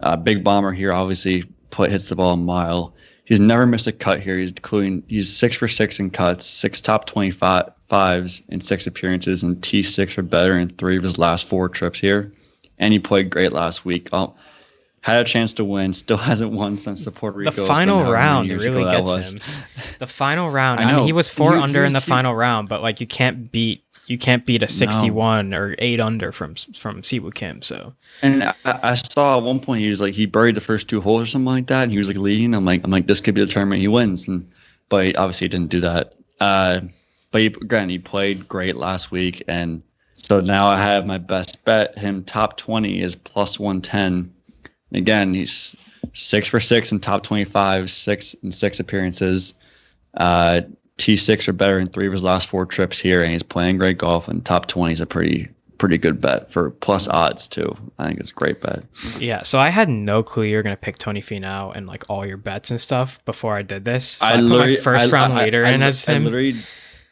Uh, 0.00 0.16
big 0.16 0.42
bomber 0.42 0.72
here. 0.72 0.92
Obviously, 0.92 1.44
put 1.70 1.90
hits 1.90 2.08
the 2.08 2.16
ball 2.16 2.32
a 2.32 2.36
mile. 2.36 2.94
He's 3.24 3.40
never 3.40 3.66
missed 3.66 3.86
a 3.86 3.92
cut 3.92 4.20
here. 4.20 4.38
He's 4.38 4.52
including 4.52 5.04
he's 5.06 5.36
six 5.36 5.54
for 5.56 5.68
six 5.68 6.00
in 6.00 6.10
cuts, 6.10 6.46
six 6.46 6.80
top 6.80 7.04
twenty 7.04 7.30
five 7.30 7.72
fives 7.88 8.42
in 8.48 8.62
six 8.62 8.86
appearances, 8.86 9.42
and 9.42 9.62
T 9.62 9.82
six 9.82 10.16
or 10.16 10.22
better 10.22 10.58
in 10.58 10.70
three 10.70 10.96
of 10.96 11.02
his 11.02 11.18
last 11.18 11.46
four 11.46 11.68
trips 11.68 12.00
here. 12.00 12.32
And 12.78 12.92
he 12.92 12.98
played 12.98 13.30
great 13.30 13.52
last 13.52 13.84
week. 13.84 14.08
Oh, 14.12 14.34
had 15.02 15.20
a 15.20 15.24
chance 15.24 15.52
to 15.54 15.64
win. 15.64 15.92
Still 15.92 16.16
hasn't 16.30 16.52
won 16.52 16.76
since 16.76 17.04
the 17.04 17.10
Puerto 17.10 17.36
Rico. 17.38 17.50
The 17.50 17.66
final 17.66 18.10
round 18.10 18.50
really 18.50 18.84
gets 18.84 19.32
him. 19.34 19.40
The 19.98 20.06
final 20.06 20.50
round. 20.50 20.80
I 20.80 20.84
I, 20.84 20.86
mean, 20.86 20.96
know. 20.96 21.04
he 21.04 21.12
was 21.12 21.28
four 21.28 21.52
He- 21.52 21.58
he 21.58 21.62
under 21.62 21.84
in 21.84 21.92
the 21.92 22.00
he- 22.00 22.06
final 22.08 22.34
round, 22.34 22.68
but 22.68 22.80
like 22.82 23.00
you 23.00 23.06
can't 23.06 23.52
beat 23.52 23.84
you 24.06 24.18
can't 24.18 24.44
beat 24.44 24.62
a 24.64 24.68
61 24.68 25.54
or 25.54 25.76
eight 25.78 26.00
under 26.00 26.32
from 26.32 26.54
from 26.74 27.02
Si 27.04 27.20
Woo 27.20 27.30
Kim. 27.30 27.62
So 27.62 27.94
And 28.20 28.42
I, 28.42 28.54
I 28.64 28.94
saw 28.94 29.38
at 29.38 29.44
one 29.44 29.60
point 29.60 29.80
he 29.80 29.90
was 29.90 30.00
like 30.00 30.12
he 30.14 30.26
buried 30.26 30.56
the 30.56 30.60
first 30.60 30.88
two 30.88 31.00
holes 31.00 31.22
or 31.22 31.26
something 31.26 31.46
like 31.46 31.66
that, 31.68 31.84
and 31.84 31.92
he 31.92 31.98
was 31.98 32.08
like 32.08 32.16
leading. 32.16 32.52
I'm 32.54 32.64
like 32.64 32.82
I'm 32.84 32.90
like 32.90 33.06
this 33.06 33.20
could 33.20 33.34
be 33.34 33.40
the 33.42 33.46
tournament 33.46 33.80
he 33.80 33.88
wins, 33.88 34.26
and 34.28 34.50
but 34.88 35.16
obviously 35.16 35.44
he 35.46 35.48
didn't 35.50 35.70
do 35.70 35.80
that. 35.82 36.14
Uh, 36.40 36.80
but 37.30 37.40
he, 37.40 37.46
again, 37.46 37.88
he 37.88 37.98
played 37.98 38.48
great 38.48 38.76
last 38.76 39.10
week, 39.10 39.42
and 39.48 39.82
so 40.14 40.40
now 40.40 40.66
I 40.66 40.76
have 40.78 41.06
my 41.06 41.16
best 41.18 41.64
bet. 41.64 41.96
Him 41.96 42.24
top 42.24 42.56
20 42.58 43.00
is 43.00 43.14
plus 43.16 43.58
110. 43.58 44.30
Again, 44.94 45.34
he's 45.34 45.74
six 46.12 46.48
for 46.48 46.60
six 46.60 46.92
in 46.92 47.00
top 47.00 47.22
25, 47.22 47.90
six 47.90 48.34
in 48.42 48.52
six 48.52 48.80
appearances. 48.80 49.54
Uh, 50.16 50.62
T6 50.98 51.48
or 51.48 51.52
better 51.52 51.78
in 51.80 51.88
three 51.88 52.06
of 52.06 52.12
his 52.12 52.22
last 52.22 52.48
four 52.48 52.66
trips 52.66 52.98
here, 52.98 53.22
and 53.22 53.32
he's 53.32 53.42
playing 53.42 53.78
great 53.78 53.98
golf. 53.98 54.28
And 54.28 54.44
top 54.44 54.66
20 54.66 54.92
is 54.92 55.00
a 55.00 55.06
pretty 55.06 55.48
pretty 55.78 55.98
good 55.98 56.20
bet 56.20 56.52
for 56.52 56.70
plus 56.70 57.08
odds 57.08 57.48
too. 57.48 57.74
I 57.98 58.06
think 58.06 58.20
it's 58.20 58.30
a 58.30 58.34
great 58.34 58.60
bet. 58.60 58.84
yeah, 59.18 59.42
so 59.42 59.58
I 59.58 59.70
had 59.70 59.88
no 59.88 60.22
clue 60.22 60.44
you 60.44 60.56
were 60.56 60.62
gonna 60.62 60.76
pick 60.76 60.96
Tony 60.98 61.20
Finau 61.20 61.74
and 61.74 61.88
like 61.88 62.04
all 62.08 62.24
your 62.24 62.36
bets 62.36 62.70
and 62.70 62.80
stuff 62.80 63.24
before 63.24 63.56
I 63.56 63.62
did 63.62 63.84
this. 63.84 64.06
So 64.06 64.26
I, 64.26 64.36
put 64.36 64.48
my 64.48 64.76
first 64.76 65.06
I- 65.06 65.10
round 65.10 65.32
I- 65.32 65.44
leader 65.44 65.64
I- 65.66 65.70
in 65.70 65.82
as 65.82 66.08
I 66.08 66.12
him. 66.12 66.24
literally, 66.24 66.56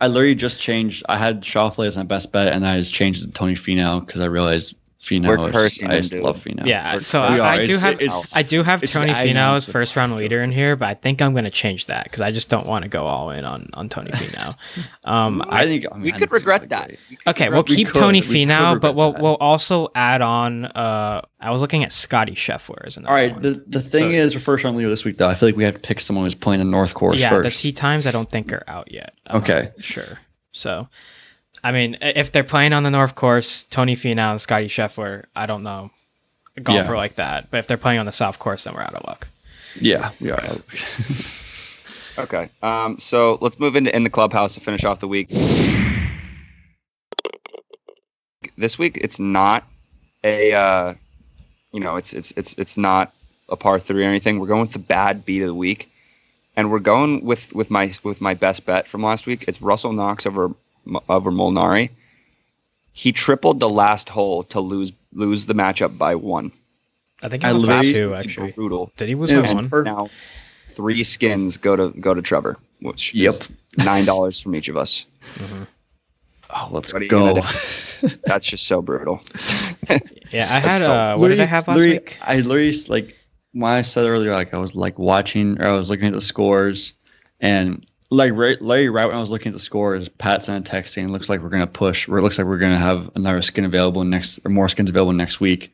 I 0.00 0.06
literally 0.06 0.36
just 0.36 0.60
changed. 0.60 1.02
I 1.08 1.16
had 1.16 1.42
Scheffler 1.42 1.86
as 1.88 1.96
my 1.96 2.04
best 2.04 2.30
bet, 2.30 2.52
and 2.52 2.64
I 2.64 2.76
just 2.78 2.94
changed 2.94 3.22
it 3.24 3.26
to 3.26 3.32
Tony 3.32 3.54
Finau 3.54 4.04
because 4.06 4.20
I 4.20 4.26
realized 4.26 4.76
Finau. 5.02 5.28
We're 5.28 5.46
is- 5.48 5.52
cursing 5.52 5.88
I 5.88 5.94
him, 5.94 6.02
just 6.02 6.12
love 6.14 6.44
Finau. 6.44 6.66
Yeah, 6.66 6.92
We're- 6.92 7.02
so 7.04 7.22
I- 7.22 7.52
I 7.52 7.56
do 7.58 7.62
It's- 7.62 7.82
have- 7.82 7.94
it's- 7.94 8.32
I 8.36 8.42
do 8.42 8.62
have 8.62 8.80
Tony 8.82 9.08
just 9.08 9.18
adding 9.18 9.34
Finau 9.36 9.48
on 9.50 9.54
as 9.56 9.64
first 9.64 9.96
round 9.96 10.14
leader 10.14 10.42
in 10.42 10.52
here, 10.52 10.76
but 10.76 10.88
I 10.88 10.94
think 10.94 11.22
I'm 11.22 11.32
gonna 11.34 11.48
change 11.50 11.86
that 11.86 12.04
because 12.04 12.20
I 12.20 12.30
just 12.32 12.50
don't 12.50 12.66
want 12.66 12.82
to 12.82 12.88
go 12.90 13.06
all 13.06 13.30
in 13.30 13.46
on 13.46 13.70
on 13.72 13.88
Tony 13.88 14.10
Finau. 14.12 14.54
Um, 15.04 15.42
I 15.48 15.64
think 15.66 15.86
I 15.90 15.94
mean, 15.94 16.02
We 16.04 16.12
could 16.12 16.30
regret 16.30 16.68
that. 16.68 16.88
great. 16.88 16.98
We 17.08 17.16
could 17.16 17.28
Okay, 17.28 17.44
regret- 17.44 17.52
we'll 17.56 17.64
we 17.70 17.76
keep 17.76 17.88
could- 17.88 17.98
Tony 18.00 18.20
we 18.20 18.26
could 18.26 18.80
but 18.82 18.94
we'll 18.94 19.12
that. 19.12 19.22
we'll 19.22 19.36
also 19.36 19.88
add 19.94 20.20
on. 20.20 20.66
Uh, 20.66 21.22
I 21.40 21.50
was 21.50 21.62
looking 21.62 21.82
at 21.82 21.92
Scotty 21.92 22.34
Scheffler 22.34 22.86
as 22.86 22.98
another 22.98 23.10
All 23.10 23.16
right. 23.16 23.32
one. 23.32 23.40
The 23.42 23.62
the 23.68 23.80
thing 23.80 24.10
So- 24.12 24.16
is, 24.18 24.34
for 24.34 24.40
first 24.40 24.64
round 24.64 24.76
leader 24.76 24.90
this 24.90 25.06
week, 25.06 25.16
though, 25.16 25.28
I 25.30 25.34
feel 25.34 25.48
like 25.48 25.56
we 25.56 25.64
have 25.64 25.74
to 25.74 25.80
pick 25.80 26.00
someone 26.00 26.26
who's 26.26 26.34
playing 26.34 26.58
the 26.58 26.66
North 26.66 26.92
Course 26.92 27.20
yeah, 27.20 27.30
first. 27.30 27.44
the 27.56 27.62
tee 27.62 27.72
times 27.72 28.06
I 28.06 28.10
don't 28.10 28.28
think 28.28 28.52
are 28.52 28.64
out 28.68 28.92
yet. 28.92 29.14
I'm 29.26 29.36
Okay. 29.40 29.70
sure. 29.80 30.18
So, 30.52 30.88
I 31.62 31.72
mean, 31.72 31.98
if 32.00 32.32
they're 32.32 32.44
playing 32.44 32.72
on 32.72 32.82
the 32.84 32.90
North 32.90 33.14
Course, 33.14 33.64
Tony 33.64 33.96
Finau 33.96 34.32
and 34.32 34.40
Scotty 34.40 34.68
Scheffler, 34.68 35.24
I 35.36 35.46
don't 35.46 35.62
know, 35.62 35.90
a 36.56 36.60
golfer 36.60 36.92
Yeah. 36.92 36.98
like 36.98 37.16
that. 37.16 37.50
But 37.50 37.58
if 37.58 37.66
they're 37.66 37.76
playing 37.76 37.98
on 38.00 38.06
the 38.06 38.12
South 38.12 38.38
Course, 38.38 38.64
then 38.64 38.74
we're 38.74 38.82
out 38.82 38.94
of 38.94 39.06
luck. 39.06 39.28
Yeah, 39.80 40.10
we 40.20 40.30
are. 40.30 40.42
Okay. 42.18 42.50
Um, 42.62 42.98
so 42.98 43.38
let's 43.40 43.58
move 43.58 43.76
into 43.76 43.94
in 43.96 44.02
the 44.04 44.10
clubhouse 44.10 44.52
to 44.54 44.60
finish 44.60 44.84
off 44.84 44.98
the 45.00 45.08
week. 45.08 45.30
This 48.58 48.78
week 48.78 48.98
it's 49.00 49.18
not 49.18 49.64
a 50.22 50.52
uh, 50.52 50.94
you 51.72 51.80
know, 51.80 51.96
it's 51.96 52.12
it's 52.12 52.32
it's 52.36 52.54
it's 52.58 52.76
not 52.76 53.12
a 53.48 53.56
par 53.56 53.78
three 53.78 54.04
or 54.04 54.08
anything. 54.08 54.38
We're 54.38 54.48
going 54.48 54.60
with 54.60 54.72
the 54.72 54.78
bad 54.80 55.24
beat 55.24 55.40
of 55.42 55.46
the 55.46 55.54
week. 55.54 55.90
And 56.56 56.70
we're 56.70 56.80
going 56.80 57.24
with, 57.24 57.54
with 57.54 57.70
my 57.70 57.90
with 58.02 58.20
my 58.20 58.34
best 58.34 58.66
bet 58.66 58.86
from 58.86 59.02
last 59.02 59.26
week. 59.26 59.44
It's 59.48 59.62
Russell 59.62 59.92
Knox 59.92 60.26
over 60.26 60.50
over 61.08 61.30
Molinari. 61.30 61.90
He 62.92 63.12
tripled 63.12 63.60
the 63.60 63.68
last 63.68 64.08
hole 64.08 64.44
to 64.44 64.60
lose 64.60 64.92
lose 65.12 65.46
the 65.46 65.54
matchup 65.54 65.96
by 65.98 66.14
one. 66.14 66.52
I 67.22 67.28
think 67.28 67.42
he 67.42 67.48
I 67.48 67.52
was 67.52 67.64
by 67.64 67.82
two 67.82 68.14
actually. 68.14 68.52
Brutal. 68.52 68.90
Did 68.96 69.08
he 69.08 69.14
was 69.14 69.30
Yeah, 69.30 69.42
by 69.42 69.52
one? 69.54 69.70
Now 69.84 70.08
three 70.70 71.02
skins 71.04 71.56
go 71.56 71.76
to 71.76 71.90
go 72.00 72.14
to 72.14 72.22
Trevor, 72.22 72.56
which 72.80 73.14
Yep. 73.14 73.34
is 73.34 73.40
nine 73.78 74.04
dollars 74.04 74.40
from 74.40 74.54
each 74.54 74.68
of 74.68 74.76
us. 74.76 75.06
Mhm. 75.36 75.66
Oh, 76.52 76.68
let's 76.72 76.92
What 76.92 77.02
are 77.02 77.04
you 77.04 77.10
go. 77.10 77.42
That's 78.24 78.46
just 78.46 78.66
so 78.66 78.82
brutal. 78.82 79.20
Yeah, 80.32 80.44
I 80.44 80.60
had. 80.60 80.82
so- 80.82 80.92
Uh, 80.92 81.16
what 81.16 81.26
did 81.28 81.40
I 81.40 81.44
have 81.44 81.66
last 81.66 81.76
literally- 81.76 81.98
week? 81.98 82.18
I 82.22 82.36
literally 82.38 82.72
like 82.88 83.16
when 83.52 83.72
I 83.72 83.82
said 83.82 84.06
earlier, 84.06 84.32
like 84.32 84.54
I 84.54 84.58
was 84.58 84.76
like 84.76 84.96
watching 84.96 85.60
or 85.60 85.66
I 85.66 85.72
was 85.72 85.88
looking 85.90 86.06
at 86.06 86.12
the 86.12 86.20
scores, 86.20 86.92
and 87.40 87.84
like 88.10 88.32
right, 88.32 88.60
Larry, 88.60 88.88
right 88.88 89.06
when 89.06 89.16
I 89.16 89.20
was 89.20 89.30
looking 89.30 89.48
at 89.50 89.54
the 89.54 89.60
scores, 89.60 90.08
Pat 90.08 90.42
sent 90.42 90.66
a 90.66 90.70
text 90.70 90.94
saying, 90.94 91.12
"Looks 91.12 91.28
like 91.28 91.40
we're 91.40 91.48
gonna 91.48 91.66
push. 91.66 92.08
Or 92.08 92.18
it 92.18 92.22
looks 92.22 92.38
like 92.38 92.46
we're 92.46 92.58
gonna 92.58 92.78
have 92.78 93.10
another 93.14 93.40
skin 93.42 93.64
available 93.64 94.04
next, 94.04 94.40
or 94.44 94.50
more 94.50 94.68
skins 94.68 94.90
available 94.90 95.12
next 95.12 95.40
week." 95.40 95.72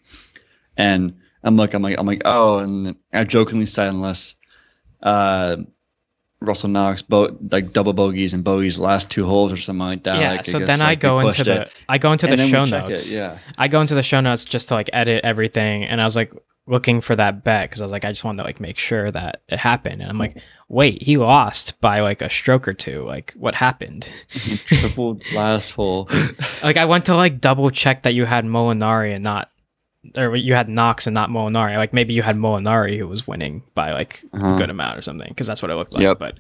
And 0.77 1.15
I'm 1.43 1.57
like, 1.57 1.73
I'm 1.75 1.83
like, 1.83 1.97
I'm 1.99 2.07
like, 2.07 2.23
oh, 2.25 2.59
and 2.59 2.97
I 3.13 3.25
jokingly 3.25 3.67
said, 3.67 3.89
unless 3.89 4.35
uh, 5.03 5.57
Russell 6.41 6.69
Knox 6.69 7.03
bo- 7.03 7.37
like 7.51 7.73
double 7.73 7.93
bogeys 7.93 8.35
and 8.35 8.45
bogeys 8.45 8.79
last 8.79 9.11
two 9.11 9.25
holes 9.25 9.53
or 9.53 9.57
something 9.57 9.87
like 9.87 10.05
that. 10.05 10.21
yeah. 10.21 10.33
like, 10.33 10.45
so 10.45 10.59
guess, 10.59 10.67
then 10.67 10.83
I 10.83 10.91
like, 10.91 10.99
we 10.99 11.03
go 11.03 11.21
into 11.21 11.45
the 11.45 11.63
it. 11.63 11.73
I 11.89 11.99
go 11.99 12.13
into 12.13 12.29
And 12.29 12.39
the 12.39 12.49
show 12.49 12.67
check 12.67 12.85
it, 12.85 12.89
notes. 12.91 13.11
Yeah. 13.11 13.39
I 13.57 13.69
go 13.69 13.81
into 13.81 13.95
the 13.95 14.03
show 14.03 14.21
notes 14.21 14.45
just 14.45 14.69
to 14.69 14.75
like 14.75 14.91
edit 14.93 15.25
everything, 15.25 15.85
and 15.85 16.01
I 16.01 16.05
was 16.05 16.17
like 16.17 16.33
looking 16.67 17.01
for 17.01 17.15
that 17.17 17.45
bet 17.45 17.69
because 17.69 17.81
I 17.81 17.85
was 17.85 17.93
like, 17.93 18.05
I 18.05 18.11
just 18.11 18.25
wanted 18.25 18.39
to 18.43 18.45
like 18.47 18.61
make 18.61 18.79
sure 18.79 19.11
that 19.11 19.43
it 19.49 19.59
happened, 19.59 20.01
and 20.03 20.11
I'm 20.11 20.19
like, 20.19 20.37
wait, 20.69 21.03
he 21.03 21.17
lost 21.17 21.81
by 21.81 22.01
like 22.01 22.23
a 22.23 22.29
stroke 22.31 22.67
or 22.67 22.75
two. 22.75 23.03
Like, 23.05 23.33
what 23.37 23.55
happened? 23.55 24.09
Triple 24.67 25.21
last 25.35 25.71
hole. 25.71 26.09
like, 26.63 26.77
I 26.77 26.85
went 26.85 27.07
to 27.07 27.15
like 27.15 27.41
double 27.41 27.71
check 27.71 28.03
that 28.03 28.15
you 28.15 28.25
had 28.25 28.45
Molinari 28.45 29.15
and 29.15 29.23
not, 29.25 29.51
or 30.17 30.35
you 30.37 30.55
had 30.55 30.69
Knox 30.69 31.07
and 31.07 31.15
not 31.15 31.31
Molinari. 31.31 31.77
Like 31.77 31.93
maybe 31.93 32.15
you 32.15 32.23
had 32.23 32.37
Molinari 32.37 32.99
who 32.99 33.07
was 33.09 33.27
winning 33.27 33.63
by 33.75 33.93
like 33.93 34.25
Uh-huh. 34.33 34.55
a 34.55 34.59
good 34.59 34.71
amount 34.71 34.99
or 34.99 35.03
something 35.03 35.29
because 35.29 35.47
that's 35.47 35.63
what 35.63 35.71
it 35.71 35.75
looked 35.77 35.95
like. 35.95 36.03
Yep. 36.03 36.19
But 36.19 36.39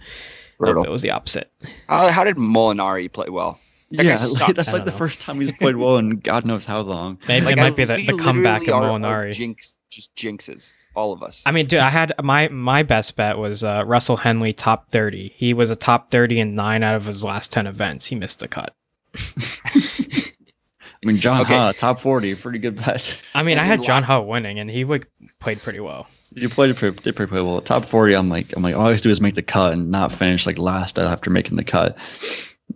nope, 0.61 0.87
it 0.87 0.91
was 0.91 1.03
the 1.03 1.11
opposite. 1.11 1.51
How 1.89 2.25
did 2.25 2.37
Molinari 2.37 3.13
play 3.13 3.29
well? 3.29 3.61
That 3.93 4.05
Yeah, 4.05 4.15
like, 4.41 4.55
that's 4.57 4.73
like 4.73 4.79
don't 4.79 4.85
the 4.87 4.91
know. 4.93 4.97
first 4.97 5.21
time 5.21 5.41
he's 5.41 5.53
played 5.53 5.77
well 5.77 5.97
in 5.99 6.19
God 6.19 6.45
knows 6.45 6.65
how 6.65 6.81
long. 6.81 7.19
Maybe 7.29 7.47
Like, 7.47 7.57
it 7.57 7.59
I- 7.61 7.63
might 7.71 7.77
be 7.77 7.85
the, 7.85 7.97
the 7.97 8.19
comeback 8.19 8.63
of 8.63 8.67
literally 8.69 8.87
are- 8.87 8.91
are 8.91 8.99
Molinari. 9.25 9.33
Jinx, 9.33 9.77
just 9.91 10.15
jinxes 10.17 10.73
all 10.95 11.13
of 11.13 11.23
us. 11.23 11.43
I 11.47 11.53
mean, 11.53 11.67
dude, 11.67 11.79
I 11.81 11.91
had 11.91 12.13
my 12.23 12.49
my 12.49 12.83
best 12.83 13.17
bet 13.17 13.39
was 13.39 13.63
uh, 13.63 13.85
Russell 13.87 14.17
Henley 14.17 14.53
top 14.53 14.91
thirty. 14.91 15.33
He 15.37 15.53
was 15.55 15.71
a 15.71 15.77
top 15.77 16.11
thirty 16.11 16.41
in 16.41 16.55
nine 16.55 16.83
out 16.83 16.95
of 16.95 17.05
his 17.07 17.23
last 17.23 17.53
ten 17.53 17.67
events. 17.67 18.07
He 18.07 18.15
missed 18.17 18.39
the 18.41 18.49
cut. 18.49 18.75
I 19.65 21.07
mean, 21.07 21.19
John 21.19 21.43
Okay. 21.43 21.55
Ha, 21.55 21.73
top 21.73 22.01
40, 22.01 22.35
pretty 22.37 22.59
good 22.59 22.77
bet. 22.77 23.17
I 23.35 23.43
mean, 23.43 23.59
I 23.59 23.65
had 23.65 23.83
John 23.83 24.03
last- 24.03 24.07
Ho 24.09 24.23
winning, 24.23 24.59
and 24.59 24.69
he 24.71 24.85
like 24.85 25.07
played 25.39 25.61
pretty 25.63 25.79
well. 25.81 26.07
You 26.33 26.49
played 26.49 26.75
pretty, 26.77 26.97
did 27.01 27.15
pretty, 27.17 27.29
pretty 27.31 27.45
well. 27.47 27.61
Top 27.61 27.85
40, 27.85 28.15
I'm 28.15 28.29
like, 28.29 28.55
I'm 28.57 28.63
like, 28.63 28.75
all 28.75 28.87
I 28.87 28.91
have 28.91 28.97
to 28.99 29.03
do 29.05 29.11
is 29.11 29.21
make 29.21 29.35
the 29.37 29.43
cut 29.43 29.73
and 29.73 29.91
not 29.91 30.13
finish 30.13 30.47
like 30.47 30.59
last 30.59 30.99
after 30.99 31.31
making 31.31 31.57
the 31.57 31.65
cut. 31.65 31.97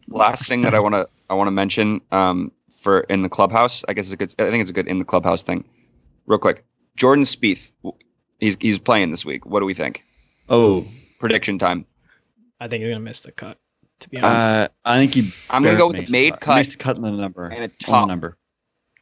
Last 0.09 0.49
thing 0.49 0.63
that 0.63 0.75
I 0.75 0.81
want 0.81 0.95
to 0.95 1.09
I 1.29 1.35
want 1.35 1.49
to 1.49 1.53
mention 1.53 2.01
um, 2.13 2.53
for 2.81 3.01
in 3.01 3.23
the 3.23 3.29
clubhouse, 3.29 3.85
I 3.89 3.93
guess 3.95 4.07
it's 4.07 4.13
a 4.13 4.17
good. 4.17 4.35
I 4.39 4.51
think 4.51 4.61
it's 4.61 4.71
a 4.71 4.75
good 4.75 4.89
in 4.89 4.99
the 4.99 5.05
clubhouse 5.05 5.43
thing. 5.43 5.65
Real 6.27 6.39
quick, 6.39 6.65
Jordan 6.97 7.25
Spieth, 7.25 7.71
he's 8.39 8.57
he's 8.61 8.79
playing 8.79 9.11
this 9.11 9.25
week. 9.25 9.47
What 9.47 9.61
do 9.61 9.67
we 9.67 9.75
think? 9.75 10.05
Oh, 10.49 10.87
Prediction 11.19 11.59
time. 11.59 11.87
I 12.61 12.69
think 12.69 12.83
he's 12.83 12.91
gonna 12.91 13.01
miss 13.01 13.21
the 13.23 13.33
cut. 13.33 13.59
To 14.01 14.09
be 14.09 14.19
honest, 14.19 14.41
uh, 14.43 14.69
I 14.85 14.99
think 14.99 15.15
he. 15.15 15.33
I'm 15.51 15.63
gonna 15.63 15.77
go 15.77 15.89
with 15.89 16.07
the 16.07 16.13
made 16.13 16.33
cut. 16.35 16.41
cut 16.41 16.57
Makes 16.57 16.69
the 16.71 16.77
cut 16.77 16.97
in 16.97 17.03
the 17.03 17.11
number. 17.13 17.45
and 17.47 17.53
a 17.61 17.63
on 17.65 17.69
the 17.69 17.77
top 17.85 18.09
number. 18.09 18.37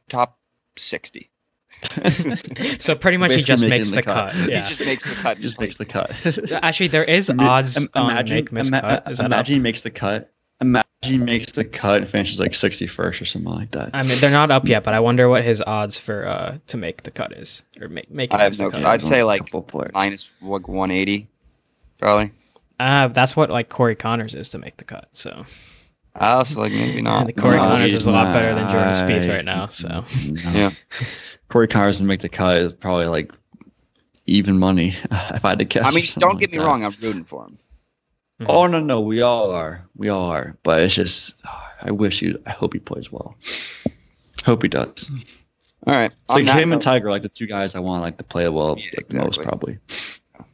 top 0.09 0.39
sixty. 0.77 1.31
so 2.81 2.95
pretty 2.97 3.17
much 3.17 3.33
he 3.33 3.41
just 3.41 3.65
makes 3.65 3.91
the 3.91 3.97
the 3.97 4.03
cut. 4.03 4.33
cut. 4.33 4.49
Yeah. 4.49 4.63
He 4.65 4.69
just 4.71 4.81
makes 4.81 5.05
the 5.05 5.15
cut. 5.15 5.39
just 5.41 5.61
makes 5.61 5.77
the 5.77 5.85
cut. 5.85 6.11
Actually, 6.63 6.89
there 6.89 7.05
is 7.05 7.31
odds 7.39 7.77
im- 7.77 7.89
on 7.95 8.11
imagine, 8.11 8.37
make 8.37 8.53
miss 8.53 8.69
ima- 8.69 8.81
cut. 8.81 9.11
Is 9.11 9.19
that 9.19 9.27
imagine 9.27 9.55
up? 9.55 9.57
he 9.57 9.61
makes 9.61 9.83
the 9.83 9.91
cut. 9.91 10.33
Imagine 11.09 11.27
he 11.29 11.39
makes 11.39 11.53
the 11.53 11.65
cut 11.65 12.03
and 12.03 12.11
finishes 12.11 12.41
like 12.41 12.53
61st 12.53 13.21
or 13.21 13.25
something 13.25 13.53
like 13.53 13.71
that. 13.73 13.91
I 13.93 14.03
mean, 14.03 14.21
they're 14.21 14.31
not 14.31 14.51
up 14.51 14.67
yet, 14.69 14.85
but 14.85 14.95
I 14.95 15.01
wonder 15.01 15.29
what 15.29 15.45
his 15.45 15.63
odds 15.63 15.99
for 15.99 16.27
uh 16.27 16.59
to 16.69 16.77
make 16.77 17.03
the 17.05 17.11
cut 17.11 17.33
is, 17.33 17.63
or 17.81 17.89
make 17.89 18.11
make. 18.11 18.33
I 18.35 18.43
have 18.43 18.59
no. 18.59 18.71
Cut. 18.71 18.85
I'd 18.85 19.05
say, 19.07 19.23
like, 19.23 19.41
Couple 19.43 19.63
players. 19.63 19.93
minus 19.95 20.29
like 20.41 20.69
180, 20.69 21.29
probably. 21.99 22.33
Uh, 22.81 23.09
that's 23.09 23.35
what 23.37 23.51
like 23.51 23.69
Corey 23.69 23.97
Conners 23.97 24.35
is 24.35 24.49
to 24.51 24.59
make 24.59 24.77
the 24.77 24.85
cut. 24.85 25.09
So 25.13 25.45
I 26.15 26.43
so 26.45 26.61
like 26.61 26.73
maybe 26.73 27.03
not. 27.03 27.21
And 27.21 27.29
the 27.29 27.33
Corey 27.41 27.57
No, 27.57 27.63
Conners 27.65 27.95
is 27.95 28.07
a 28.07 28.11
lot 28.13 28.33
better 28.33 28.55
than 28.55 28.71
Jordan 28.71 28.93
not. 28.93 28.95
Spieth 28.95 29.29
right 29.29 29.45
now. 29.45 29.67
So 29.67 30.05
No. 30.27 30.51
Yeah. 30.53 30.71
Corey 31.49 31.67
Conners 31.69 31.97
doesn't 31.97 32.07
make 32.07 32.21
the 32.21 32.29
cut 32.29 32.57
is 32.59 32.73
probably 32.75 33.07
like 33.07 33.33
even 34.27 34.59
money 34.59 34.95
if 35.11 35.45
I 35.45 35.49
had 35.51 35.59
to 35.61 35.65
guess. 35.65 35.85
I 35.85 35.91
mean, 35.91 36.05
don't 36.19 36.33
like 36.35 36.41
get 36.41 36.53
me 36.53 36.59
that. 36.59 36.65
wrong. 36.65 36.85
I'm 36.85 36.95
rooting 37.01 37.25
for 37.25 37.45
him. 37.47 37.59
Oh 38.47 38.67
no, 38.67 38.81
no, 38.81 39.01
we 39.01 39.21
all 39.21 39.51
are. 39.51 39.85
We 39.97 40.09
all 40.09 40.31
are. 40.31 40.57
But 40.63 40.83
it's 40.83 40.95
just, 40.95 41.35
I 41.83 41.91
wish 41.91 42.23
you. 42.23 42.41
I 42.47 42.51
hope 42.51 42.73
he 42.73 42.79
plays 42.79 43.11
well. 43.11 43.37
Hope 44.45 44.63
he 44.63 44.69
does. 44.69 45.11
All 45.87 45.95
right. 45.95 46.13
It's 46.25 46.33
like 46.33 46.41
on, 46.41 46.47
that 46.47 46.59
him 46.61 46.73
and 46.73 46.81
Tiger, 46.81 47.11
like 47.11 47.23
the 47.23 47.29
two 47.29 47.47
guys 47.47 47.75
I 47.75 47.81
want 47.81 48.03
like 48.03 48.19
to 48.19 48.25
play 48.25 48.49
well 48.49 48.77
Yeah, 48.79 48.91
like, 48.97 49.09
the 49.09 49.19
most 49.19 49.43
probably. 49.43 49.79
on 50.39 50.45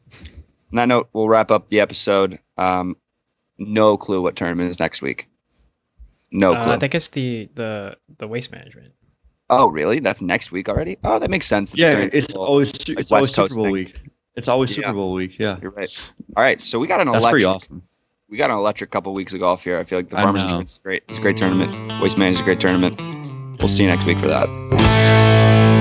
that 0.72 0.86
note, 0.88 1.08
we'll 1.12 1.28
wrap 1.28 1.50
up 1.50 1.68
the 1.68 1.80
episode. 1.80 2.38
Um, 2.56 2.96
no 3.58 3.96
clue 3.96 4.22
what 4.22 4.36
tournament 4.36 4.70
is 4.70 4.80
next 4.80 5.02
week. 5.02 5.28
No 6.30 6.54
uh, 6.54 6.64
clue. 6.64 6.72
I 6.72 6.78
think 6.78 6.94
it's 6.94 7.08
the 7.08 7.48
the 7.54 7.96
the 8.18 8.26
waste 8.26 8.50
management. 8.50 8.92
oh, 9.50 9.68
really? 9.68 10.00
That's 10.00 10.20
next 10.20 10.50
week 10.50 10.68
already? 10.68 10.96
Oh, 11.04 11.18
that 11.18 11.30
makes 11.30 11.46
sense. 11.46 11.74
Yeah, 11.76 12.08
it's 12.12 12.34
well, 12.34 12.44
always 12.44 12.70
su- 12.70 12.94
like 12.94 13.02
it's 13.02 13.12
always 13.12 13.28
West 13.28 13.36
Coast 13.36 13.54
Super 13.54 13.58
Bowl 13.58 13.66
thing. 13.66 13.72
week. 13.72 14.00
It's 14.36 14.48
always 14.48 14.70
Yeah. 14.76 14.82
Super 14.86 14.92
Bowl 14.94 15.12
week. 15.14 15.38
Yeah, 15.38 15.58
You're 15.62 15.70
right. 15.70 15.90
All 16.36 16.42
right, 16.42 16.60
so 16.60 16.78
we 16.78 16.86
got 16.86 17.00
an 17.00 17.06
that's 17.06 17.18
electric. 17.18 17.32
pretty 17.42 17.44
awesome. 17.44 17.82
We 18.28 18.36
got 18.38 18.50
an 18.50 18.56
electric 18.56 18.90
couple 18.90 19.12
weeks 19.14 19.32
of 19.32 19.40
golf 19.40 19.62
here. 19.62 19.78
I 19.78 19.84
feel 19.84 19.98
like 19.98 20.08
the 20.08 20.16
Farmers. 20.16 20.42
Insurance 20.42 20.72
is 20.72 20.78
great. 20.78 21.04
It's 21.08 21.18
a 21.18 21.20
great 21.20 21.36
tournament. 21.36 21.70
Waste 22.02 22.18
Management 22.18 22.34
is 22.36 22.40
a 22.40 22.44
great 22.44 22.60
tournament. 22.60 23.60
We'll 23.60 23.68
see 23.68 23.84
you 23.84 23.88
next 23.90 24.04
week 24.06 24.18
for 24.18 24.26
that. 24.26 25.73